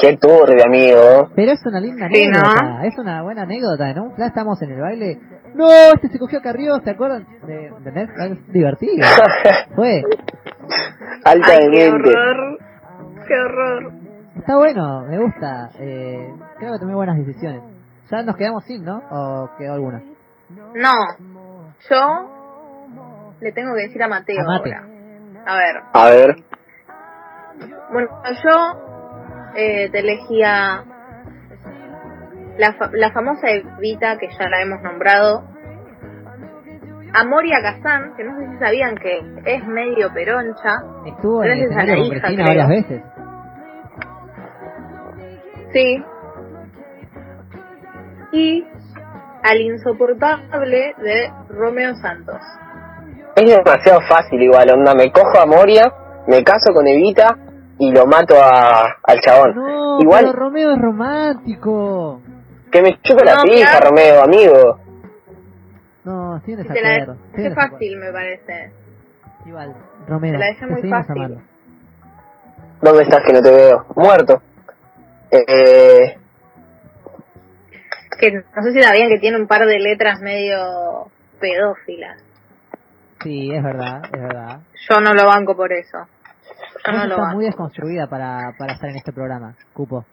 [0.00, 1.30] Qué turbio, amigo.
[1.34, 2.38] Pero es una linda Sí, ¿no?
[2.38, 4.12] anécdota, es una buena anécdota, ¿no?
[4.16, 5.18] Ya estamos en el baile.
[5.54, 7.26] No, este se cogió a Carrió, ¿te acuerdan?
[7.46, 8.08] De, ¿Entendés?
[8.18, 9.06] Es divertido.
[9.74, 10.02] Fue.
[11.24, 12.10] Alta Ay, de qué mente.
[12.10, 12.58] horror.
[13.26, 13.92] Qué horror.
[14.36, 15.70] Está bueno, me gusta.
[15.78, 17.62] Eh, creo que tomé buenas decisiones.
[18.10, 19.02] Ya nos quedamos sin, ¿no?
[19.10, 20.02] ¿O quedó alguna?
[20.74, 20.92] No.
[21.90, 24.74] Yo le tengo que decir a Mateo A Mate.
[24.74, 24.88] ahora.
[25.46, 25.76] A ver.
[25.92, 26.36] A ver.
[27.92, 28.08] Bueno,
[28.44, 30.84] yo eh, te elegía
[32.58, 35.44] la, fa- la famosa Evita, que ya la hemos nombrado.
[37.14, 40.74] A Moria Kazan, que no sé si sabían que es medio peroncha.
[41.06, 42.46] Estuvo en el a la hija, Cristina creo.
[42.46, 43.02] varias veces.
[45.72, 46.04] Sí.
[48.32, 48.66] Y
[49.42, 52.36] al insoportable de Romeo Santos.
[53.36, 54.94] Es demasiado fácil igual, onda.
[54.94, 55.90] Me cojo a Moria,
[56.26, 57.36] me caso con Evita
[57.78, 59.54] y lo mato a, al chabón.
[59.54, 62.20] No, igual, pero Romeo es romántico.
[62.70, 63.88] Que me chupe la pija, claro.
[63.90, 64.80] Romeo, amigo.
[66.04, 68.72] No, estoy en Se la dejé fácil, me parece.
[69.46, 69.74] Igual,
[70.06, 71.12] Romeo, Te la dejé te muy fácil.
[71.16, 71.42] amando.
[72.80, 73.86] ¿Dónde estás que no te veo?
[73.96, 74.42] Muerto.
[75.30, 76.16] Eh,
[78.18, 81.08] Que no sé si sabían que tiene un par de letras medio
[81.40, 82.22] pedófilas.
[83.22, 84.60] Sí, es verdad, es verdad.
[84.88, 85.98] Yo no lo banco por eso.
[86.86, 87.34] Yo no lo estás banco.
[87.36, 90.04] muy desconstruida para, para estar en este programa, Cupo.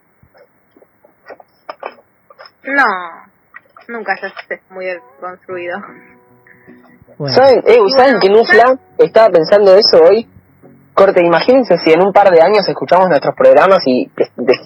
[2.66, 2.84] No,
[3.88, 4.86] nunca ya estés muy
[5.20, 5.78] construido.
[7.18, 10.28] Bueno, ¿Saben, eh, Y ¿saben bueno, que en un flan estaba pensando eso hoy?
[10.94, 14.10] Corte, imagínense si en un par de años escuchamos nuestros programas y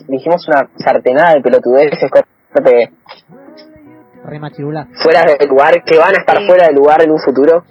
[0.08, 2.90] dijimos una sartenada de pelotudeces, corte,
[5.02, 6.46] fuera del lugar, que van a estar Sí.
[6.46, 7.64] fuera del lugar en un futuro.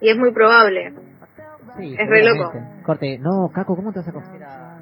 [0.00, 0.94] Y es muy probable.
[1.78, 2.82] Sí, Es re seguramente.
[2.84, 4.78] Corte, no, Caco, ¿cómo te vas a coger a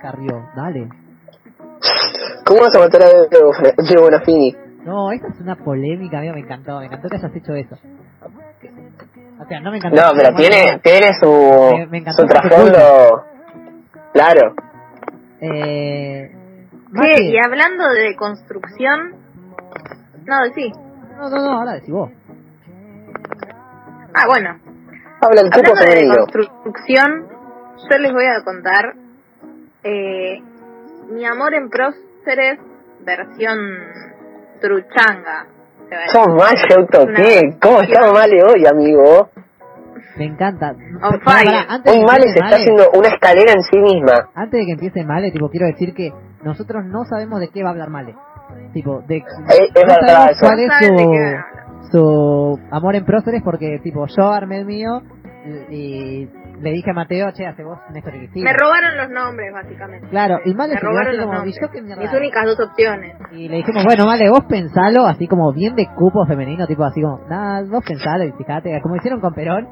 [0.00, 0.48] Carrió?
[0.56, 0.88] Dale.
[2.44, 4.56] ¿Cómo vas a matar a Diego Bonafini?
[4.84, 7.76] No, esta es una polémica, amigo, me encantó, me encantó que hayas hecho eso.
[9.40, 10.00] O sea, no me encantó.
[10.02, 13.24] No, pero tiene, tiene su, Me- me encantó su trasfondo.
[14.12, 14.54] Claro.
[15.40, 16.30] Eh,
[17.20, 19.16] y hablando de construcción...
[20.24, 20.70] No, sí.
[21.16, 22.10] No, no, no, ahora decís vos.
[24.14, 24.58] Ah, bueno.
[25.20, 27.28] Habla el Hablando de construcción,
[27.90, 28.94] yo les voy a contar
[29.84, 30.42] eh,
[31.12, 32.58] mi amor en próceres
[33.04, 33.58] versión
[34.60, 35.46] truchanga.
[36.12, 37.58] ¿Cómo mal se?
[37.60, 39.28] ¿Cómo estamos mal hoy, amigo?
[40.16, 40.74] Me encanta.
[41.00, 44.30] Antes Hoy que Male empiece se está Male, haciendo una escalera en sí misma.
[44.34, 46.12] Antes de que empiece Male, tipo, quiero decir que
[46.42, 48.14] nosotros no sabemos de qué va a hablar Male.
[48.72, 49.16] Tipo, de...
[49.18, 49.22] Eh,
[49.74, 50.46] es no verdad sabemos eso.
[50.46, 55.02] cuál es su, su amor en próceres porque, tipo, yo armé el mío
[55.70, 56.26] y
[56.62, 58.50] le dije a Mateo, che, hace vos Néstor y Cristina.
[58.50, 60.08] Me robaron los nombres, básicamente.
[60.08, 61.56] Claro, y Male Me robaron los como, nombres.
[61.56, 62.18] "¿Y yo qué mierda Mis hago?".
[62.18, 63.16] únicas dos opciones.
[63.32, 67.02] Y le dijimos, bueno, vale, vos pensalo, así como bien de cupo femenino, tipo así
[67.02, 69.68] como, nada, vos pensalo y fíjate, como hicieron con Perón,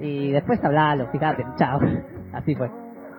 [0.00, 1.78] y después hablalo, fíjate, chao.
[2.34, 2.68] Así fue.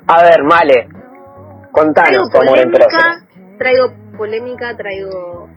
[0.08, 0.88] A ver, Male.
[0.88, 2.66] Traigo Contanos próceres.
[2.66, 3.26] polémica,
[3.58, 5.50] traigo polémica, traigo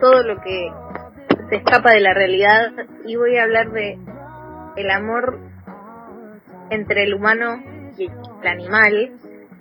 [0.00, 0.68] todo lo que
[1.48, 2.70] se escapa de la realidad
[3.06, 3.98] y voy a hablar de
[4.76, 5.38] el amor
[6.74, 7.56] entre el humano
[7.96, 8.92] y el animal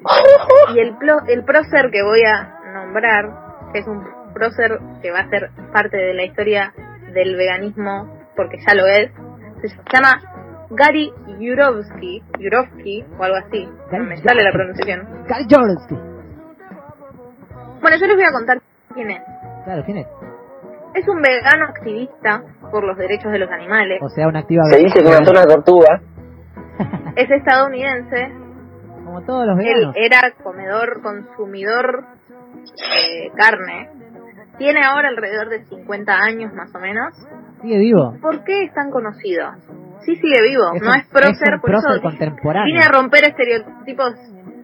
[0.76, 3.30] y el, plo- el prócer que voy a nombrar,
[3.72, 4.03] que es un
[4.34, 6.73] prócer que va a ser parte de la historia
[7.14, 9.11] del veganismo, porque ya lo es,
[9.61, 10.19] se llama
[10.72, 15.07] Gary Yurovsky, Yurovsky o algo así, me sale la pronunciación.
[15.27, 15.95] Gary Jorensky.
[17.81, 18.61] Bueno, yo les voy a contar
[18.94, 19.22] quién es.
[19.65, 20.07] Claro, ¿quién es?
[20.95, 23.99] Es un vegano activista por los derechos de los animales.
[24.02, 26.02] O sea, una activa Se dice que mató una tortuga.
[27.16, 28.32] Es estadounidense.
[29.06, 29.95] Como todos los Él veganos.
[29.98, 32.06] era comedor, consumidor
[32.54, 33.90] de carne.
[34.58, 37.14] Tiene ahora alrededor de 50 años más o menos.
[37.62, 38.16] Sigue vivo.
[38.22, 39.52] ¿Por qué es tan conocido?
[40.06, 42.66] Sí sigue vivo, Es no un- es prócer, es por prócer eso contemporáneo.
[42.74, 44.14] vine a romper estereotipos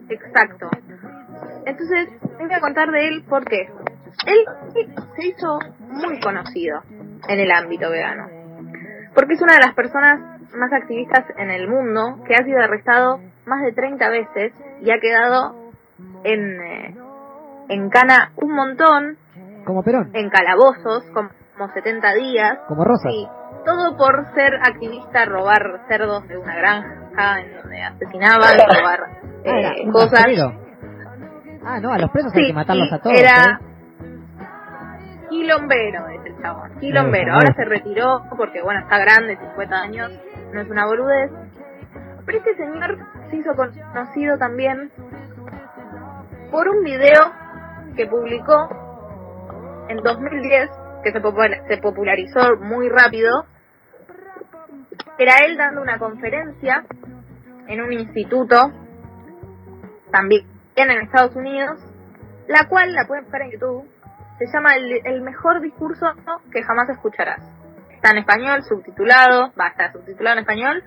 [0.08, 0.68] exacto.
[1.66, 2.08] Entonces,
[2.38, 3.68] les voy a contar de él por qué.
[4.26, 4.44] Él
[5.16, 5.58] se hizo
[5.88, 6.80] muy conocido
[7.28, 8.26] en el ámbito vegano.
[9.14, 13.20] Porque es una de las personas más activistas en el mundo que ha sido arrestado
[13.46, 14.52] más de 30 veces
[14.82, 15.54] y ha quedado
[16.24, 16.96] en, eh,
[17.68, 19.16] en cana un montón,
[19.64, 20.10] Como Perón.
[20.14, 22.58] en calabozos como, como 70 días.
[22.68, 23.08] Como Rosa.
[23.10, 23.26] Sí,
[23.64, 29.00] todo por ser activista, robar cerdos de una granja en donde asesinaban, robar
[29.46, 30.24] Ah, eh, cosas.
[31.64, 33.18] Ah, no, a los presos hay que matarlos a todos.
[33.18, 33.66] era ¿eh?
[35.28, 36.70] quilombero, es el chabón.
[36.80, 37.34] Quilombero.
[37.34, 40.10] Ahora se retiró porque, bueno, está grande, 50 años,
[40.52, 41.30] no es una boludez.
[42.26, 42.98] Pero este señor
[43.30, 44.90] se hizo conocido también
[46.50, 47.32] por un video
[47.96, 48.68] que publicó
[49.88, 50.70] en 2010,
[51.02, 53.46] que se, popula- se popularizó muy rápido.
[55.18, 56.84] Era él dando una conferencia
[57.66, 58.72] en un instituto,
[60.10, 60.46] también
[60.76, 61.78] en Estados Unidos,
[62.48, 63.88] la cual la pueden buscar en YouTube.
[64.38, 66.06] Se llama el, el mejor discurso
[66.50, 67.40] que jamás escucharás.
[68.00, 70.82] Está en español, subtitulado, va a estar subtitulado en español,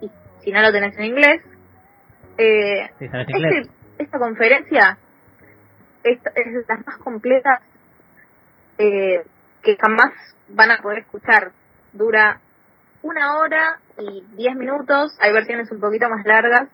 [0.00, 0.10] y
[0.42, 1.40] si no lo tenés en inglés.
[2.38, 3.68] Eh, Sí, sabes inglés.
[3.68, 4.98] este- esta conferencia
[6.02, 7.60] es, es de las más completas
[8.78, 9.22] eh,
[9.62, 10.12] que jamás
[10.48, 11.52] van a poder escuchar.
[11.92, 12.40] Dura
[13.02, 15.16] una hora y diez minutos.
[15.20, 16.68] Hay versiones un poquito más largas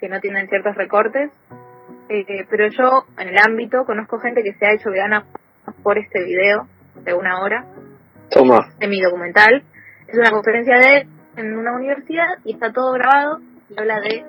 [0.00, 1.30] que no tienen ciertos recortes.
[2.10, 5.24] Eh, pero yo, en el ámbito, conozco gente que se ha hecho vegana
[5.82, 6.66] por este video
[6.96, 7.64] de una hora
[8.38, 8.72] Toma.
[8.78, 9.64] de mi documental.
[10.06, 14.24] Es una conferencia de él en una universidad y está todo grabado y habla de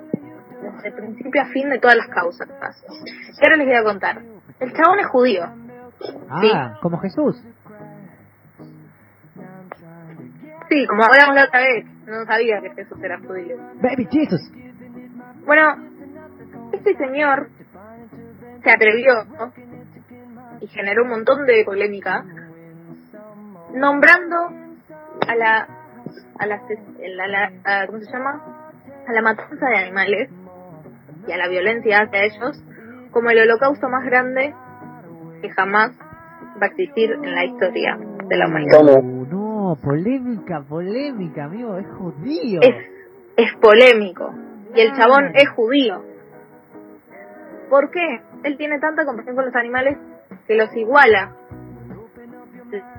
[0.60, 2.48] desde principio a fin de todas las causas.
[2.48, 4.20] Y ahora les voy a contar.
[4.58, 5.44] El chabón es judío.
[6.28, 7.40] Ah, como Jesús.
[10.68, 13.56] Sí, como hablamos la otra vez, no sabía que Jesús era judío.
[13.80, 14.40] Baby Jesus.
[15.46, 15.76] Bueno,
[16.72, 17.48] este señor
[18.62, 19.52] se atrevió ¿no?
[20.60, 22.24] y generó un montón de polémica
[23.74, 24.36] nombrando
[25.28, 25.68] a la
[26.38, 28.66] a la, a la- a- ¿cómo se llama?
[29.06, 30.30] a la matanza de animales
[31.26, 32.62] y a la violencia hacia ellos
[33.10, 34.54] como el holocausto más grande
[35.42, 35.92] que jamás
[36.60, 37.98] va a existir en la historia
[38.28, 38.80] de la humanidad.
[38.82, 42.60] Uh, no, polémica, polémica, amigo, es judío.
[42.62, 42.74] es,
[43.36, 44.32] es polémico.
[44.74, 46.04] Y el chabón es judío.
[47.68, 48.20] ¿Por qué?
[48.44, 49.96] Él tiene tanta compasión con los animales
[50.46, 51.32] que los iguala.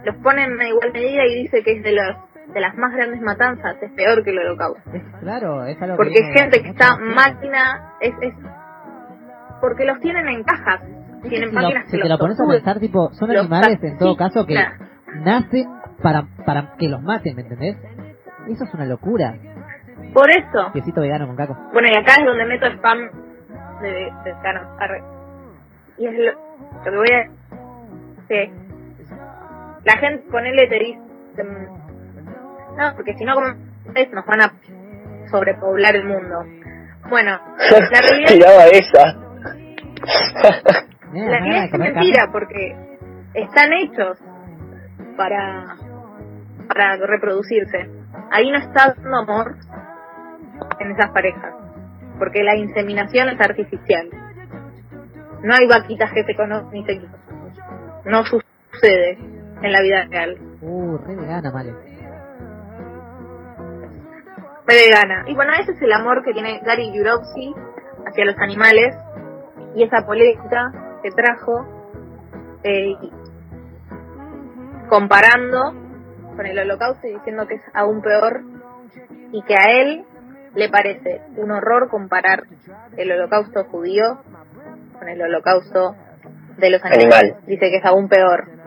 [0.06, 2.16] Los pone en igual medida y dice que es de los
[2.54, 4.82] de las más grandes matanzas, es peor que el holocausto.
[4.94, 8.34] Es claro, es algo Porque es gente que está máquina, es, es
[9.62, 12.10] porque los tienen en cajas, Es que tienen si, lo- máquinas si que te los
[12.10, 14.56] lo pones a pensar, tipo, son animales en todo caso que
[15.24, 15.70] nacen
[16.02, 17.78] para, para que los maten, ¿me entendés?
[18.50, 19.36] Eso es una locura.
[20.14, 21.56] Por eso, Quesito vegano con caco.
[21.72, 22.98] Bueno, y acá es donde meto spam
[23.82, 24.12] de, de.
[25.98, 27.30] Y es lo, lo que voy a
[28.28, 28.52] que
[29.84, 31.02] la gente ponele te dice
[32.78, 34.54] no, porque si no como nos van a
[35.30, 36.46] sobrepoblar el mundo.
[37.10, 37.40] Bueno,
[37.92, 39.18] la realidad Tiraba esa.
[41.14, 42.74] La ganas realidad de es mentira porque
[43.34, 44.18] están hechos
[45.18, 45.76] para,
[46.70, 47.90] para reproducirse.
[48.32, 49.58] Ahí no está dando amor
[50.80, 51.54] en esas parejas,
[52.18, 54.10] porque la inseminación es artificial.
[55.44, 57.02] No hay vaquitas que se conocen ni se.
[58.06, 60.38] No sucede en la vida real.
[60.62, 61.74] Uh, re vegana, vale.
[64.68, 65.26] Re vegana.
[65.28, 67.54] Y bueno, ese es el amor que tiene Gary Jurovsky
[68.06, 68.96] hacia los animales
[69.76, 70.72] y esa polémica
[71.02, 71.66] que trajo
[72.64, 72.96] eh,
[74.90, 75.74] comparando
[76.36, 78.42] con el holocausto y diciendo que es aún peor
[79.32, 80.06] y que a él
[80.54, 82.44] le parece un horror comparar
[82.98, 84.22] el holocausto judío
[85.00, 85.96] con el holocausto
[86.58, 87.14] de los animales.
[87.14, 87.46] Animal.
[87.48, 88.61] Dice que es aún peor.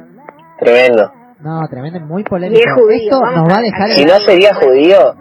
[0.58, 1.12] Tremendo.
[1.40, 2.58] No, tremendo, muy polémico.
[2.60, 5.14] Y es judío, Esto nos va a dejar Si no sería judío,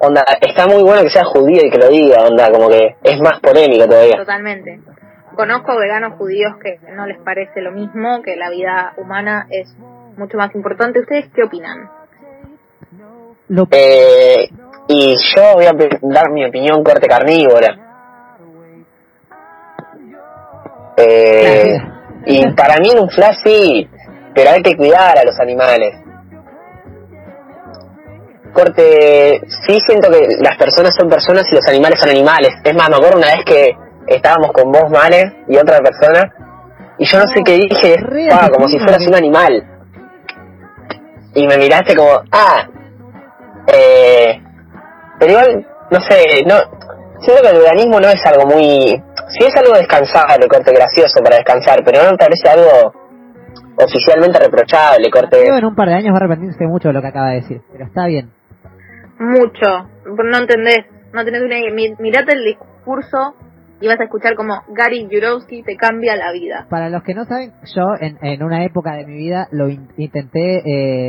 [0.00, 3.20] onda, está muy bueno que sea judío y que lo diga, onda, como que es
[3.20, 4.16] más polémico todavía.
[4.16, 4.80] Totalmente.
[5.34, 9.74] Conozco veganos judíos que no les parece lo mismo, que la vida humana es
[10.16, 11.00] mucho más importante.
[11.00, 11.90] ¿Ustedes qué opinan?
[13.48, 14.48] lo- Eh,
[14.88, 15.72] y yo voy a
[16.02, 17.76] dar mi opinión corte carnívora.
[20.96, 21.78] Eh,
[22.26, 23.88] y para mí en un flash sí,
[24.36, 25.94] pero hay que cuidar a los animales.
[28.52, 32.50] Corte, sí siento que las personas son personas y los animales son animales.
[32.62, 33.70] Es más, me acuerdo una vez que
[34.06, 36.32] estábamos con vos, Male, y otra persona,
[36.98, 37.96] y yo no sé qué dije,
[38.30, 39.64] ah, como si fueras que- un animal.
[41.34, 42.66] Y me miraste como, ah,
[43.68, 44.38] eh,
[45.18, 46.56] pero igual, no sé, no,
[47.20, 51.36] siento que el veganismo no es algo muy, sí es algo descansable, corte gracioso para
[51.36, 53.05] descansar, pero no me parece algo
[53.78, 55.38] oficialmente reprochable, corte.
[55.42, 57.36] Creo en un par de años va a arrepentirse mucho de lo que acaba de
[57.36, 58.30] decir, pero está bien.
[59.18, 59.88] Mucho.
[60.04, 60.86] No entendés.
[61.12, 61.72] No tenés una idea.
[61.72, 63.34] Mi- Mirate el discurso
[63.80, 66.66] y vas a escuchar como Gary Jurowski te cambia la vida.
[66.68, 69.88] Para los que no saben, yo en, en una época de mi vida lo in-
[69.96, 70.62] intenté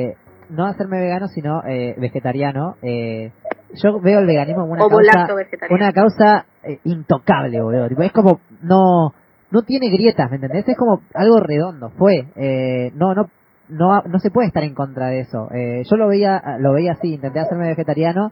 [0.10, 0.16] eh,
[0.50, 2.76] no hacerme vegano, sino eh, vegetariano.
[2.82, 3.32] Eh,
[3.74, 5.28] yo veo el veganismo como una O causa,
[5.70, 7.90] una causa eh, intocable, boludo.
[7.90, 9.14] Tipo, es como, no,
[9.52, 10.68] no tiene grietas, ¿me entendés?
[10.68, 12.28] Es como algo redondo, fue.
[12.36, 13.30] Eh, no, no,
[13.70, 15.50] no, no se puede estar en contra de eso.
[15.54, 18.32] Eh, yo lo veía, lo veía así, intenté hacerme vegetariano.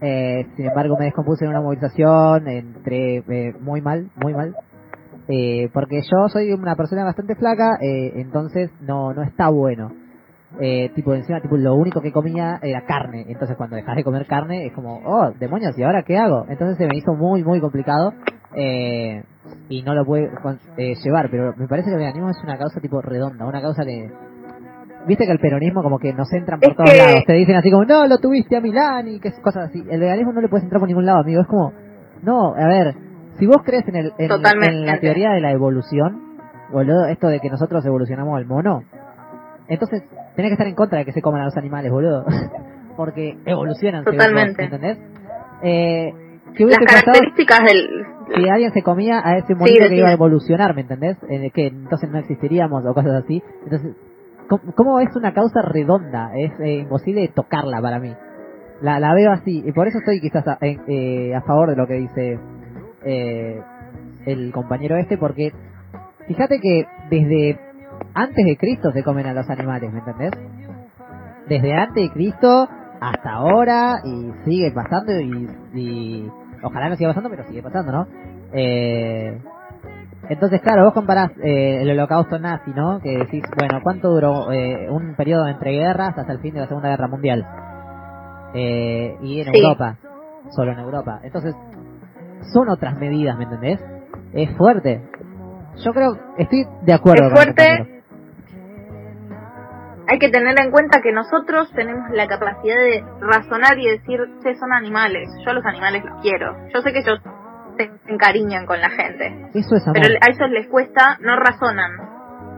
[0.00, 4.54] Eh, sin embargo, me descompuse en una movilización, entré eh, muy mal, muy mal.
[5.28, 9.92] Eh, porque yo soy una persona bastante flaca, eh, entonces no, no está bueno.
[10.58, 13.26] Eh, tipo, encima, tipo, lo único que comía era carne.
[13.28, 16.46] Entonces, cuando dejas de comer carne, es como, oh, demonios, ¿y ahora qué hago?
[16.48, 18.12] Entonces se me hizo muy, muy complicado.
[18.54, 19.22] Eh,
[19.68, 22.80] y no lo con- eh, llevar, pero me parece que el veganismo es una causa
[22.80, 24.10] tipo redonda, una causa que...
[25.06, 27.56] Viste que el peronismo como que nos entran por Es todos que- lados, te dicen
[27.56, 29.82] así como, no, lo tuviste a Milán y que cosas así.
[29.90, 31.72] El veganismo no le puedes entrar por ningún lado, amigo, es como,
[32.22, 32.94] no, a ver,
[33.38, 36.20] si vos crees en, el, en, la teoría de la evolución,
[36.70, 38.82] boludo, esto de que nosotros evolucionamos al mono,
[39.68, 40.02] entonces
[40.36, 42.24] tenés que estar en contra de que se coman a los animales, boludo.
[42.96, 44.64] Porque evolucionan, vos, Totalmente.
[44.64, 44.98] ¿entendés?
[45.62, 46.12] Eh,
[46.56, 48.06] ¿Qué Las hubiese características del...
[48.34, 51.16] si alguien se comía a ese monito que iba a evolucionar, ¿me entendés?
[51.28, 53.42] En que entonces no existiríamos o cosas así.
[53.64, 53.96] Entonces,
[54.48, 56.32] ¿cómo, cómo es una causa redonda?
[56.36, 58.14] Es eh, imposible tocarla para mí.
[58.82, 61.86] La, la veo así, y por eso estoy quizás a, eh, a favor de lo
[61.86, 62.38] que dice
[63.04, 63.60] eh,
[64.24, 65.52] el compañero este, porque
[66.26, 67.60] fíjate que desde
[68.14, 70.30] antes de Cristo se comen a los animales, ¿me entendés?
[71.46, 72.68] Desde antes de Cristo
[73.00, 76.30] hasta ahora, y sigue pasando, y, y
[76.62, 78.06] ojalá no siga pasando, pero sigue pasando, ¿no?
[78.52, 79.38] Eh,
[80.28, 83.00] entonces, claro, vos comparás eh, el holocausto nazi, ¿no?
[83.00, 86.66] Que decís, bueno, ¿cuánto duró eh, un periodo entre guerras hasta el fin de la
[86.68, 87.46] Segunda Guerra Mundial?
[88.54, 89.60] Eh, y en Sí.
[89.60, 89.96] Europa,
[90.50, 91.20] solo en Europa.
[91.22, 91.54] Entonces,
[92.52, 93.80] son otras medidas, ¿me entendés?
[94.32, 95.02] Es fuerte.
[95.84, 97.26] Yo creo, estoy de acuerdo.
[97.26, 97.99] Es fuerte.
[100.10, 104.56] Hay que tener en cuenta que nosotros tenemos la capacidad de razonar y decir, che,
[104.56, 105.28] son animales.
[105.46, 106.56] Yo los animales los quiero.
[106.74, 107.20] Yo sé que ellos
[107.78, 109.50] se encariñan con la gente.
[109.54, 109.94] Eso es amor.
[110.02, 111.92] Pero a ellos les cuesta, no razonan.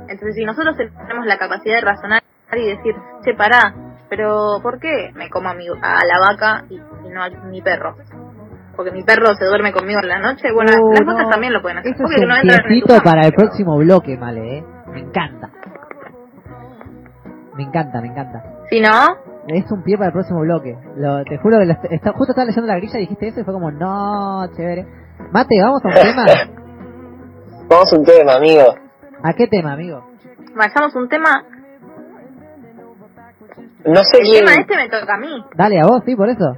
[0.09, 2.23] Entonces, si nosotros tenemos la capacidad de razonar
[2.57, 3.75] y decir, che, pará,
[4.09, 7.61] pero ¿por qué me como a, mi, a la vaca y, y no a mi
[7.61, 7.97] perro?
[8.75, 10.51] Porque mi perro se duerme conmigo en la noche.
[10.53, 11.13] Bueno, Uh, las no.
[11.13, 11.93] vacas también lo pueden hacer.
[11.93, 14.65] Eso es un no para el próximo bloque, Male, ¿eh?
[14.91, 15.51] Me encanta.
[17.57, 18.43] Me encanta, me encanta.
[18.71, 18.89] Si no,
[19.49, 20.77] Es un pie para el próximo bloque.
[20.97, 23.41] Lo, te juro que lo est- está- justo estaba leyendo la grilla y dijiste eso
[23.41, 24.87] y fue como, no, chévere.
[25.33, 26.25] Mate, vamos a un tema.
[27.69, 28.75] Vamos a un tema, amigo.
[29.23, 30.05] ¿A qué tema, amigo?
[30.55, 31.45] vayamos a un tema.
[33.85, 34.45] No sé El quién.
[34.45, 35.45] tema este me toca a mí.
[35.57, 36.57] Dale, a vos, sí, por eso.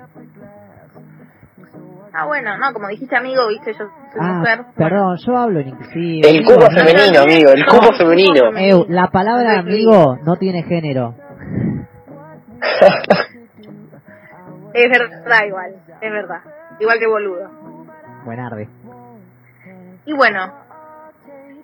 [2.17, 3.89] Ah, bueno, no, como dijiste amigo, viste, yo soy
[4.21, 4.65] Ah, mujer.
[4.77, 6.31] perdón, yo hablo en inclusive.
[6.31, 8.57] El cupo femenino, amigo, el cupo femenino.
[8.57, 11.15] Eu, la palabra amigo no tiene género.
[14.75, 16.41] Es verdad igual, es verdad.
[16.81, 17.49] Igual que boludo.
[18.25, 18.69] Buenarde.
[20.05, 20.41] Y bueno,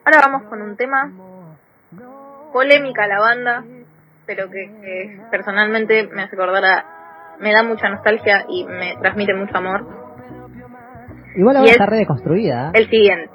[0.04, 1.10] ahora vamos con un tema
[2.52, 3.64] polémica la banda,
[4.26, 6.84] pero que, que personalmente me hace acordar a,
[7.40, 9.99] me da mucha nostalgia y me transmite mucho amor.
[11.36, 12.68] Igual ahora es- está re deconstruida.
[12.68, 12.70] ¿eh?
[12.74, 13.30] El siguiente.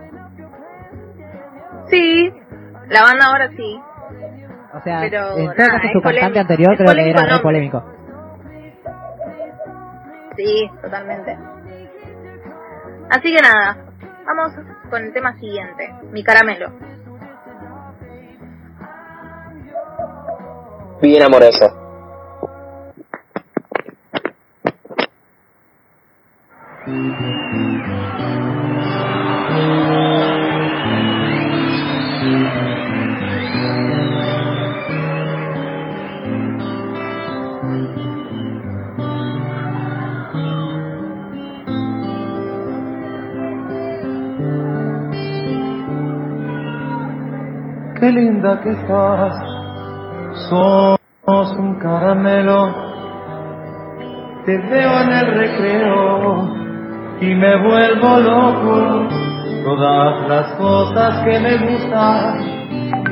[1.90, 2.34] Sí,
[2.90, 3.80] la banda ahora sí.
[4.74, 6.40] O sea, pero en todo nada, caso su cantante polémico.
[6.40, 7.84] anterior Es creo que era re polémico.
[10.36, 11.38] Sí, totalmente.
[13.10, 13.78] Así que nada,
[14.26, 14.54] vamos
[14.90, 16.72] con el tema siguiente, mi caramelo.
[21.02, 21.85] Bien amoroso.
[26.86, 26.92] Qué
[48.12, 49.34] linda que estás,
[50.50, 51.00] sos
[51.58, 52.76] un caramelo.
[54.46, 56.55] Te veo en el recreo
[57.22, 59.08] y me vuelvo loco.
[59.64, 62.40] Todas las cosas que me gustan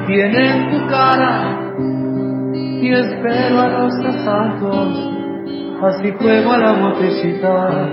[0.05, 1.57] tienen tu cara
[2.81, 5.09] y espero a los asaltos.
[5.81, 7.89] Así juego a la botellita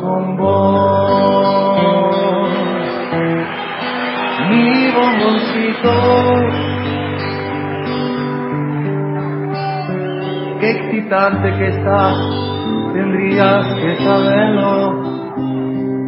[0.00, 1.86] con vos
[4.48, 5.92] mi bomboncito.
[10.60, 12.16] Qué excitante que estás,
[12.94, 15.05] tendrías que saberlo.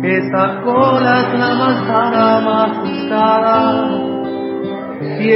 [0.03, 3.89] Esa cola es la manzana más gustada
[5.19, 5.29] y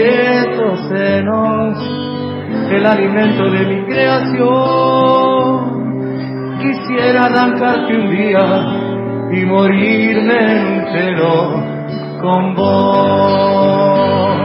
[0.89, 1.79] senos,
[2.71, 4.53] el alimento de mi creación.
[6.61, 8.67] Quisiera arrancarte un día
[9.33, 11.61] y morirme entero
[12.21, 14.37] con vos.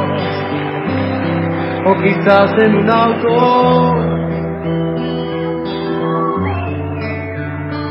[1.85, 4.06] O quizás en un auto.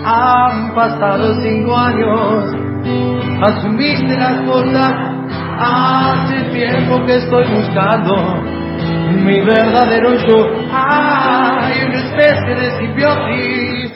[0.09, 2.55] Han pasado cinco años,
[3.43, 4.93] asumiste las cosas.
[5.59, 8.41] Hace tiempo que estoy buscando
[9.25, 10.47] mi verdadero yo.
[10.73, 13.93] Hay una especie de simbiosis,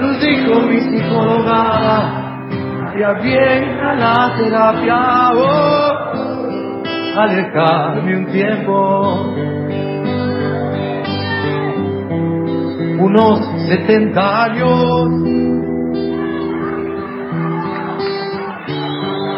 [0.00, 2.22] nos dijo mi psicóloga
[2.98, 6.82] ya bien a la terapia, oh,
[7.16, 9.91] alejarme un tiempo.
[13.02, 15.08] Unos 70 años.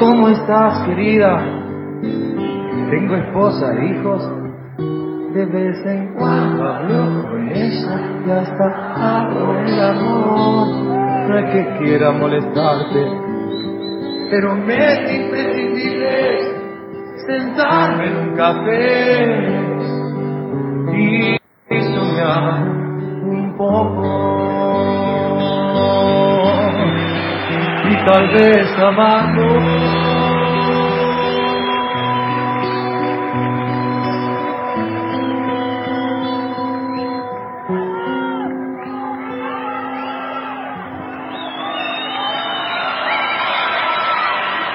[0.01, 1.43] ¿Cómo estás, querida?
[2.91, 4.31] Tengo esposa e hijos.
[5.33, 8.67] De vez en cuando hablo con ella y hasta
[8.97, 10.69] hago el amor.
[11.29, 13.03] No es que quiera molestarte,
[14.31, 16.13] pero me es imprescindible
[17.27, 19.55] sentarme en un café
[20.93, 21.39] y
[21.71, 22.74] soñar
[27.91, 29.61] y tal vez amarlo.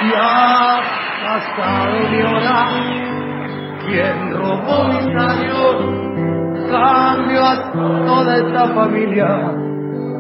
[0.02, 0.82] Y ha
[1.24, 2.68] pasado mi hora,
[3.86, 5.76] quien robó mis años,
[7.74, 9.52] toda esta familia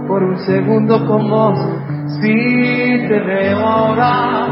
[0.07, 1.59] por un segundo con vos,
[2.19, 4.47] si te veo ahora,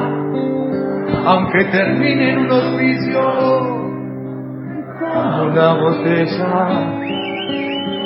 [1.26, 3.22] aunque termine en un hospicio,
[5.14, 6.98] como una botella,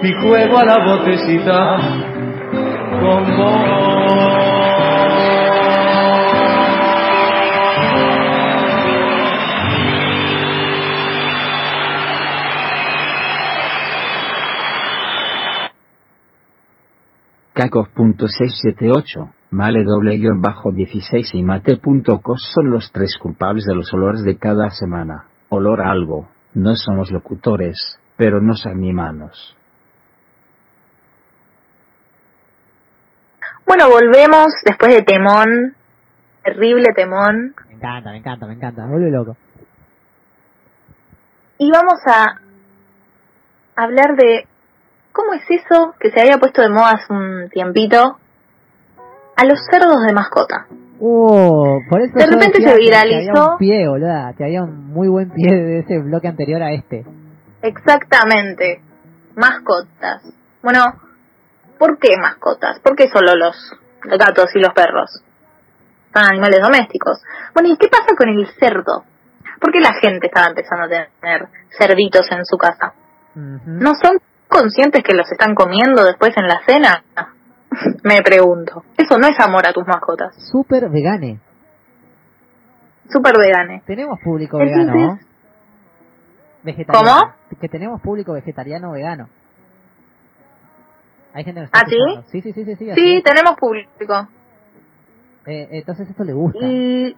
[0.03, 1.77] y juego a la botellita
[3.01, 3.90] con vos.
[17.61, 24.23] Caco.678, Male doble guion bajo 16 y Mate.cos son los tres culpables de los olores
[24.23, 25.25] de cada semana.
[25.49, 26.27] Olor a algo.
[26.55, 29.55] No somos locutores, pero nos animamos.
[33.67, 35.75] Bueno, volvemos después de temón,
[36.43, 38.85] terrible temón, Me encanta, me encanta, me encanta.
[38.85, 39.37] Me vuelve loco.
[41.59, 42.41] y vamos a
[43.75, 44.47] hablar de
[45.11, 48.17] cómo es eso que se había puesto de moda hace un tiempito,
[49.35, 50.67] a los cerdos de mascota.
[50.99, 53.51] Uh, por eso De repente se que- Que había viralizó.
[53.53, 57.05] un pie, boluda, que había un muy buen pie de ese bloque anterior a este.
[57.63, 58.81] Exactamente.
[59.35, 60.21] Mascotas.
[60.61, 60.83] Bueno,
[61.79, 62.79] ¿por qué mascotas?
[62.81, 63.55] ¿Por qué solo los
[64.03, 65.09] gatos y los perros?
[66.13, 67.19] Son animales domésticos.
[67.53, 69.03] Bueno, ¿y qué pasa con el cerdo?
[69.59, 71.47] ¿Por qué la gente estaba empezando a tener
[71.77, 72.93] cerditos en su casa?
[73.35, 74.17] ¿No son
[74.51, 77.03] conscientes que los están comiendo después en la cena?
[78.03, 78.83] Me pregunto.
[78.97, 80.35] Eso no es amor a tus mascotas.
[80.51, 81.39] Super vegane.
[83.09, 83.81] Súper vegane.
[83.85, 85.19] Tenemos público Entonces- vegano.
[86.63, 87.09] Vegetariano.
[87.49, 87.59] ¿Cómo?
[87.59, 89.27] Que tenemos público vegetariano vegano.
[91.33, 92.31] Hay gente que nos está ¿Ah, sí?
[92.31, 92.91] Sí, sí, sí, sí, sí.
[92.93, 94.27] Sí, tenemos público.
[95.47, 96.59] Eh, entonces esto le gusta.
[96.65, 97.15] Y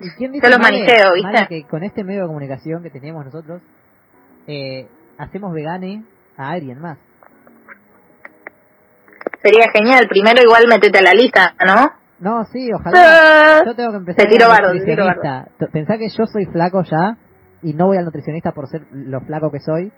[0.00, 1.32] ¿Y quién dice, los manijeo, ¿viste?
[1.32, 3.60] Male, que con este medio de comunicación que tenemos nosotros,
[4.46, 4.88] eh,
[5.18, 6.04] hacemos vegane
[6.36, 6.98] a alguien más?
[9.42, 10.06] sería genial.
[10.08, 11.90] Primero igual metete a la lista, ¿no?
[12.18, 13.62] No, sí, ojalá.
[13.66, 15.48] Yo tengo que empezar Te tiro bardo, te tiro nutricionista.
[15.70, 17.16] Pensá que yo soy flaco ya
[17.62, 19.92] y no voy al nutricionista por ser lo flaco que soy.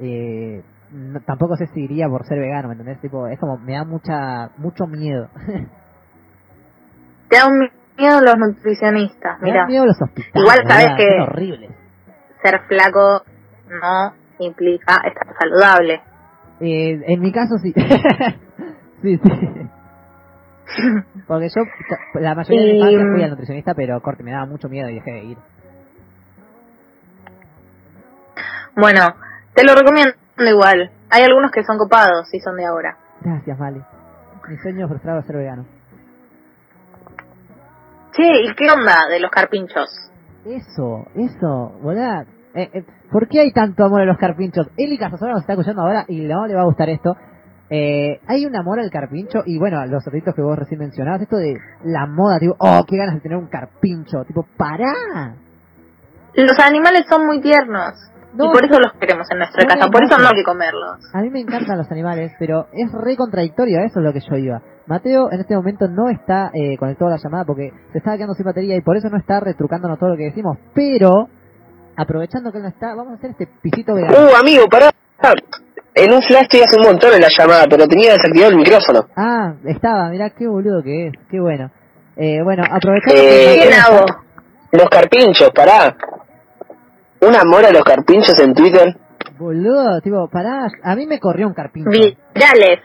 [0.00, 3.00] Eh, no- tampoco sé si iría por ser vegano, ¿me entendés?
[3.00, 5.28] Tipo, es como, me da mucha, mucho miedo.
[7.30, 9.40] Te da un miedo los nutricionistas.
[9.40, 10.34] me Mira, da miedo los hospitales.
[10.34, 11.70] Igual sabes que- Son horribles.
[12.42, 13.22] ser flaco
[13.68, 14.12] no
[14.44, 16.00] implica estar saludable.
[16.60, 17.72] Eh, en mi caso sí.
[19.02, 19.68] sí, sí.
[21.26, 21.62] Porque yo,
[22.20, 24.88] la mayoría de mi Y- infancia fui al nutricionista, pero corte, me daba mucho miedo
[24.88, 25.38] y dejé de ir.
[28.76, 29.14] Bueno,
[29.54, 30.90] te lo recomiendo igual.
[31.10, 32.96] Hay algunos que son copados y son de ahora.
[33.20, 33.82] Gracias, Male.
[34.48, 35.66] Mi sueño frustrado es ser vegano.
[38.12, 40.10] Che, ¿y qué onda de los carpinchos?
[40.44, 42.24] Eso, eso, boluda.
[42.54, 44.68] Eh, eh, ¿Por qué hay tanto amor a los carpinchos?
[44.76, 47.16] Eli Casasola nos está escuchando ahora y no le va a gustar esto.
[47.68, 51.22] Eh, hay un amor al carpincho y bueno, a los cerditos que vos recién mencionabas,
[51.22, 55.36] esto de la moda, tipo, oh, qué ganas de tener un carpincho, tipo, pará.
[56.34, 57.94] Los animales son muy tiernos.
[58.34, 59.90] No, y por eso los queremos en nuestra no casa.
[59.90, 60.98] Por eso no hay que comerlos.
[61.12, 64.20] A mí me encantan los animales, pero es re contradictorio, a eso es lo que
[64.20, 64.62] yo iba.
[64.86, 68.34] Mateo en este momento no está eh, conectado a la llamada porque se estaba quedando
[68.34, 71.28] sin batería y por eso no está retrucándonos todo lo que decimos, pero
[72.00, 74.14] aprovechando que él no está, vamos a hacer este pisito vegano.
[74.32, 74.90] Uh, amigo, pará.
[75.94, 79.06] En un flash estoy hace un montón en la llamada, pero tenía desactivado el micrófono.
[79.16, 81.70] Ah, estaba, mirá qué boludo que es, qué bueno.
[82.16, 84.06] Eh, bueno, aprovechando Eh, que ¿Quién Mateo hago?
[84.06, 84.22] está-
[84.72, 85.96] Los carpinchos, pará.
[87.22, 88.96] Un amor a los carpinchos en Twitter.
[89.38, 91.90] Boludo, tipo, pará, a mí me corrió un carpincho.
[91.90, 92.80] Virales.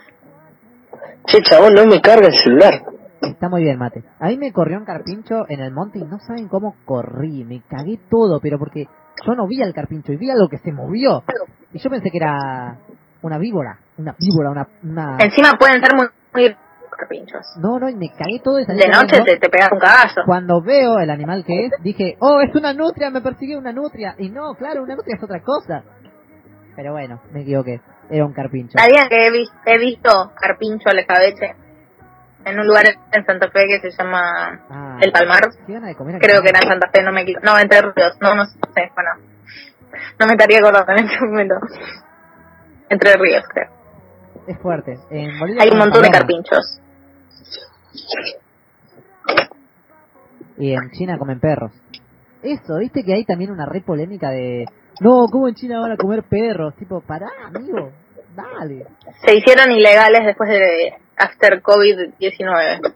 [1.27, 2.73] Che, chabón, no me carga el celular.
[3.21, 4.03] Está muy bien, mate.
[4.19, 7.61] A mí me corrió un carpincho en el monte y no saben cómo corrí, me
[7.67, 8.87] cagué todo, pero porque
[9.25, 11.23] yo no vi al carpincho y vi algo que se movió.
[11.73, 12.77] Y yo pensé que era
[13.21, 14.67] una víbora, una víbora, una...
[14.83, 15.17] una...
[15.19, 16.55] Encima pueden ser muy, muy
[16.95, 17.45] carpinchos.
[17.57, 20.21] No, no, y me cagué todo salí De noche te, te pegas un cagazo.
[20.25, 24.15] Cuando veo el animal que es, dije, oh, es una nutria, me persiguió una nutria.
[24.17, 25.83] Y no, claro, una nutria es otra cosa.
[26.75, 28.77] Pero bueno, me equivoqué, era un carpincho.
[28.77, 31.55] ¿Sabían que he, he visto carpincho al escabeche?
[32.45, 35.49] En un lugar en Santa Fe que se llama Ah, El Palmar.
[35.65, 37.45] Creo que era en Santa Fe, no me equivoco.
[37.45, 38.17] No, Entre Ríos.
[38.21, 38.91] No, no sé.
[38.93, 39.09] Bueno,
[40.19, 41.55] no me estaría acordando en este momento.
[42.89, 43.69] Entre Ríos, creo.
[44.47, 44.99] Es fuerte.
[45.09, 46.79] En Bolivia Hay un montón de carpinchos.
[50.57, 51.71] Y en China comen perros.
[52.43, 54.65] Eso, viste que hay también una red polémica de...
[55.01, 56.75] No, ¿cómo en China van a comer perros?
[56.75, 57.91] Tipo, pará, amigo,
[58.35, 58.85] dale.
[59.25, 62.93] Se hicieron ilegales después de After COVID-19.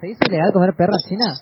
[0.00, 1.34] ¿Se hizo ilegal comer perros en China?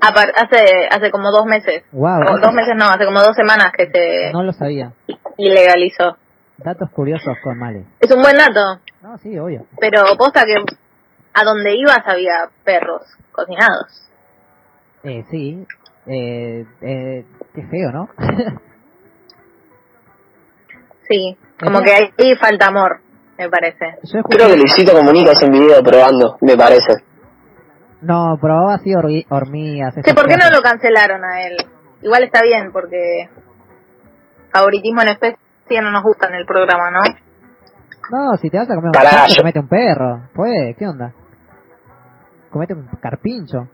[0.00, 1.84] Apar- Hace, hace como dos meses.
[1.92, 4.92] Wow, dos meses no, hace como dos semanas que se no lo sabía.
[5.38, 6.16] ilegalizó.
[6.58, 7.84] Datos curiosos con Male.
[8.00, 9.66] Es un buen dato, No, sí, obvio.
[9.80, 10.54] pero posta que
[11.34, 13.02] a donde ibas había perros
[13.32, 14.08] cocinados.
[15.04, 15.66] Eh, sí.
[16.06, 17.24] Eh, eh,
[17.54, 18.08] qué feo, ¿no?
[21.08, 23.00] Sí, como que ahí falta amor,
[23.42, 23.96] me parece.
[24.04, 24.36] Yo escuché...
[24.38, 26.94] Creo que Luisito Comunica hace un video probando, me parece.
[28.00, 29.96] No, probaba así hormi- hormigas.
[29.96, 31.56] Esas ¿por qué no lo cancelaron a él?
[32.02, 33.28] Igual está bien, porque
[34.52, 35.36] favoritismo en especie
[35.82, 37.00] no nos gusta en el programa, ¿no?
[38.10, 40.20] No, si te vas a comer un Pará, perro, yo- comete un perro.
[40.34, 41.12] Pues, ¿qué onda?
[42.50, 43.68] Comete un carpincho.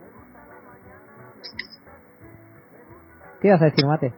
[3.40, 4.12] ¿Qué ibas a decir, Mate?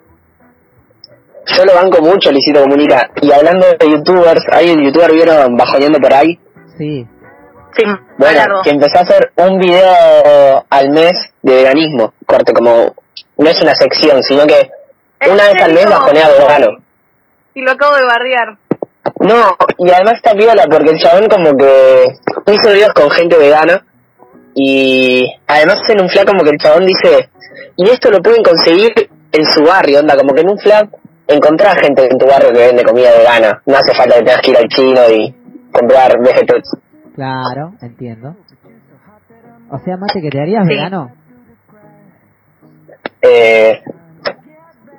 [1.47, 3.11] Yo lo banco mucho, Luisito Comunica.
[3.21, 6.39] Y hablando de youtubers, ¿hay un youtuber vieron bajoneando por ahí?
[6.79, 7.07] Sí.
[7.77, 7.85] Sí,
[8.19, 11.13] Bueno, que empezó a hacer un video al mes
[11.43, 12.13] de veganismo.
[12.27, 12.95] Corte, como...
[13.37, 14.71] No es una sección, sino que
[15.31, 16.67] una vez al mes bajonea vegano.
[17.55, 18.59] Y lo acabo de bardear.
[19.21, 22.05] No, y además está piola porque el chabón como que
[22.53, 23.85] hizo videos con gente vegana
[24.55, 27.31] y además en un flag como que el chabón dice,
[27.77, 28.93] y esto lo pueden conseguir
[29.33, 30.89] en su barrio, onda, como que en un flag
[31.35, 34.51] encontrás gente en tu barrio que vende comida vegana, no hace falta que tengas que
[34.51, 35.35] ir al chino y
[35.73, 36.71] comprar vegetales.
[37.15, 38.37] Claro, entiendo.
[39.71, 40.75] O sea, Mate, que te harías Sí.
[40.75, 41.13] vegano.
[43.23, 43.81] Eh,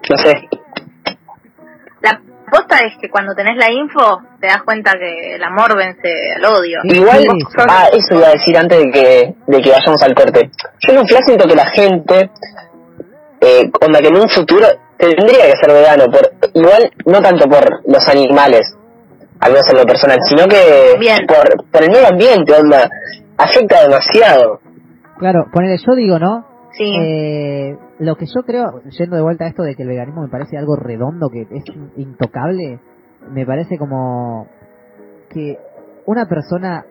[0.10, 0.34] no sé,
[2.02, 2.20] La
[2.52, 6.45] posta es que cuando tenés la info, te das cuenta que el amor vence al
[6.45, 6.80] odio.
[6.84, 10.14] Sí, Igual, sí, ah, eso iba a decir antes de que, de que vayamos al
[10.14, 10.49] corte.
[10.80, 12.30] Yo en un flash siento que la gente,
[13.41, 14.68] eh, onda que en un futuro
[15.10, 16.22] tendría que ser vegano, por,
[16.53, 18.61] igual no tanto por los animales,
[19.40, 21.26] al menos en lo personal, sino que Bien.
[21.28, 22.90] por, por el medio ambiente, onda,
[23.38, 24.60] afecta demasiado.
[25.18, 26.45] Claro, ponele, yo digo, ¿no?
[26.72, 26.91] Sí.
[26.99, 30.30] Eh, lo que yo creo, yendo de vuelta a esto de que el veganismo me
[30.30, 31.64] parece algo redondo, que es
[31.98, 32.80] intocable,
[33.30, 34.48] me parece como
[35.30, 35.57] que
[36.06, 36.86] una persona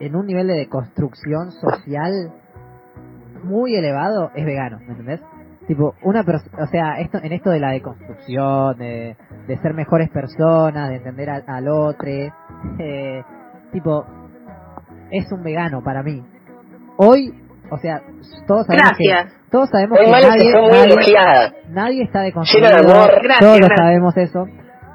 [0.00, 2.32] en un nivel de construcción social
[3.44, 5.20] muy elevado es vegano, ¿me entendés?
[5.66, 9.16] Tipo, una o sea, esto, en esto de la deconstrucción, de,
[9.46, 12.08] de ser mejores personas, de entender al, al otro,
[12.78, 13.22] eh,
[13.72, 14.04] tipo,
[15.10, 16.22] es un vegano para mí.
[16.96, 17.32] Hoy,
[17.70, 18.02] o sea,
[18.46, 19.32] todos sabemos Gracias.
[19.32, 20.12] que, todos sabemos Hoy que
[21.68, 23.10] nadie, está deconstruido, de amor.
[23.22, 23.78] Gracias, todos gracias.
[23.78, 24.46] sabemos eso,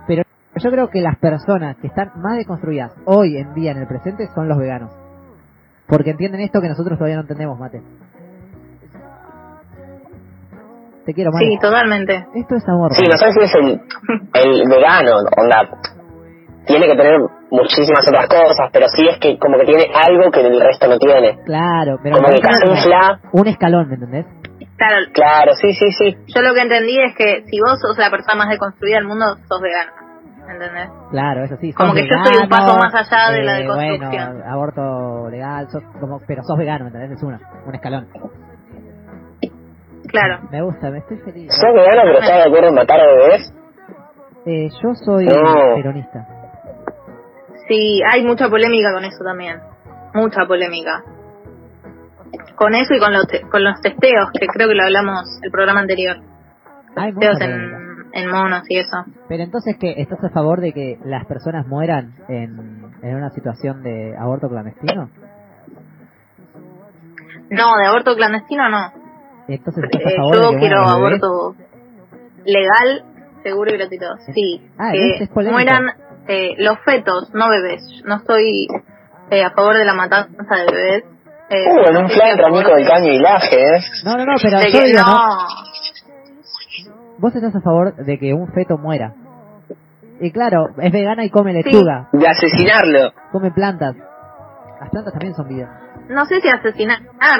[0.07, 0.23] pero
[0.56, 4.27] yo creo que las personas que están más deconstruidas hoy en día en el presente
[4.34, 4.91] son los veganos.
[5.88, 7.81] Porque entienden esto que nosotros todavía no entendemos, Mate.
[11.08, 11.32] Te quiero.
[11.40, 12.28] Sí, totalmente.
[12.36, 12.94] Esto es amor.
[12.94, 13.80] Sí, no sé si es el,
[14.34, 15.70] el vegano, onda,
[16.66, 17.18] tiene que tener
[17.50, 20.98] muchísimas otras cosas, pero sí es que como que tiene algo que el resto no
[21.00, 21.40] tiene.
[21.46, 24.26] Claro, pero Como que camufla, un escalón, ¿me entendés?
[24.76, 26.18] Claro, claro, sí, sí, sí.
[26.28, 29.38] yo lo que entendí es que si vos sos la persona más deconstruida del mundo,
[29.48, 29.92] sos vegano.
[30.52, 30.90] ¿Entendés?
[31.10, 31.72] Claro, eso sí.
[31.72, 34.34] Como que yo estoy un paso más allá de la eh, deconstrucción.
[34.34, 37.18] Bueno, aborto legal, sos como, pero sos vegano, ¿me entendés?
[37.18, 38.08] Es una, un escalón.
[40.19, 40.48] Claro.
[40.52, 41.52] Me gusta, me estoy feliz.
[41.53, 43.53] Sos vegano, pero estás de acuerdo en matar a bebés.
[44.45, 45.76] Eh, yo soy No.
[45.76, 46.27] peronista.
[47.68, 49.60] Sí, hay mucha polémica con eso también.
[50.14, 51.03] Mucha polémica.
[52.56, 55.52] Con eso y con los, te- con los testeos, que creo que lo hablamos el
[55.52, 56.18] programa anterior.
[56.95, 57.72] Hay Testeos en,
[58.14, 59.03] en monos y eso.
[59.27, 59.94] Pero entonces, ¿qué?
[59.98, 65.10] ¿Estás a favor de que las personas mueran en, en una situación de aborto clandestino?
[67.49, 68.91] No, de aborto clandestino no.
[69.48, 71.56] Entonces, ¿estás a Eh, favor de yo que quiero aborto
[72.45, 73.03] legal,
[73.44, 74.06] seguro y gratuito.
[74.34, 75.88] Sí, Ah, que Es mueran
[76.28, 77.82] eh, los fetos, no bebés.
[78.06, 78.68] No estoy
[79.30, 81.03] eh, a favor de la matanza de bebés.
[81.49, 83.80] Eh, Uh, en un flan Nico del de- Caño y Laje, ¿eh?
[84.03, 85.14] No, no, no, pero de yo digo, ¿no?
[85.14, 85.38] no.
[87.19, 89.14] Vos estás a favor de que un feto muera.
[90.19, 91.64] Y claro, es vegana y come Sí.
[91.64, 93.14] lechuga, De asesinarlo.
[93.32, 93.95] come plantas.
[94.82, 95.69] Las plantas también son vida.
[96.10, 97.00] No sé si asesinar,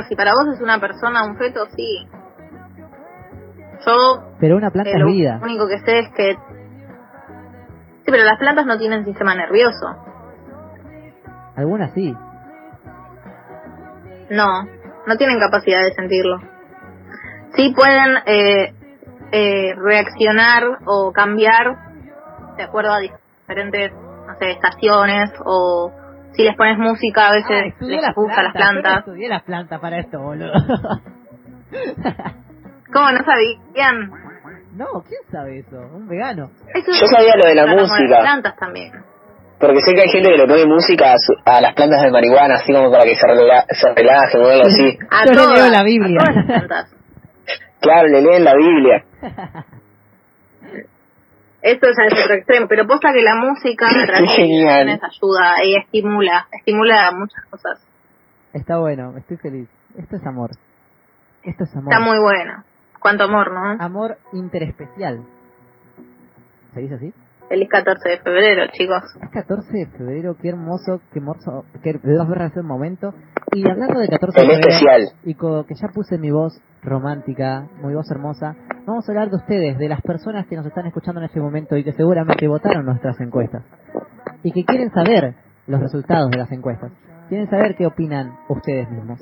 [0.10, 2.08] si para vos es una persona, un feto, sí.
[3.86, 5.40] Yo Pero una planta eh, es lo vida.
[5.42, 6.34] único que sé es que...
[8.06, 9.88] Sí, pero las plantas no tienen sistema nervioso.
[11.56, 12.16] Algunas sí.
[14.30, 14.64] No,
[15.06, 16.40] no tienen capacidad de sentirlo.
[17.56, 18.74] Sí pueden eh,
[19.32, 21.76] eh, reaccionar o cambiar
[22.58, 25.92] de acuerdo a diferentes, no sé, estaciones o
[26.38, 29.00] si les pones música a veces les gusta las plantas.
[29.00, 30.54] estudié las plantas para esto, boludo.
[32.94, 34.10] ¿Cómo no sabían?
[34.76, 35.76] no, ¿quién sabe eso?
[35.94, 36.50] Un vegano.
[36.74, 38.08] Eso Yo sabía lo de la música.
[38.10, 38.92] las plantas también.
[39.60, 42.12] Porque sé que hay gente que le pone música a, su- a las plantas de
[42.12, 44.98] marihuana, así como para que se, rela se relajen o algo así.
[45.10, 46.20] A Yo le todas, leo la Biblia.
[46.22, 46.96] a todas las plantas.
[47.82, 49.04] Claro, le leen la Biblia.
[51.68, 54.88] Esto es al otro extremo, pero posta que la música a través de Genial.
[54.88, 57.86] canciones ayuda y estimula, estimula muchas cosas.
[58.54, 59.68] Está bueno, estoy feliz.
[59.98, 60.52] Esto es amor.
[61.44, 61.92] Esto es amor.
[61.92, 62.64] Está muy bueno.
[63.02, 63.84] Cuánto amor, ¿no?
[63.84, 65.26] Amor interespecial.
[66.74, 67.14] ¿Se dice así?
[67.50, 69.04] Feliz 14 de febrero, chicos.
[69.22, 73.14] Es 14 de febrero, qué hermoso, qué hermoso, qué dos veces hace un momento.
[73.54, 75.02] Y hablando de 14 de febrero, especial.
[75.24, 78.54] y co- que ya puse mi voz romántica, mi voz hermosa,
[78.86, 81.78] vamos a hablar de ustedes, de las personas que nos están escuchando en este momento
[81.78, 83.64] y que seguramente votaron nuestras encuestas.
[84.44, 85.36] Y que quieren saber
[85.68, 86.92] los resultados de las encuestas.
[87.30, 89.20] Quieren saber qué opinan ustedes mismos.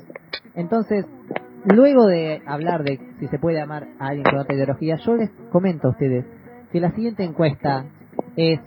[0.54, 1.06] Entonces,
[1.64, 5.30] luego de hablar de si se puede amar a alguien con otra ideología, yo les
[5.52, 6.24] comento a ustedes
[6.72, 7.84] que la siguiente encuesta
[8.36, 8.60] es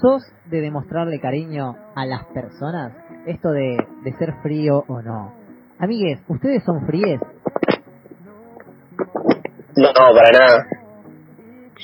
[0.00, 2.92] ¿Sos de demostrarle cariño a las personas?
[3.26, 5.32] Esto de, de ser frío o no.
[5.78, 7.20] Amigues, ¿ustedes son fríes?
[9.76, 10.66] No, para nada.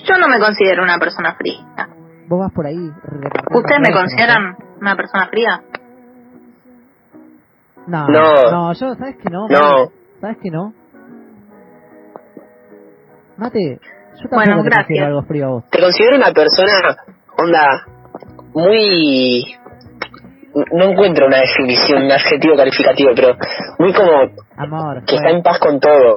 [0.04, 1.88] Yo no me considero una persona fría.
[2.28, 5.62] vos vas por ahí ¿Ustedes me consideran una persona fría?
[7.86, 8.50] No, No.
[8.50, 9.48] no, yo, ¿sabes que no?
[9.48, 9.90] No.
[10.20, 10.74] ¿Sabes que no?
[13.36, 13.80] Mate,
[14.16, 14.86] yo Bueno, te gracias.
[14.86, 15.64] considero algo frío a vos.
[15.70, 16.96] Te considero una persona,
[17.38, 17.86] onda,
[18.54, 19.44] muy...
[20.72, 23.36] No encuentro una definición, un adjetivo calificativo, pero
[23.78, 24.10] muy como
[24.56, 26.16] Amor, que está en paz con todo.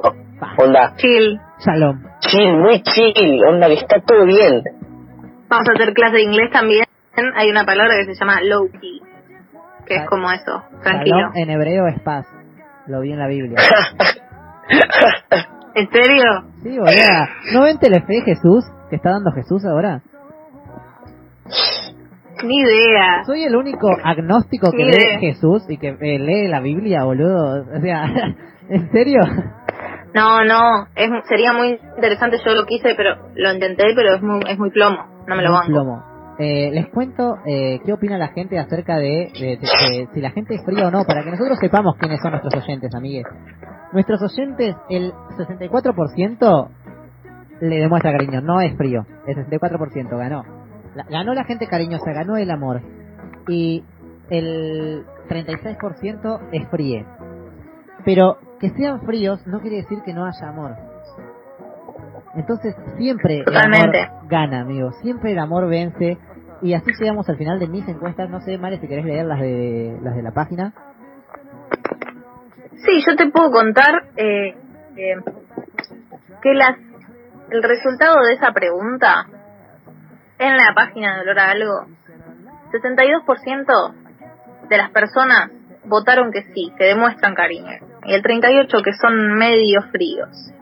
[0.58, 1.38] Onda, Chill.
[1.64, 2.02] Shalom.
[2.20, 4.62] chill, muy chill, onda, que está todo bien.
[5.48, 6.84] Vamos a hacer clase de inglés también.
[7.36, 9.00] Hay una palabra que se llama low key,
[9.86, 11.16] que es como eso, tranquilo.
[11.18, 12.26] Shalom en hebreo es paz.
[12.88, 13.58] Lo vi en la Biblia.
[15.74, 16.24] ¿En serio?
[16.62, 17.28] Sí, boluda.
[17.52, 18.64] ¿No ven Telefe Jesús?
[18.90, 20.02] Que está dando Jesús ahora.
[22.44, 23.24] Ni idea.
[23.24, 25.18] Soy el único agnóstico que Ni lee idea.
[25.20, 27.64] Jesús y que eh, lee la Biblia, boludo.
[27.76, 28.04] O sea,
[28.68, 29.20] ¿en serio?
[30.14, 34.40] No, no, es, sería muy interesante, yo lo quise, pero lo intenté, pero es muy,
[34.46, 35.68] es muy plomo, no me lo banco.
[35.68, 36.11] plomo.
[36.38, 39.58] Eh, les cuento eh, qué opina la gente acerca de,
[40.12, 42.94] si la gente es fría o no, para que nosotros sepamos quiénes son nuestros oyentes,
[42.94, 43.26] amigues.
[43.92, 46.68] Nuestros oyentes, el 64%
[47.60, 49.06] le demuestra cariño, no es frío.
[49.26, 50.42] El 64% ganó.
[51.10, 52.82] Ganó la gente cariñosa, ganó el amor.
[53.48, 53.84] Y
[54.30, 57.06] el 36% es fríe.
[58.04, 60.91] Pero que sean fríos no quiere decir que no haya amor.
[62.34, 63.92] Entonces siempre el amor
[64.28, 64.92] gana, amigo.
[65.02, 66.18] Siempre el amor vence.
[66.62, 68.30] Y así llegamos al final de mis encuestas.
[68.30, 70.72] No sé, Male, si querés leer las de, las de la página.
[72.84, 74.56] Sí, yo te puedo contar eh,
[74.96, 75.16] eh,
[76.40, 76.76] que las
[77.52, 79.26] el resultado de esa pregunta
[80.38, 81.86] en la página de Olor a Algo,
[82.72, 83.94] 62%
[84.68, 85.50] de las personas
[85.84, 87.72] votaron que sí, que demuestran cariño,
[88.04, 90.52] y el 38% que son medio fríos.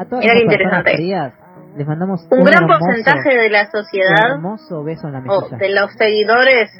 [0.00, 0.96] A todas Mira esas qué personas interesante.
[0.96, 1.32] frías
[1.76, 5.56] les mandamos Un gran hermoso, porcentaje de la un sociedad hermoso beso en la mejilla.
[5.58, 6.70] de los seguidores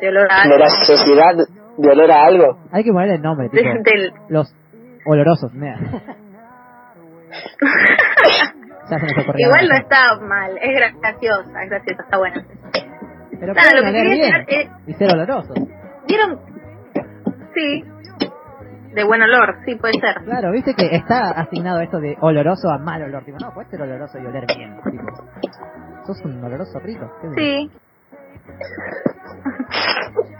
[0.00, 1.34] de Olor a De Algo, la sociedad
[1.78, 2.58] de olor a algo.
[2.72, 4.54] Hay que ponerle el nombre, de- tipo, del, los
[5.06, 5.52] olorosos.
[5.54, 5.78] mira.
[9.38, 12.44] Igual no está mal, es graciosa, es graciosa, está buena.
[13.40, 15.56] Pero pueden lo que quería bien decir y ser olorosos.
[16.06, 16.38] ¿Vieron?
[17.54, 17.84] Sí.
[18.94, 20.22] De buen olor, sí, puede ser.
[20.24, 23.24] Claro, viste que está asignado esto de oloroso a mal olor.
[23.24, 24.76] Tipo, no, puedes ser oloroso y oler bien.
[24.90, 25.06] Tipo,
[26.06, 27.10] sos un oloroso rico.
[27.36, 27.70] Sí.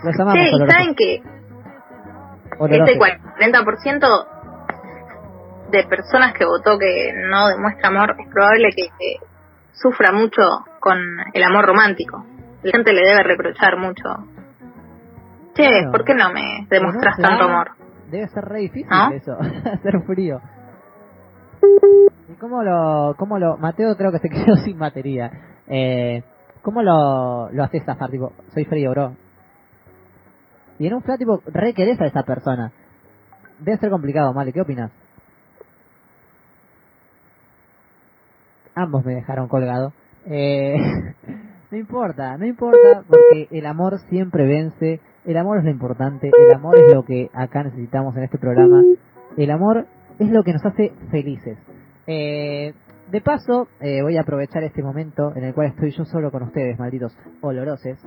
[0.05, 1.23] Los amamos Sí, saben que
[2.59, 2.89] olorosos.
[2.89, 4.27] este 40%
[5.71, 9.17] de personas que votó que no demuestra amor es probable que, que
[9.73, 10.43] sufra mucho
[10.81, 10.99] con
[11.33, 12.27] el amor romántico.
[12.63, 14.09] La gente le debe reprochar mucho.
[15.55, 15.69] Che.
[15.91, 17.73] ¿por qué no me demostrás Pero, tanto amor?
[18.13, 19.11] Debe ser re difícil ¿Ah?
[19.15, 19.33] eso,
[19.73, 20.39] hacer frío.
[22.29, 25.31] ¿Y cómo lo, cómo lo, Mateo creo que se quedó sin batería.
[25.67, 26.23] Eh,
[26.61, 28.11] ¿Cómo lo, lo haces zafar?
[28.11, 29.17] Tipo, soy frío, bro.
[30.79, 32.71] Y en un flat, tipo, re querés a esa persona.
[33.61, 34.93] Debe ser complicado, Male, ¿qué opinas?
[38.75, 39.95] Ambos me dejaron colgado.
[40.27, 40.77] Eh,
[41.71, 45.01] no importa, no importa, porque el amor siempre vence.
[45.25, 48.83] El amor es lo importante, el amor es lo que acá necesitamos en este programa.
[49.37, 49.87] El amor
[50.19, 51.59] es lo que nos hace felices.
[52.09, 52.75] Eh,
[53.11, 56.43] de paso, eh, voy a aprovechar este momento en el cual estoy yo solo con
[56.43, 57.99] ustedes, malditos oloroses,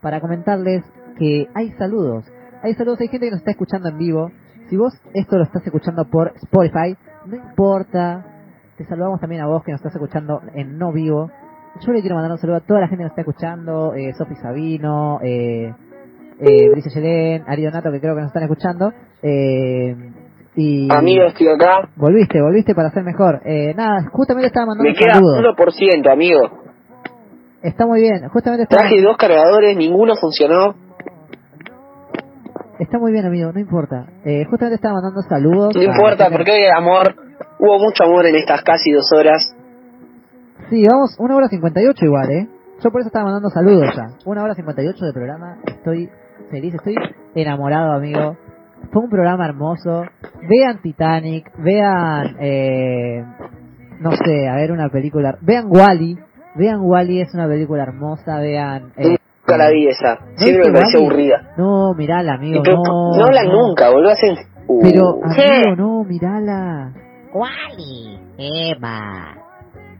[0.00, 0.84] para comentarles
[1.18, 2.24] que hay saludos.
[2.62, 4.32] Hay saludos, hay gente que nos está escuchando en vivo.
[4.68, 8.24] Si vos esto lo estás escuchando por Spotify, no importa.
[8.76, 11.30] Te saludamos también a vos que nos estás escuchando en no vivo.
[11.80, 14.12] Yo le quiero mandar un saludo a toda la gente que nos está escuchando, eh,
[14.14, 15.72] Sofi Sabino, eh,
[16.40, 18.92] eh, Brice Yelén, Ari Donato, que creo que nos están escuchando.
[19.22, 19.94] Eh,
[20.56, 21.88] y Amigo, estoy acá.
[21.96, 23.40] Volviste, volviste para ser mejor.
[23.44, 25.54] Eh, nada, justamente estaba mandando Me un queda saludo.
[25.54, 26.40] 1%, amigo.
[27.62, 30.74] Está muy bien, justamente está, Traje dos cargadores, ninguno funcionó.
[32.78, 34.06] está muy bien, amigo, no importa.
[34.24, 35.74] Eh, justamente estaba mandando saludos.
[35.74, 37.14] No importa, porque hoy amor.
[37.58, 39.56] Hubo mucho amor en estas casi dos horas.
[40.70, 42.48] Sí, vamos, una hora 58 igual, ¿eh?
[42.82, 44.08] Yo por eso estaba mandando saludos ya.
[44.26, 45.56] Una hora 58 de programa.
[45.66, 46.08] Estoy
[46.50, 46.94] feliz, estoy
[47.34, 48.36] enamorado, amigo.
[48.92, 50.04] Fue un programa hermoso.
[50.48, 53.24] Vean Titanic, vean, eh,
[54.00, 55.36] no sé, a ver una película.
[55.40, 56.18] Vean Wally.
[56.54, 58.38] Vean Wally, es una película hermosa.
[58.38, 58.92] Vean.
[58.96, 59.16] eh,
[59.48, 60.18] Nunca la vi esa.
[60.36, 61.54] Siempre me pareció aburrida.
[61.56, 62.62] No, mirala, amigo.
[62.64, 64.10] Pero no, no hablan nunca, boludo.
[64.12, 64.36] Hacen.
[64.68, 65.44] Uh, Pero, Che.
[65.44, 66.92] amigo, no, mirala.
[67.32, 69.34] Wally, Eva,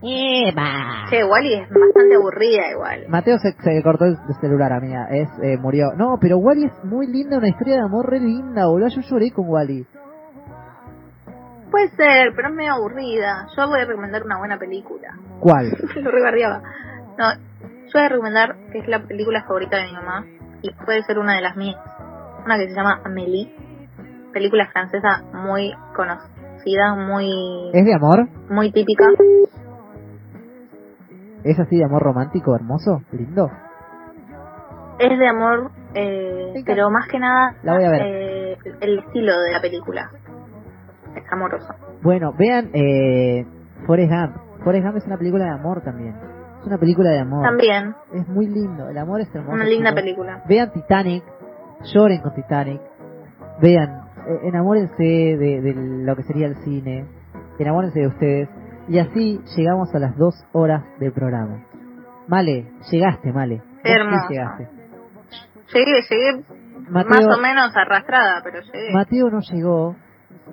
[0.03, 1.07] Eva.
[1.11, 3.05] Che, Wally es bastante aburrida igual.
[3.09, 5.07] Mateo se, se cortó el celular, amiga.
[5.11, 5.93] Es, eh, murió.
[5.97, 8.89] No, pero Wally es muy linda, una historia de amor re linda, boludo.
[8.89, 9.87] Yo lloré con Wally.
[11.71, 13.47] Puede ser, pero es medio aburrida.
[13.57, 15.09] Yo voy a recomendar una buena película.
[15.41, 15.71] ¿Cuál?
[15.97, 16.63] Lo rebardeaba.
[17.19, 20.25] No, Yo voy a recomendar que es la película favorita de mi mamá
[20.63, 21.77] y puede ser una de las mías.
[22.45, 23.53] Una que se llama Amélie.
[24.33, 28.29] Película francesa muy conocida, muy, ¿Es de amor?
[28.51, 29.07] muy típica.
[31.47, 33.49] ¿Es así de amor romántico, hermoso, lindo?
[34.99, 38.03] Es de amor, eh, pero más que nada La voy a ver.
[38.03, 40.11] eh, el estilo de la película.
[41.15, 41.73] Es amoroso.
[42.03, 43.47] Bueno, vean eh,
[43.87, 44.37] Forrest Gump.
[44.65, 46.15] Forrest Gump es una película de amor también.
[46.61, 47.43] Es una película de amor.
[47.45, 49.55] También, Es muy lindo, el amor es hermoso.
[49.55, 50.43] una linda película.
[50.49, 51.23] Vean Titanic,
[51.95, 52.81] lloren con Titanic.
[53.61, 55.75] Vean, eh, enamórense de, de
[56.05, 57.07] lo que sería el cine.
[57.59, 58.49] Enamórense de ustedes.
[58.89, 61.65] Y así llegamos a las dos horas del programa.
[62.29, 63.63] Male, llegaste, Male.
[63.85, 64.29] Hermoso.
[64.29, 64.69] llegaste.
[65.75, 66.45] Llegué, llegué
[66.89, 68.93] Mateo, más o menos arrastrada, pero llegué.
[68.93, 69.97] Mateo no llegó.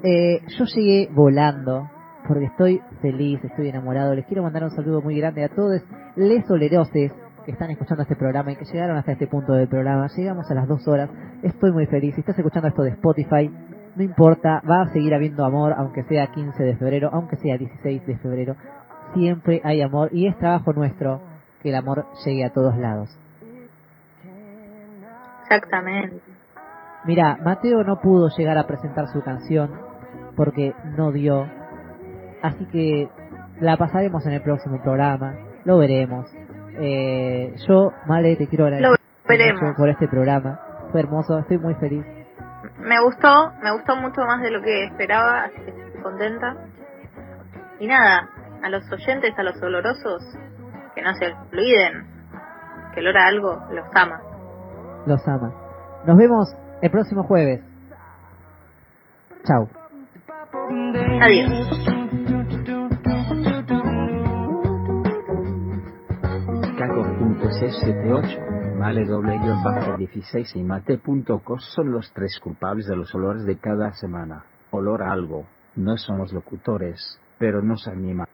[0.04, 1.90] Eh, yo llegué volando
[2.28, 4.16] porque estoy feliz, estoy enamorado.
[4.16, 5.82] Les quiero mandar un saludo muy grande a todos
[6.16, 7.12] les oleroses
[7.46, 10.08] que están escuchando este programa y que llegaron hasta este punto del programa.
[10.16, 11.10] Llegamos a las dos horas.
[11.42, 12.16] Estoy muy feliz.
[12.16, 13.52] Si estás escuchando esto de Spotify,
[13.96, 18.06] no importa, va a seguir habiendo amor, aunque sea 15 de febrero, aunque sea 16
[18.06, 18.56] de febrero.
[19.14, 21.22] Siempre hay amor y es trabajo nuestro
[21.62, 23.10] que el amor llegue a todos lados.
[25.44, 26.20] Exactamente.
[27.06, 29.72] Mira, Mateo no pudo llegar a presentar su canción
[30.36, 31.46] porque no dio.
[32.42, 33.10] Así que
[33.60, 35.36] la pasaremos en el próximo programa.
[35.66, 36.26] Lo veremos.
[36.80, 38.98] Eh, yo, Male, te quiero agradecer
[39.78, 40.60] por este programa.
[40.92, 42.04] Fue hermoso, estoy muy feliz.
[42.84, 46.56] Me gustó, me gustó mucho más de lo que esperaba, así que estoy contenta.
[47.80, 48.30] Y nada,
[48.62, 50.22] a los oyentes, a los olorosos,
[50.94, 52.06] que no se olviden
[52.94, 54.22] que el hora algo los ama.
[55.06, 55.52] Los ama.
[56.06, 57.62] Nos vemos el próximo jueves.
[59.46, 59.68] Chau.
[61.22, 61.50] Adiós.
[66.78, 68.43] Caco.678,
[68.84, 73.56] Male doble guion bajo 16 y Mate.cos son los tres culpables de los olores de
[73.56, 74.44] cada semana.
[74.72, 75.46] Olor a algo.
[75.78, 78.28] No somos locutores, pero nos anima.